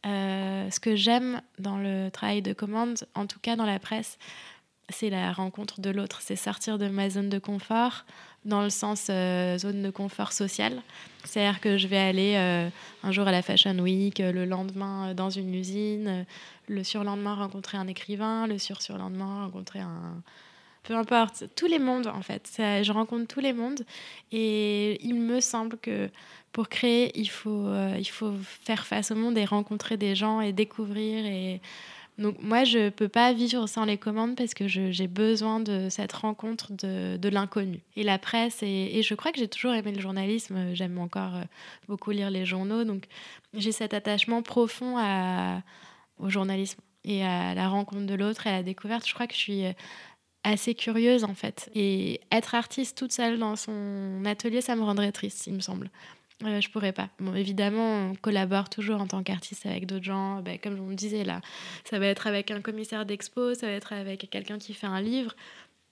ce 0.04 0.78
que 0.78 0.94
j'aime 0.94 1.42
dans 1.58 1.78
le 1.78 2.10
travail 2.10 2.40
de 2.40 2.52
commande, 2.52 2.98
en 3.16 3.26
tout 3.26 3.40
cas 3.40 3.56
dans 3.56 3.66
la 3.66 3.80
presse, 3.80 4.18
c'est 4.88 5.10
la 5.10 5.32
rencontre 5.32 5.80
de 5.80 5.90
l'autre, 5.90 6.20
c'est 6.22 6.36
sortir 6.36 6.78
de 6.78 6.88
ma 6.88 7.10
zone 7.10 7.28
de 7.28 7.38
confort 7.38 8.04
dans 8.46 8.62
le 8.62 8.70
sens 8.70 9.08
euh, 9.10 9.58
zone 9.58 9.82
de 9.82 9.90
confort 9.90 10.32
social. 10.32 10.82
C'est-à-dire 11.24 11.60
que 11.60 11.76
je 11.76 11.86
vais 11.88 11.98
aller 11.98 12.34
euh, 12.36 12.68
un 13.02 13.12
jour 13.12 13.28
à 13.28 13.32
la 13.32 13.42
Fashion 13.42 13.78
Week, 13.78 14.18
le 14.18 14.44
lendemain 14.44 15.12
dans 15.14 15.30
une 15.30 15.54
usine, 15.54 16.24
le 16.68 16.84
surlendemain 16.84 17.34
rencontrer 17.34 17.76
un 17.76 17.88
écrivain, 17.88 18.46
le 18.46 18.58
sur-surlendemain 18.58 19.44
rencontrer 19.44 19.80
un... 19.80 20.22
Peu 20.84 20.94
importe, 20.94 21.46
tous 21.56 21.66
les 21.66 21.80
mondes 21.80 22.06
en 22.06 22.22
fait. 22.22 22.48
je 22.58 22.92
rencontre 22.92 23.26
tous 23.26 23.40
les 23.40 23.52
mondes 23.52 23.84
et 24.30 25.04
il 25.04 25.16
me 25.16 25.40
semble 25.40 25.78
que 25.78 26.08
pour 26.56 26.70
créer, 26.70 27.12
il 27.20 27.28
faut, 27.28 27.66
euh, 27.66 27.96
il 27.98 28.08
faut 28.08 28.32
faire 28.62 28.86
face 28.86 29.10
au 29.10 29.14
monde 29.14 29.36
et 29.36 29.44
rencontrer 29.44 29.98
des 29.98 30.14
gens 30.14 30.40
et 30.40 30.54
découvrir 30.54 31.26
et 31.26 31.60
donc 32.18 32.40
moi, 32.40 32.64
je 32.64 32.78
ne 32.78 32.88
peux 32.88 33.08
pas 33.08 33.32
vivre 33.34 33.66
sans 33.66 33.84
les 33.84 33.98
commandes 33.98 34.36
parce 34.36 34.54
que 34.54 34.66
j'ai 34.66 35.06
besoin 35.06 35.60
de 35.60 35.88
cette 35.90 36.12
rencontre 36.12 36.72
de, 36.72 37.18
de 37.18 37.28
l'inconnu. 37.28 37.80
Et 37.94 38.04
la 38.04 38.18
presse, 38.18 38.62
et, 38.62 39.02
je 39.02 39.14
crois 39.14 39.32
que 39.32 39.38
j'ai 39.38 39.48
toujours 39.48 39.74
aimé 39.74 39.92
le 39.92 40.00
journalisme, 40.00 40.74
j'aime 40.74 40.98
encore 40.98 41.36
euh, 41.36 41.44
beaucoup 41.88 42.12
lire 42.12 42.30
les 42.30 42.46
journaux, 42.46 42.84
donc 42.84 43.04
j'ai 43.52 43.72
cet 43.72 43.92
attachement 43.92 44.42
profond 44.42 44.96
au 46.18 46.30
journalisme 46.30 46.80
et 47.04 47.22
à 47.24 47.54
la 47.54 47.68
rencontre 47.68 48.06
de 48.06 48.14
l'autre 48.14 48.46
et 48.46 48.50
à 48.50 48.52
la 48.52 48.62
découverte. 48.62 49.06
Je 49.06 49.12
crois 49.12 49.26
que 49.26 49.34
je 49.34 49.38
suis 49.38 49.64
assez 50.42 50.74
curieuse 50.74 51.24
en 51.24 51.34
fait. 51.34 51.70
Et 51.74 52.20
être 52.30 52.54
artiste 52.54 52.96
toute 52.96 53.12
seule 53.12 53.38
dans 53.38 53.56
son 53.56 54.22
atelier, 54.24 54.60
ça 54.60 54.76
me 54.76 54.82
rendrait 54.82 55.12
triste, 55.12 55.46
il 55.46 55.54
me 55.54 55.60
semble. 55.60 55.90
Euh, 56.44 56.60
je 56.60 56.68
pourrais 56.68 56.92
pas. 56.92 57.08
Évidemment, 57.34 58.10
on 58.10 58.14
collabore 58.14 58.68
toujours 58.68 59.00
en 59.00 59.06
tant 59.06 59.22
qu'artiste 59.22 59.64
avec 59.64 59.86
d'autres 59.86 60.04
gens. 60.04 60.42
Ben, 60.42 60.58
comme 60.58 60.78
on 60.78 60.92
disait 60.92 61.24
là, 61.24 61.40
ça 61.84 61.98
va 61.98 62.06
être 62.06 62.26
avec 62.26 62.50
un 62.50 62.60
commissaire 62.60 63.06
d'expo, 63.06 63.54
ça 63.54 63.66
va 63.66 63.72
être 63.72 63.94
avec 63.94 64.28
quelqu'un 64.30 64.58
qui 64.58 64.74
fait 64.74 64.86
un 64.86 65.00
livre. 65.00 65.34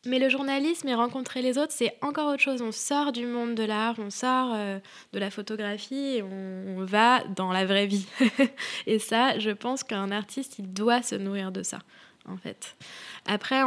Mais 0.07 0.19
le 0.19 0.29
journalisme 0.29 0.87
et 0.89 0.95
rencontrer 0.95 1.41
les 1.41 1.57
autres, 1.57 1.73
c'est 1.73 1.97
encore 2.03 2.31
autre 2.31 2.43
chose. 2.43 2.61
On 2.61 2.73
sort 2.73 3.11
du 3.11 3.25
monde 3.25 3.55
de 3.55 3.63
l'art, 3.63 3.95
on 3.99 4.11
sort 4.11 4.53
euh, 4.55 4.79
de 5.15 5.19
la 5.19 5.31
photographie 5.31 6.17
et 6.17 6.23
on, 6.23 6.85
va 6.85 7.25
dans 7.37 7.51
la 7.51 7.65
vraie 7.65 7.87
vie. 7.87 8.07
et 8.87 8.99
ça, 8.99 9.39
je 9.39 9.51
pense 9.51 9.83
qu'un 9.83 10.11
artiste, 10.11 10.59
il 10.59 10.71
doit 10.71 11.01
se 11.01 11.15
nourrir 11.15 11.53
de 11.53 11.63
ça, 11.63 11.79
en 12.29 12.37
fait. 12.37 12.77
Après, 13.25 13.63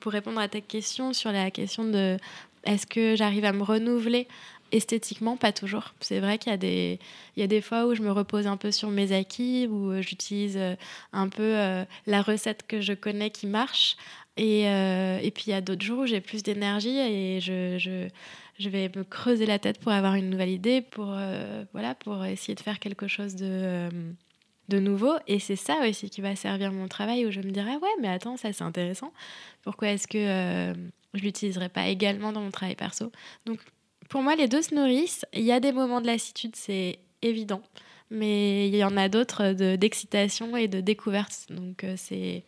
pour 0.00 0.12
répondre 0.12 0.38
à 0.40 0.48
ta 0.48 0.60
question 0.60 1.14
sur 1.14 1.32
la 1.32 1.50
question 1.50 1.84
de 1.84 2.18
est-ce 2.64 2.86
que 2.86 3.16
j'arrive 3.16 3.46
à 3.46 3.52
me 3.52 3.62
renouveler 3.62 4.28
esthétiquement, 4.72 5.36
pas 5.36 5.52
toujours. 5.52 5.94
C'est 6.00 6.20
vrai 6.20 6.38
qu'il 6.38 6.50
y, 6.50 6.54
a 6.54 6.58
des, 6.58 6.98
y 7.36 7.42
a 7.42 7.46
des 7.46 7.60
fois 7.60 7.86
où 7.86 7.94
je 7.94 8.02
me 8.02 8.10
repose 8.10 8.46
un 8.46 8.56
peu 8.56 8.70
sur 8.70 8.90
mes 8.90 9.12
acquis, 9.12 9.66
où 9.66 9.90
euh, 9.90 10.02
j'utilise 10.02 10.56
euh, 10.56 10.74
un 11.12 11.28
peu 11.28 11.42
euh, 11.42 11.84
la 12.06 12.22
recette 12.22 12.66
que 12.66 12.80
je 12.80 12.92
connais 12.92 13.30
qui 13.30 13.46
marche. 13.46 13.96
Et, 14.36 14.66
et 14.66 15.32
puis 15.32 15.44
il 15.48 15.50
y 15.50 15.52
a 15.52 15.60
d'autres 15.60 15.84
jours 15.84 16.02
où 16.02 16.06
j'ai 16.06 16.20
plus 16.20 16.44
d'énergie 16.44 16.96
et 16.96 17.40
je, 17.40 17.76
je, 17.76 18.08
je, 18.56 18.68
vais 18.68 18.88
me 18.94 19.02
creuser 19.02 19.46
la 19.46 19.58
tête 19.58 19.80
pour 19.80 19.90
avoir 19.90 20.14
une 20.14 20.30
nouvelle 20.30 20.50
idée, 20.50 20.80
pour, 20.80 21.12
voilà, 21.72 21.96
pour 21.96 22.24
essayer 22.24 22.54
de 22.54 22.60
faire 22.60 22.78
quelque 22.78 23.08
chose 23.08 23.34
de, 23.34 23.88
de 24.68 24.78
nouveau. 24.78 25.14
Et 25.26 25.40
c'est 25.40 25.56
ça 25.56 25.78
aussi 25.88 26.08
qui 26.08 26.20
va 26.20 26.36
servir 26.36 26.70
mon 26.70 26.86
travail, 26.86 27.26
où 27.26 27.32
je 27.32 27.40
me 27.40 27.50
dirais, 27.50 27.74
ouais, 27.74 27.88
mais 28.00 28.06
attends, 28.06 28.36
ça 28.36 28.52
c'est 28.52 28.62
intéressant. 28.62 29.12
Pourquoi 29.62 29.88
est-ce 29.88 30.06
que 30.06 30.72
je 31.14 31.20
l'utiliserai 31.20 31.68
pas 31.68 31.88
également 31.88 32.30
dans 32.30 32.42
mon 32.42 32.52
travail 32.52 32.76
perso? 32.76 33.10
Donc 33.44 33.58
pour 34.08 34.22
moi, 34.22 34.36
les 34.36 34.48
deux 34.48 34.62
se 34.62 34.74
nourrissent. 34.74 35.24
Il 35.32 35.42
y 35.42 35.52
a 35.52 35.60
des 35.60 35.72
moments 35.72 36.00
de 36.00 36.06
lassitude, 36.06 36.56
c'est 36.56 36.98
évident. 37.22 37.62
Mais 38.10 38.68
il 38.68 38.74
y 38.74 38.84
en 38.84 38.96
a 38.96 39.08
d'autres 39.08 39.52
d'excitation 39.76 40.56
et 40.56 40.66
de 40.66 40.80
découverte. 40.80 41.46
Donc, 41.50 41.84
euh, 41.84 41.94
c'est. 41.96 42.44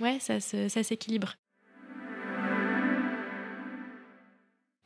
Ouais, 0.00 0.18
ça, 0.20 0.40
s'équilibre. 0.40 1.34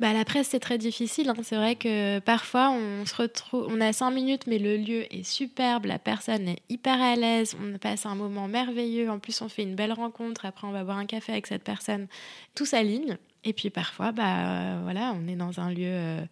Bah, 0.01 0.13
la 0.13 0.25
presse, 0.25 0.49
c'est 0.49 0.61
très 0.61 0.79
difficile. 0.79 1.31
Hein. 1.31 1.37
C'est 1.43 1.57
vrai 1.57 1.77
que 1.77 2.19
parfois, 2.19 2.71
on 2.71 3.07
se 3.07 3.15
retrouve, 3.15 3.69
on 3.71 3.81
a 3.81 3.93
cinq 3.93 4.11
minutes, 4.11 4.47
mais 4.47 4.59
le 4.59 4.77
lieu 4.77 5.15
est 5.15 5.23
superbe, 5.23 5.85
la 5.85 5.99
personne 5.99 6.49
est 6.49 6.63
hyper 6.69 7.01
à 7.01 7.15
l'aise, 7.15 7.57
on 7.63 7.79
passe 7.79 8.05
un 8.05 8.17
moment 8.17 8.49
merveilleux. 8.49 9.11
En 9.11 9.19
plus, 9.19 9.41
on 9.43 9.49
fait 9.49 9.63
une 9.63 9.77
belle 9.77 9.93
rencontre. 9.93 10.45
Après, 10.45 10.67
on 10.67 10.73
va 10.73 10.83
boire 10.83 10.99
un 10.99 11.07
café 11.07 11.33
avec 11.33 11.47
cette 11.47 11.63
personne. 11.63 12.09
Tout 12.55 12.67
s'aligne. 12.67 13.17
Et 13.45 13.53
puis 13.53 13.70
parfois, 13.70 14.12
bah, 14.12 14.76
euh, 14.76 14.80
voilà, 14.82 15.14
on 15.16 15.26
est 15.26 15.36
dans 15.36 15.61
un 15.61 15.70
lieu 15.70 15.86
euh, 15.86 16.24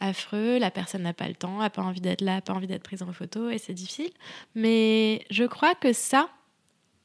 affreux, 0.00 0.58
la 0.58 0.70
personne 0.70 1.02
n'a 1.02 1.12
pas 1.12 1.28
le 1.28 1.34
temps, 1.34 1.58
n'a 1.58 1.70
pas 1.70 1.82
envie 1.82 2.00
d'être 2.00 2.20
là, 2.22 2.34
n'a 2.34 2.40
pas 2.40 2.54
envie 2.54 2.66
d'être 2.66 2.82
prise 2.82 3.02
en 3.02 3.12
photo, 3.12 3.50
et 3.50 3.58
c'est 3.58 3.72
difficile. 3.72 4.10
Mais 4.54 5.24
je 5.30 5.44
crois 5.44 5.74
que 5.74 5.92
ça, 5.92 6.28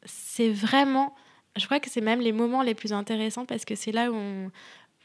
c'est 0.06 0.50
vraiment, 0.50 1.16
je 1.58 1.66
crois 1.66 1.80
que 1.80 1.90
c'est 1.90 2.02
même 2.02 2.22
les 2.22 2.32
moments 2.32 2.64
les 2.64 2.74
plus 2.74 2.92
intéressants 2.92 3.46
parce 3.46 3.66
que 3.66 3.76
c'est 3.76 3.92
là 3.92 4.12
où 4.12 4.16
on, 4.16 4.52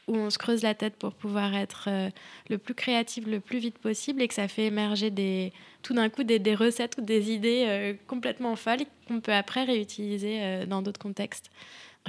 où 0.07 0.15
on 0.15 0.29
se 0.31 0.39
creuse 0.39 0.63
la 0.63 0.73
tête 0.73 0.95
pour 0.95 1.13
pouvoir 1.13 1.53
être 1.53 1.85
euh, 1.89 2.09
le 2.49 2.57
plus 2.57 2.73
créatif 2.73 3.27
le 3.27 3.39
plus 3.39 3.59
vite 3.59 3.77
possible 3.77 4.21
et 4.21 4.27
que 4.27 4.33
ça 4.33 4.47
fait 4.47 4.65
émerger 4.65 5.11
des, 5.11 5.53
tout 5.83 5.93
d'un 5.93 6.09
coup 6.09 6.23
des, 6.23 6.39
des, 6.39 6.55
recettes 6.55 6.95
ou 6.97 7.01
des 7.01 7.31
idées 7.31 7.95
complètement 8.07 8.55
folles 8.55 8.85
qu'on 9.07 9.19
peut 9.19 9.33
après 9.33 9.65
réutiliser 9.65 10.65
dans 10.65 10.81
d'autres 10.81 10.99
contextes 10.99 11.51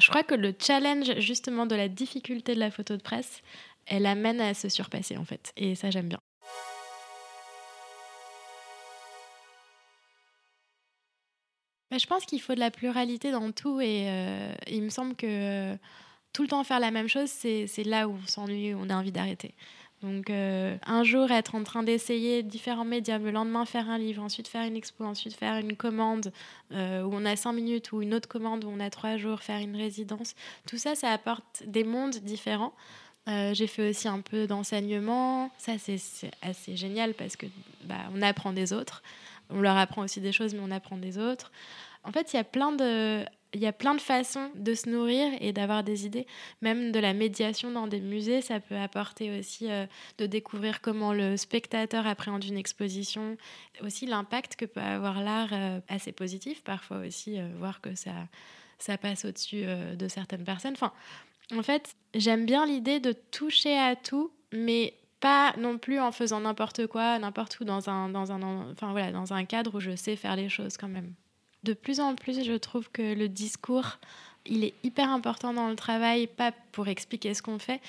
je 0.00 0.08
crois 0.08 0.22
que 0.22 0.34
le 0.34 0.54
challenge 0.58 1.18
justement 1.18 1.66
de 1.66 1.74
la 1.74 1.88
difficulté 1.88 2.54
de 2.54 2.60
la 2.60 2.70
photo 2.70 2.96
de 2.96 3.02
presse, 3.02 3.42
elle 3.86 4.06
amène 4.06 4.40
à 4.40 4.54
se 4.54 4.68
surpasser 4.68 5.16
en 5.16 5.24
fait. 5.24 5.52
Et 5.56 5.74
ça, 5.74 5.90
j'aime 5.90 6.08
bien. 6.08 6.20
je 11.96 12.06
pense 12.06 12.24
qu'il 12.26 12.40
faut 12.40 12.54
de 12.54 12.60
la 12.60 12.70
pluralité 12.70 13.30
dans 13.30 13.50
tout 13.50 13.80
et 13.80 14.04
euh, 14.08 14.52
il 14.68 14.82
me 14.82 14.90
semble 14.90 15.16
que 15.16 15.74
tout 16.32 16.42
le 16.42 16.48
temps 16.48 16.62
faire 16.62 16.80
la 16.80 16.90
même 16.90 17.08
chose, 17.08 17.28
c'est 17.30 17.84
là 17.84 18.08
où 18.08 18.18
on 18.22 18.26
s'ennuie, 18.26 18.74
où 18.74 18.80
on 18.80 18.90
a 18.90 18.94
envie 18.94 19.10
d'arrêter. 19.10 19.54
Donc 20.02 20.30
euh, 20.30 20.76
un 20.86 21.02
jour 21.02 21.30
être 21.32 21.56
en 21.56 21.64
train 21.64 21.82
d'essayer 21.82 22.44
différents 22.44 22.84
médias, 22.84 23.18
le 23.18 23.32
lendemain 23.32 23.64
faire 23.64 23.90
un 23.90 23.98
livre, 23.98 24.22
ensuite 24.22 24.46
faire 24.46 24.62
une 24.62 24.76
expo, 24.76 25.04
ensuite 25.04 25.34
faire 25.34 25.56
une 25.56 25.74
commande 25.74 26.32
euh, 26.72 27.02
où 27.02 27.10
on 27.12 27.24
a 27.24 27.34
cinq 27.34 27.52
minutes 27.52 27.90
ou 27.90 28.00
une 28.00 28.14
autre 28.14 28.28
commande 28.28 28.64
où 28.64 28.68
on 28.68 28.78
a 28.78 28.90
trois 28.90 29.16
jours, 29.16 29.40
faire 29.40 29.58
une 29.58 29.74
résidence, 29.74 30.36
tout 30.68 30.78
ça, 30.78 30.94
ça 30.94 31.10
apporte 31.10 31.64
des 31.66 31.82
mondes 31.82 32.16
différents. 32.18 32.74
Euh, 33.28 33.52
j'ai 33.54 33.66
fait 33.66 33.90
aussi 33.90 34.06
un 34.06 34.20
peu 34.20 34.46
d'enseignement, 34.46 35.50
ça 35.58 35.72
c'est 35.78 36.00
assez 36.42 36.76
génial 36.76 37.12
parce 37.14 37.36
que 37.36 37.46
bah, 37.84 37.96
on 38.14 38.22
apprend 38.22 38.52
des 38.52 38.72
autres, 38.72 39.02
on 39.50 39.60
leur 39.60 39.76
apprend 39.76 40.02
aussi 40.02 40.20
des 40.20 40.32
choses 40.32 40.54
mais 40.54 40.62
on 40.62 40.70
apprend 40.70 40.96
des 40.96 41.18
autres. 41.18 41.50
En 42.04 42.12
fait, 42.12 42.32
il 42.32 42.36
y 42.36 42.40
a 42.40 42.44
plein 42.44 42.72
de 42.72 43.24
il 43.54 43.60
y 43.60 43.66
a 43.66 43.72
plein 43.72 43.94
de 43.94 44.00
façons 44.00 44.50
de 44.54 44.74
se 44.74 44.88
nourrir 44.88 45.32
et 45.40 45.52
d'avoir 45.52 45.82
des 45.82 46.06
idées. 46.06 46.26
Même 46.60 46.92
de 46.92 46.98
la 46.98 47.14
médiation 47.14 47.70
dans 47.70 47.86
des 47.86 48.00
musées, 48.00 48.42
ça 48.42 48.60
peut 48.60 48.76
apporter 48.76 49.38
aussi 49.38 49.70
euh, 49.70 49.86
de 50.18 50.26
découvrir 50.26 50.80
comment 50.80 51.12
le 51.12 51.36
spectateur 51.36 52.06
appréhende 52.06 52.44
une 52.44 52.58
exposition. 52.58 53.36
Aussi 53.82 54.06
l'impact 54.06 54.56
que 54.56 54.66
peut 54.66 54.80
avoir 54.80 55.22
l'art 55.22 55.52
euh, 55.52 55.80
assez 55.88 56.12
positif, 56.12 56.62
parfois 56.62 56.98
aussi 56.98 57.38
euh, 57.38 57.48
voir 57.58 57.80
que 57.80 57.94
ça, 57.94 58.12
ça 58.78 58.98
passe 58.98 59.24
au-dessus 59.24 59.64
de 59.64 60.08
certaines 60.08 60.44
personnes. 60.44 60.74
Enfin, 60.74 60.92
en 61.56 61.62
fait, 61.62 61.94
j'aime 62.14 62.44
bien 62.44 62.66
l'idée 62.66 63.00
de 63.00 63.12
toucher 63.12 63.76
à 63.78 63.96
tout, 63.96 64.30
mais 64.52 64.94
pas 65.20 65.54
non 65.58 65.78
plus 65.78 65.98
en 65.98 66.12
faisant 66.12 66.40
n'importe 66.40 66.86
quoi, 66.86 67.18
n'importe 67.18 67.58
où, 67.60 67.64
dans 67.64 67.88
un, 67.88 68.08
dans, 68.10 68.30
un, 68.30 68.70
enfin, 68.70 68.92
voilà, 68.92 69.10
dans 69.10 69.32
un 69.32 69.44
cadre 69.44 69.76
où 69.76 69.80
je 69.80 69.96
sais 69.96 70.16
faire 70.16 70.36
les 70.36 70.48
choses 70.48 70.76
quand 70.76 70.88
même 70.88 71.14
de 71.64 71.72
plus 71.72 72.00
en 72.00 72.14
plus, 72.14 72.44
je 72.44 72.52
trouve 72.54 72.90
que 72.90 73.14
le 73.14 73.28
discours, 73.28 73.98
il 74.46 74.64
est 74.64 74.74
hyper 74.82 75.10
important 75.10 75.52
dans 75.52 75.68
le 75.68 75.76
travail, 75.76 76.26
pas 76.26 76.52
pour 76.72 76.88
expliquer 76.88 77.34
ce 77.34 77.42
qu'on 77.42 77.58
fait, 77.58 77.80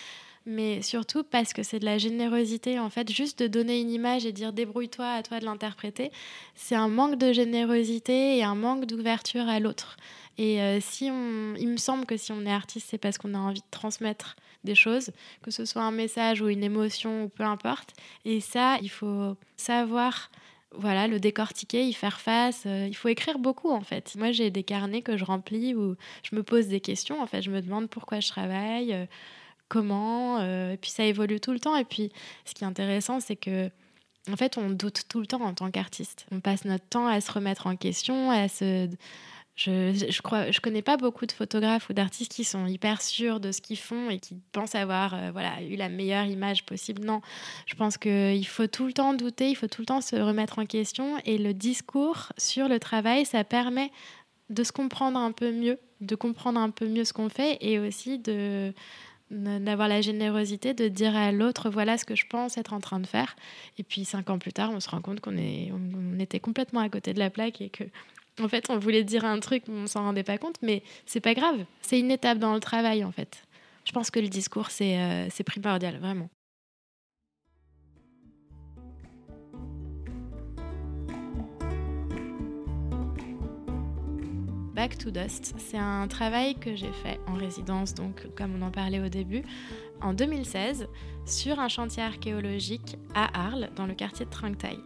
mais 0.45 0.81
surtout 0.81 1.23
parce 1.23 1.53
que 1.53 1.63
c'est 1.63 1.79
de 1.79 1.85
la 1.85 1.97
générosité. 1.97 2.79
En 2.79 2.89
fait, 2.89 3.11
juste 3.11 3.39
de 3.39 3.47
donner 3.47 3.79
une 3.79 3.91
image 3.91 4.25
et 4.25 4.31
dire 4.31 4.53
débrouille-toi, 4.53 5.07
à 5.07 5.23
toi 5.23 5.39
de 5.39 5.45
l'interpréter, 5.45 6.11
c'est 6.55 6.75
un 6.75 6.87
manque 6.87 7.17
de 7.17 7.31
générosité 7.31 8.37
et 8.37 8.43
un 8.43 8.55
manque 8.55 8.85
d'ouverture 8.85 9.47
à 9.47 9.59
l'autre. 9.59 9.97
Et 10.37 10.61
euh, 10.61 10.79
si 10.81 11.09
on, 11.11 11.53
il 11.55 11.67
me 11.67 11.77
semble 11.77 12.05
que 12.05 12.17
si 12.17 12.31
on 12.31 12.45
est 12.45 12.51
artiste, 12.51 12.87
c'est 12.89 12.97
parce 12.97 13.17
qu'on 13.17 13.33
a 13.33 13.37
envie 13.37 13.59
de 13.59 13.65
transmettre 13.71 14.35
des 14.63 14.75
choses, 14.75 15.11
que 15.41 15.51
ce 15.51 15.65
soit 15.65 15.83
un 15.83 15.91
message 15.91 16.41
ou 16.41 16.47
une 16.47 16.63
émotion 16.63 17.25
ou 17.25 17.29
peu 17.29 17.43
importe. 17.43 17.93
Et 18.25 18.39
ça, 18.39 18.77
il 18.81 18.89
faut 18.89 19.35
savoir 19.57 20.31
voilà, 20.75 21.07
le 21.07 21.19
décortiquer, 21.19 21.87
y 21.87 21.93
faire 21.93 22.21
face. 22.21 22.63
Euh, 22.65 22.85
il 22.87 22.95
faut 22.95 23.07
écrire 23.07 23.39
beaucoup 23.39 23.71
en 23.71 23.81
fait. 23.81 24.15
Moi, 24.17 24.31
j'ai 24.31 24.51
des 24.51 24.63
carnets 24.63 25.01
que 25.01 25.17
je 25.17 25.25
remplis 25.25 25.73
où 25.73 25.95
je 26.23 26.35
me 26.35 26.43
pose 26.43 26.67
des 26.67 26.79
questions. 26.79 27.21
En 27.21 27.27
fait, 27.27 27.41
je 27.41 27.49
me 27.49 27.61
demande 27.61 27.89
pourquoi 27.89 28.19
je 28.19 28.27
travaille, 28.27 28.93
euh, 28.93 29.05
comment. 29.67 30.39
Euh, 30.39 30.73
et 30.73 30.77
puis 30.77 30.91
ça 30.91 31.03
évolue 31.03 31.39
tout 31.39 31.53
le 31.53 31.59
temps. 31.59 31.75
Et 31.75 31.85
puis, 31.85 32.11
ce 32.45 32.53
qui 32.53 32.63
est 32.63 32.67
intéressant, 32.67 33.19
c'est 33.19 33.35
que 33.35 33.69
en 34.31 34.35
fait, 34.35 34.57
on 34.57 34.69
doute 34.69 35.03
tout 35.09 35.19
le 35.19 35.25
temps 35.25 35.41
en 35.41 35.53
tant 35.53 35.71
qu'artiste. 35.71 36.27
On 36.31 36.39
passe 36.39 36.65
notre 36.65 36.85
temps 36.85 37.07
à 37.07 37.19
se 37.19 37.31
remettre 37.31 37.65
en 37.65 37.75
question, 37.75 38.29
à 38.29 38.47
se 38.47 38.87
je, 39.59 40.07
je, 40.09 40.21
crois, 40.21 40.51
je 40.51 40.61
connais 40.61 40.81
pas 40.81 40.95
beaucoup 40.95 41.25
de 41.25 41.33
photographes 41.33 41.89
ou 41.89 41.93
d'artistes 41.93 42.31
qui 42.31 42.45
sont 42.45 42.65
hyper 42.65 43.01
sûrs 43.01 43.41
de 43.41 43.51
ce 43.51 43.59
qu'ils 43.59 43.77
font 43.77 44.09
et 44.09 44.17
qui 44.17 44.37
pensent 44.53 44.73
avoir 44.73 45.13
euh, 45.13 45.31
voilà, 45.33 45.61
eu 45.61 45.75
la 45.75 45.89
meilleure 45.89 46.25
image 46.25 46.65
possible. 46.65 47.03
Non, 47.03 47.19
je 47.65 47.75
pense 47.75 47.97
qu'il 47.97 48.47
faut 48.47 48.67
tout 48.67 48.85
le 48.85 48.93
temps 48.93 49.13
douter, 49.13 49.49
il 49.49 49.55
faut 49.55 49.67
tout 49.67 49.81
le 49.81 49.85
temps 49.85 49.99
se 49.99 50.15
remettre 50.15 50.59
en 50.59 50.65
question. 50.65 51.17
Et 51.25 51.37
le 51.37 51.53
discours 51.53 52.31
sur 52.37 52.69
le 52.69 52.79
travail, 52.79 53.25
ça 53.25 53.43
permet 53.43 53.91
de 54.49 54.63
se 54.63 54.71
comprendre 54.71 55.19
un 55.19 55.33
peu 55.33 55.51
mieux, 55.51 55.77
de 55.99 56.15
comprendre 56.15 56.61
un 56.61 56.69
peu 56.69 56.87
mieux 56.87 57.03
ce 57.03 57.11
qu'on 57.11 57.27
fait 57.27 57.57
et 57.59 57.79
aussi 57.79 58.17
de 58.17 58.73
d'avoir 59.31 59.87
la 59.87 60.01
générosité 60.01 60.73
de 60.73 60.87
dire 60.87 61.15
à 61.15 61.31
l'autre 61.31 61.69
voilà 61.69 61.99
ce 61.99 62.05
que 62.05 62.15
je 62.15 62.25
pense 62.25 62.57
être 62.57 62.73
en 62.73 62.79
train 62.79 62.99
de 62.99 63.05
faire 63.05 63.35
et 63.77 63.83
puis 63.83 64.03
cinq 64.03 64.31
ans 64.31 64.39
plus 64.39 64.51
tard 64.51 64.71
on 64.73 64.79
se 64.79 64.89
rend 64.89 65.01
compte 65.01 65.19
qu'on 65.19 65.37
est 65.37 65.71
on, 65.71 66.17
était 66.17 66.39
complètement 66.39 66.79
à 66.79 66.89
côté 66.89 67.13
de 67.13 67.19
la 67.19 67.29
plaque 67.29 67.61
et 67.61 67.69
que 67.69 67.83
en 68.41 68.47
fait 68.47 68.69
on 68.69 68.77
voulait 68.77 69.03
dire 69.03 69.25
un 69.25 69.39
truc 69.39 69.63
on 69.67 69.87
s'en 69.87 70.03
rendait 70.03 70.23
pas 70.23 70.37
compte 70.37 70.57
mais 70.61 70.83
c'est 71.05 71.19
pas 71.19 71.33
grave 71.33 71.65
c'est 71.81 71.99
une 71.99 72.11
étape 72.11 72.39
dans 72.39 72.53
le 72.53 72.59
travail 72.59 73.03
en 73.03 73.11
fait 73.11 73.43
je 73.85 73.91
pense 73.91 74.11
que 74.11 74.19
le 74.19 74.27
discours 74.27 74.69
c'est 74.69 74.97
euh, 74.97 75.43
primordial 75.45 75.97
vraiment 75.97 76.29
Back 84.79 84.97
to 84.97 85.11
Dust. 85.11 85.55
C'est 85.57 85.77
un 85.77 86.07
travail 86.07 86.55
que 86.55 86.73
j'ai 86.73 86.93
fait 87.03 87.19
en 87.27 87.33
résidence, 87.33 87.93
donc 87.93 88.33
comme 88.37 88.55
on 88.55 88.65
en 88.65 88.71
parlait 88.71 89.01
au 89.01 89.09
début, 89.09 89.43
en 90.01 90.13
2016, 90.13 90.87
sur 91.25 91.59
un 91.59 91.67
chantier 91.67 92.01
archéologique 92.01 92.95
à 93.13 93.47
Arles, 93.47 93.71
dans 93.75 93.85
le 93.85 93.93
quartier 93.93 94.25
de 94.25 94.29
Trinquetail. 94.29 94.79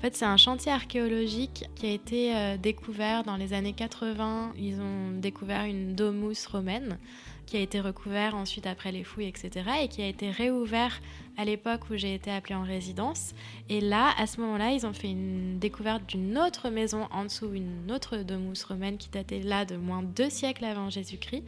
En 0.00 0.02
fait, 0.02 0.16
c'est 0.16 0.24
un 0.24 0.38
chantier 0.38 0.72
archéologique 0.72 1.66
qui 1.74 1.84
a 1.84 1.90
été 1.90 2.34
euh, 2.34 2.56
découvert 2.56 3.22
dans 3.22 3.36
les 3.36 3.52
années 3.52 3.74
80. 3.74 4.54
Ils 4.56 4.80
ont 4.80 5.10
découvert 5.20 5.64
une 5.64 5.94
domus 5.94 6.46
romaine 6.46 6.96
qui 7.44 7.58
a 7.58 7.60
été 7.60 7.80
recouvert 7.80 8.34
ensuite 8.34 8.66
après 8.66 8.92
les 8.92 9.04
fouilles, 9.04 9.26
etc. 9.26 9.50
et 9.82 9.88
qui 9.88 10.00
a 10.00 10.06
été 10.06 10.30
réouvert 10.30 10.98
à 11.36 11.44
l'époque 11.44 11.82
où 11.90 11.96
j'ai 11.96 12.14
été 12.14 12.30
appelée 12.30 12.54
en 12.54 12.62
résidence. 12.62 13.34
Et 13.68 13.82
là, 13.82 14.14
à 14.16 14.26
ce 14.26 14.40
moment-là, 14.40 14.72
ils 14.72 14.86
ont 14.86 14.94
fait 14.94 15.10
une 15.10 15.58
découverte 15.58 16.06
d'une 16.06 16.38
autre 16.38 16.70
maison 16.70 17.06
en 17.10 17.24
dessous, 17.24 17.52
une 17.52 17.92
autre 17.92 18.16
domus 18.22 18.64
romaine 18.64 18.96
qui 18.96 19.10
datait 19.10 19.40
là 19.40 19.66
de 19.66 19.76
moins 19.76 20.02
deux 20.02 20.30
siècles 20.30 20.64
avant 20.64 20.88
Jésus-Christ, 20.88 21.44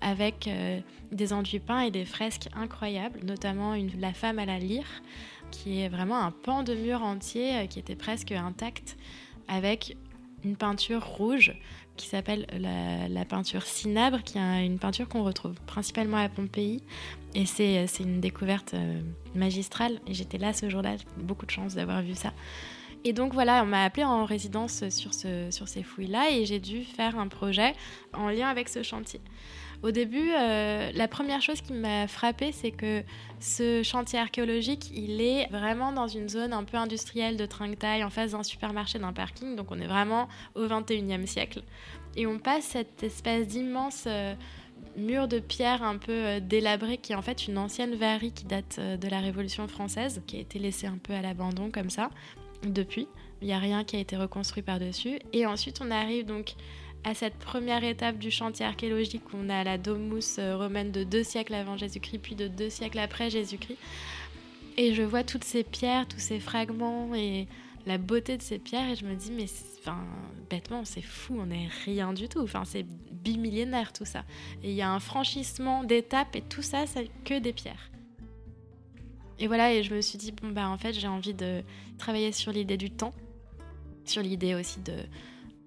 avec 0.00 0.48
euh, 0.48 0.80
des 1.12 1.32
enduits 1.32 1.60
peints 1.60 1.82
et 1.82 1.92
des 1.92 2.04
fresques 2.04 2.48
incroyables, 2.56 3.20
notamment 3.22 3.74
une, 3.74 3.92
la 4.00 4.12
femme 4.12 4.40
à 4.40 4.44
la 4.46 4.58
lyre, 4.58 4.88
qui 5.52 5.82
est 5.82 5.88
vraiment 5.88 6.20
un 6.20 6.32
pan 6.32 6.64
de 6.64 6.74
mur 6.74 7.02
entier 7.02 7.56
euh, 7.58 7.66
qui 7.66 7.78
était 7.78 7.94
presque 7.94 8.32
intact, 8.32 8.96
avec 9.46 9.96
une 10.44 10.56
peinture 10.56 11.04
rouge 11.04 11.52
qui 11.96 12.08
s'appelle 12.08 12.46
la, 12.58 13.24
peinture 13.24 13.62
cinabre, 13.62 14.22
qui 14.24 14.38
est 14.38 14.66
une 14.66 14.78
peinture 14.78 15.08
qu'on 15.08 15.22
retrouve 15.22 15.54
principalement 15.66 16.16
à 16.16 16.28
Pompéi. 16.28 16.82
Et 17.34 17.46
c'est 17.46 17.86
une 18.00 18.20
découverte 18.20 18.74
euh, 18.74 19.00
magistrale. 19.34 20.00
J'étais 20.08 20.38
là 20.38 20.52
ce 20.52 20.68
jour-là, 20.68 20.96
beaucoup 21.18 21.46
de 21.46 21.50
chance 21.50 21.74
d'avoir 21.74 22.02
vu 22.02 22.14
ça. 22.14 22.32
Et 23.04 23.12
donc 23.12 23.34
voilà, 23.34 23.62
on 23.62 23.66
m'a 23.66 23.84
appelé 23.84 24.04
en 24.04 24.24
résidence 24.24 24.88
sur, 24.88 25.12
ce, 25.12 25.50
sur 25.50 25.68
ces 25.68 25.82
fouilles-là 25.82 26.30
et 26.30 26.46
j'ai 26.46 26.60
dû 26.60 26.84
faire 26.84 27.18
un 27.18 27.28
projet 27.28 27.74
en 28.14 28.28
lien 28.28 28.48
avec 28.48 28.68
ce 28.68 28.82
chantier. 28.82 29.20
Au 29.82 29.90
début, 29.90 30.30
euh, 30.30 30.92
la 30.94 31.08
première 31.08 31.42
chose 31.42 31.60
qui 31.60 31.72
m'a 31.72 32.06
frappée, 32.06 32.52
c'est 32.52 32.70
que 32.70 33.02
ce 33.40 33.82
chantier 33.82 34.20
archéologique, 34.20 34.92
il 34.94 35.20
est 35.20 35.48
vraiment 35.50 35.92
dans 35.92 36.06
une 36.06 36.28
zone 36.28 36.52
un 36.52 36.62
peu 36.62 36.76
industrielle 36.76 37.36
de 37.36 37.46
Trinquetail, 37.46 38.04
en 38.04 38.10
face 38.10 38.30
d'un 38.30 38.44
supermarché, 38.44 39.00
d'un 39.00 39.12
parking. 39.12 39.56
Donc 39.56 39.72
on 39.72 39.80
est 39.80 39.86
vraiment 39.86 40.28
au 40.54 40.66
21e 40.66 41.26
siècle. 41.26 41.62
Et 42.14 42.28
on 42.28 42.38
passe 42.38 42.64
cette 42.64 43.02
espèce 43.02 43.48
d'immense 43.48 44.04
euh, 44.06 44.34
mur 44.96 45.26
de 45.26 45.40
pierre 45.40 45.82
un 45.82 45.96
peu 45.96 46.12
euh, 46.12 46.40
délabré, 46.40 46.98
qui 46.98 47.12
est 47.12 47.16
en 47.16 47.22
fait 47.22 47.48
une 47.48 47.58
ancienne 47.58 47.96
verrerie 47.96 48.32
qui 48.32 48.44
date 48.44 48.78
de 48.78 49.08
la 49.08 49.18
Révolution 49.18 49.66
française, 49.66 50.22
qui 50.28 50.36
a 50.36 50.40
été 50.40 50.60
laissée 50.60 50.86
un 50.86 50.98
peu 50.98 51.12
à 51.12 51.22
l'abandon 51.22 51.72
comme 51.72 51.90
ça 51.90 52.10
depuis. 52.62 53.08
Il 53.40 53.48
n'y 53.48 53.52
a 53.52 53.58
rien 53.58 53.82
qui 53.82 53.96
a 53.96 53.98
été 53.98 54.16
reconstruit 54.16 54.62
par-dessus. 54.62 55.18
Et 55.32 55.44
ensuite, 55.44 55.80
on 55.82 55.90
arrive 55.90 56.24
donc 56.24 56.54
à 57.04 57.14
cette 57.14 57.34
première 57.34 57.82
étape 57.82 58.18
du 58.18 58.30
chantier 58.30 58.64
archéologique, 58.64 59.22
on 59.34 59.48
a 59.48 59.64
la 59.64 59.76
domus 59.76 60.38
euh, 60.38 60.56
romaine 60.56 60.92
de 60.92 61.02
deux 61.02 61.24
siècles 61.24 61.54
avant 61.54 61.76
Jésus-Christ, 61.76 62.18
puis 62.18 62.34
de 62.34 62.46
deux 62.46 62.70
siècles 62.70 63.00
après 63.00 63.28
Jésus-Christ. 63.28 63.78
Et 64.76 64.94
je 64.94 65.02
vois 65.02 65.24
toutes 65.24 65.44
ces 65.44 65.64
pierres, 65.64 66.06
tous 66.06 66.20
ces 66.20 66.38
fragments 66.38 67.14
et 67.14 67.48
la 67.86 67.98
beauté 67.98 68.36
de 68.36 68.42
ces 68.42 68.58
pierres, 68.58 68.88
et 68.88 68.94
je 68.94 69.04
me 69.04 69.16
dis, 69.16 69.32
mais 69.32 69.46
enfin, 69.80 69.98
bêtement, 70.48 70.84
c'est 70.84 71.02
fou, 71.02 71.36
on 71.40 71.46
n'est 71.46 71.68
rien 71.84 72.12
du 72.12 72.28
tout. 72.28 72.40
Enfin, 72.40 72.64
c'est 72.64 72.86
bimillénaire 73.10 73.92
tout 73.92 74.04
ça. 74.04 74.24
Et 74.62 74.70
il 74.70 74.76
y 74.76 74.82
a 74.82 74.90
un 74.90 75.00
franchissement 75.00 75.82
d'étapes, 75.82 76.36
et 76.36 76.42
tout 76.42 76.62
ça, 76.62 76.86
c'est 76.86 77.10
que 77.24 77.38
des 77.38 77.52
pierres. 77.52 77.90
Et 79.40 79.48
voilà, 79.48 79.74
et 79.74 79.82
je 79.82 79.92
me 79.92 80.00
suis 80.00 80.18
dit, 80.18 80.30
bon, 80.30 80.50
bah 80.50 80.68
en 80.68 80.78
fait, 80.78 80.92
j'ai 80.92 81.08
envie 81.08 81.34
de 81.34 81.62
travailler 81.98 82.30
sur 82.30 82.52
l'idée 82.52 82.76
du 82.76 82.90
temps, 82.90 83.12
sur 84.04 84.22
l'idée 84.22 84.54
aussi 84.54 84.80
de, 84.80 84.94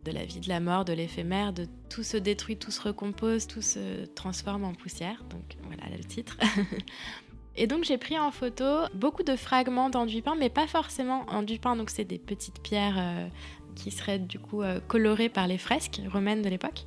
de 0.05 0.11
la 0.11 0.23
vie, 0.23 0.39
de 0.39 0.47
la 0.47 0.59
mort, 0.59 0.85
de 0.85 0.93
l'éphémère, 0.93 1.51
de 1.51 1.67
tout 1.89 2.03
se 2.03 2.15
détruit, 2.15 2.55
tout 2.55 2.71
se 2.71 2.81
recompose, 2.81 3.47
tout 3.47 3.61
se 3.61 4.05
transforme 4.05 4.63
en 4.63 4.73
poussière. 4.73 5.23
Donc 5.29 5.57
voilà 5.65 5.95
le 5.97 6.03
titre. 6.03 6.37
Et 7.57 7.67
donc 7.67 7.85
j'ai 7.85 7.97
pris 7.97 8.19
en 8.19 8.31
photo 8.31 8.65
beaucoup 8.93 9.23
de 9.23 9.35
fragments 9.35 9.89
d'enduit 9.89 10.21
peint, 10.21 10.35
mais 10.35 10.49
pas 10.49 10.67
forcément 10.67 11.25
enduit 11.29 11.57
peint, 11.57 11.75
donc 11.75 11.89
c'est 11.89 12.03
des 12.03 12.19
petites 12.19 12.61
pierres 12.61 12.97
euh, 12.97 13.27
qui 13.75 13.91
seraient 13.91 14.19
du 14.19 14.39
coup 14.39 14.61
euh, 14.61 14.79
colorées 14.87 15.29
par 15.29 15.47
les 15.47 15.57
fresques 15.57 16.01
romaines 16.11 16.41
de 16.41 16.49
l'époque. 16.49 16.83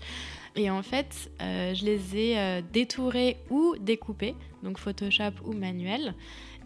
Et 0.57 0.71
en 0.71 0.83
fait, 0.83 1.31
euh, 1.41 1.75
je 1.75 1.85
les 1.85 2.17
ai 2.17 2.63
détourées 2.73 3.39
ou 3.49 3.77
découpées, 3.81 4.35
donc 4.63 4.79
Photoshop 4.79 5.33
ou 5.45 5.53
manuel, 5.53 6.15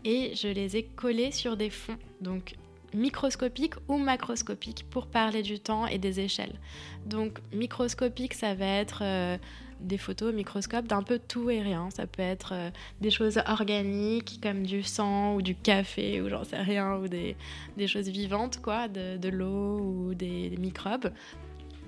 et 0.04 0.32
je 0.34 0.48
les 0.48 0.76
ai 0.76 0.82
collées 0.82 1.30
sur 1.30 1.56
des 1.56 1.70
fonds. 1.70 1.98
Donc 2.20 2.56
microscopique 2.94 3.74
ou 3.88 3.96
macroscopique 3.96 4.84
pour 4.90 5.06
parler 5.06 5.42
du 5.42 5.58
temps 5.58 5.86
et 5.86 5.98
des 5.98 6.20
échelles. 6.20 6.58
Donc 7.06 7.38
microscopique, 7.52 8.34
ça 8.34 8.54
va 8.54 8.66
être 8.66 9.00
euh, 9.02 9.36
des 9.80 9.98
photos 9.98 10.32
au 10.32 10.36
microscope 10.36 10.86
d'un 10.86 11.02
peu 11.02 11.18
tout 11.18 11.50
et 11.50 11.60
rien. 11.60 11.88
Ça 11.90 12.06
peut 12.06 12.22
être 12.22 12.52
euh, 12.52 12.70
des 13.00 13.10
choses 13.10 13.40
organiques 13.46 14.40
comme 14.42 14.64
du 14.64 14.82
sang 14.82 15.34
ou 15.34 15.42
du 15.42 15.54
café 15.54 16.20
ou 16.20 16.28
j'en 16.28 16.44
sais 16.44 16.58
rien, 16.58 16.96
ou 16.96 17.08
des, 17.08 17.36
choses 17.86 18.08
vivantes, 18.08 18.60
quoi, 18.60 18.88
de, 18.88 19.28
l'eau 19.28 19.78
ou 19.78 20.14
des, 20.14 20.52
microbes. 20.58 21.10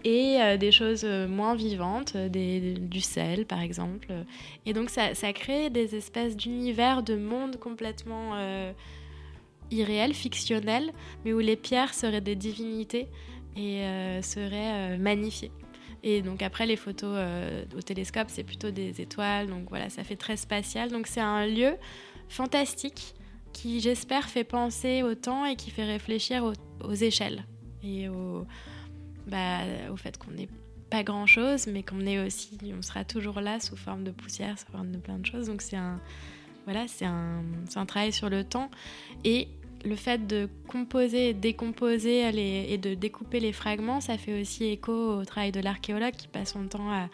Et 0.07 0.37
euh, 0.41 0.59
des 0.59 0.71
choses 0.71 1.05
moins 1.05 1.55
vivantes, 1.55 2.17
du 2.17 3.01
sel 3.01 3.47
par 3.47 3.61
exemple. 3.61 4.09
Et 4.67 4.73
donc 4.73 4.91
ça, 4.91 5.33
crée 5.33 5.71
des 5.71 5.95
espèces 5.95 6.37
d'univers, 6.37 7.03
de 7.03 7.17
mondes 7.17 7.59
complètement 7.59 8.35
irréel, 9.75 10.15
fictionnel, 10.15 10.93
mais 11.25 11.33
où 11.33 11.39
les 11.39 11.57
pierres 11.57 11.95
seraient 11.95 12.21
des 12.21 12.37
divinités 12.37 13.09
et 13.57 13.83
euh, 13.83 14.23
seraient 14.23 14.95
euh, 14.95 14.99
magnifiées. 14.99 15.53
Et 16.03 16.23
donc 16.23 16.43
après, 16.43 16.67
les 16.67 16.77
photos 16.77 17.15
euh, 17.15 17.65
au 17.77 17.81
télescope, 17.81 18.29
c'est 18.29 18.45
plutôt 18.45 18.71
des 18.71 19.01
étoiles, 19.01 19.47
donc 19.49 19.69
voilà, 19.69 19.89
ça 19.89 20.05
fait 20.05 20.17
très 20.17 20.37
spatial. 20.37 20.91
Donc 20.91 21.07
c'est 21.07 21.21
un 21.21 21.47
lieu 21.47 21.77
fantastique 22.29 23.15
qui, 23.53 23.81
j'espère, 23.81 24.29
fait 24.29 24.45
penser 24.45 25.03
au 25.03 25.15
temps 25.15 25.47
et 25.47 25.57
qui 25.57 25.71
fait 25.71 25.85
réfléchir 25.85 26.45
aux, 26.83 26.95
échelles 26.95 27.45
et 27.83 28.09
au, 28.09 28.45
bah, 29.27 29.61
au 29.91 29.97
fait 29.97 30.19
qu'on 30.19 30.33
n'est 30.33 30.49
pas 30.91 31.03
grand-chose, 31.03 31.67
mais 31.69 31.83
qu'on 31.83 32.01
est 32.01 32.25
aussi, 32.25 32.59
on 32.77 32.83
sera 32.83 33.05
toujours 33.05 33.41
là 33.41 33.61
sous 33.61 33.77
forme 33.77 34.05
de 34.05 34.11
poussière, 34.11 34.59
sous 34.59 34.71
forme 34.71 34.91
de 34.91 34.99
plein 34.99 35.19
de 35.19 35.25
choses. 35.25 35.47
Donc 35.47 35.63
c'est 35.63 35.77
un, 35.77 36.01
voilà, 36.65 36.87
un, 37.03 37.87
travail 37.87 38.13
sur 38.13 38.29
le 38.29 38.45
temps. 38.45 38.71
Et 39.25 39.49
le 39.85 39.97
fait 39.97 40.27
de 40.27 40.49
composer 40.69 41.35
décomposer 41.35 42.23
et 42.73 42.79
de 42.79 42.95
découper 42.95 43.41
les 43.41 43.53
fragments, 43.53 44.01
ça 44.01 44.19
fait 44.19 44.41
aussi 44.41 44.65
écho 44.65 44.93
au 44.93 45.25
travail 45.25 45.53
de 45.53 45.61
l'archéologue 45.61 46.15
qui 46.15 46.29
passe 46.29 46.53
son 46.53 46.67
temps 46.67 46.91
à. 46.91 47.09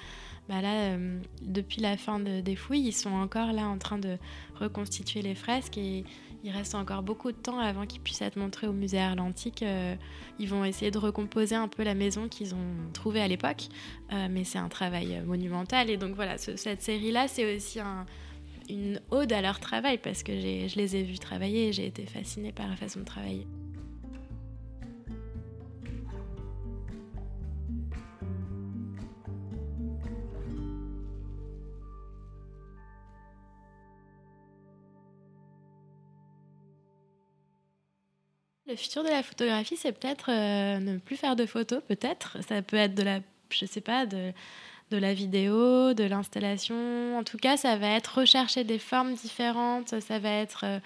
Bah 0.49 0.61
là, 0.61 0.95
euh, 0.95 1.21
depuis 1.43 1.81
la 1.81 1.97
fin 1.97 2.19
des 2.19 2.57
fouilles, 2.57 2.89
ils 2.89 2.93
sont 2.93 3.13
encore 3.13 3.53
là 3.53 3.69
en 3.69 3.79
train 3.79 3.99
de 3.99 4.19
reconstituer 4.59 5.23
les 5.23 5.37
fresques 5.37 5.79
et 5.79 6.03
il 6.43 6.51
reste 6.51 6.75
encore 6.75 7.03
beaucoup 7.03 7.31
de 7.31 7.37
temps 7.37 7.61
avant 7.61 7.87
qu'ils 7.87 8.01
puissent 8.01 8.23
être 8.23 8.35
montrés 8.35 8.67
au 8.67 8.73
musée 8.73 8.99
Arlantique. 8.99 9.63
Euh, 9.63 9.95
ils 10.41 10.49
vont 10.49 10.65
essayer 10.65 10.91
de 10.91 10.99
recomposer 10.99 11.55
un 11.55 11.69
peu 11.69 11.85
la 11.85 11.95
maison 11.95 12.27
qu'ils 12.27 12.57
ont 12.57 12.75
trouvée 12.93 13.21
à 13.21 13.29
l'époque, 13.29 13.69
euh, 14.13 14.27
mais 14.29 14.43
c'est 14.43 14.59
un 14.59 14.69
travail 14.69 15.23
monumental. 15.25 15.89
Et 15.89 15.97
donc 15.97 16.17
voilà, 16.17 16.37
cette 16.37 16.83
série-là, 16.83 17.29
c'est 17.29 17.55
aussi 17.55 17.79
un, 17.79 18.05
une 18.71 19.01
ode 19.11 19.33
à 19.33 19.43
leur 19.43 19.61
travail 19.61 19.99
parce 19.99 20.23
que 20.23 20.33
je 20.33 20.77
les 20.77 20.97
ai 20.97 21.03
vus 21.03 21.19
travailler 21.19 21.69
et 21.69 21.73
j'ai 21.73 21.87
été 21.87 22.07
fascinée 22.07 22.53
par 22.53 22.69
la 22.69 22.77
façon 22.77 23.01
de 23.01 23.05
travailler. 23.05 23.47
Le 38.71 38.77
futur 38.77 39.03
de 39.03 39.09
la 39.09 39.25
photographie, 39.25 39.77
c'est 39.77 39.91
peut-être 39.91 40.31
euh, 40.31 40.79
ne 40.79 40.99
plus 40.99 41.17
faire 41.17 41.35
de 41.35 41.45
photos, 41.45 41.83
peut-être. 41.89 42.39
Ça 42.47 42.63
peut 42.63 42.77
être 42.77 42.95
de 42.95 43.03
la, 43.03 43.19
je 43.51 43.67
sais 43.67 43.81
pas, 43.81 44.07
de 44.07 44.33
de 44.91 44.97
la 44.97 45.15
vidéo, 45.15 45.95
de 45.95 46.05
l'installation. 46.05 47.17
En 47.19 47.25
tout 47.25 47.39
cas, 47.39 47.57
ça 47.57 47.77
va 47.77 47.89
être 47.91 48.19
rechercher 48.19 48.65
des 48.65 48.79
formes 48.79 49.15
différentes, 49.15 50.01
ça 50.01 50.19
va 50.19 50.31
être 50.31 50.65
euh, 50.65 50.81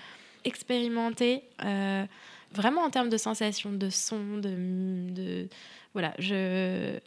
expérimenté, 0.44 1.42
euh, 1.64 2.04
vraiment 2.52 2.82
en 2.82 2.90
termes 2.90 3.08
de 3.08 3.16
sensations, 3.16 3.72
de 3.72 3.90
son, 3.90 4.38
de, 4.38 5.48
voilà. 5.94 6.14
Je 6.18 6.98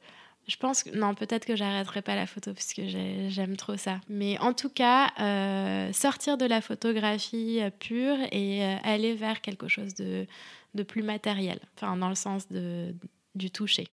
Je 0.48 0.56
pense 0.58 0.84
que 0.84 0.92
non, 0.98 1.14
peut-être 1.14 1.46
que 1.46 1.56
j'arrêterai 1.58 2.02
pas 2.02 2.16
la 2.16 2.26
photo 2.26 2.54
parce 2.54 2.74
que 2.74 2.88
j'aime 2.88 3.58
trop 3.58 3.76
ça. 3.78 4.00
Mais 4.10 4.40
en 4.40 4.54
tout 4.54 4.70
cas, 4.70 5.12
euh, 5.20 5.92
sortir 5.94 6.38
de 6.38 6.46
la 6.46 6.62
photographie 6.62 7.60
pure 7.80 8.18
et 8.32 8.64
aller 8.84 9.14
vers 9.14 9.42
quelque 9.42 9.68
chose 9.68 9.94
de, 9.96 10.26
de 10.74 10.84
plus 10.84 11.04
matériel, 11.04 11.60
enfin 11.76 11.98
dans 11.98 12.10
le 12.10 12.16
sens 12.16 12.48
de, 12.50 12.96
du 13.36 13.52
toucher. 13.52 13.88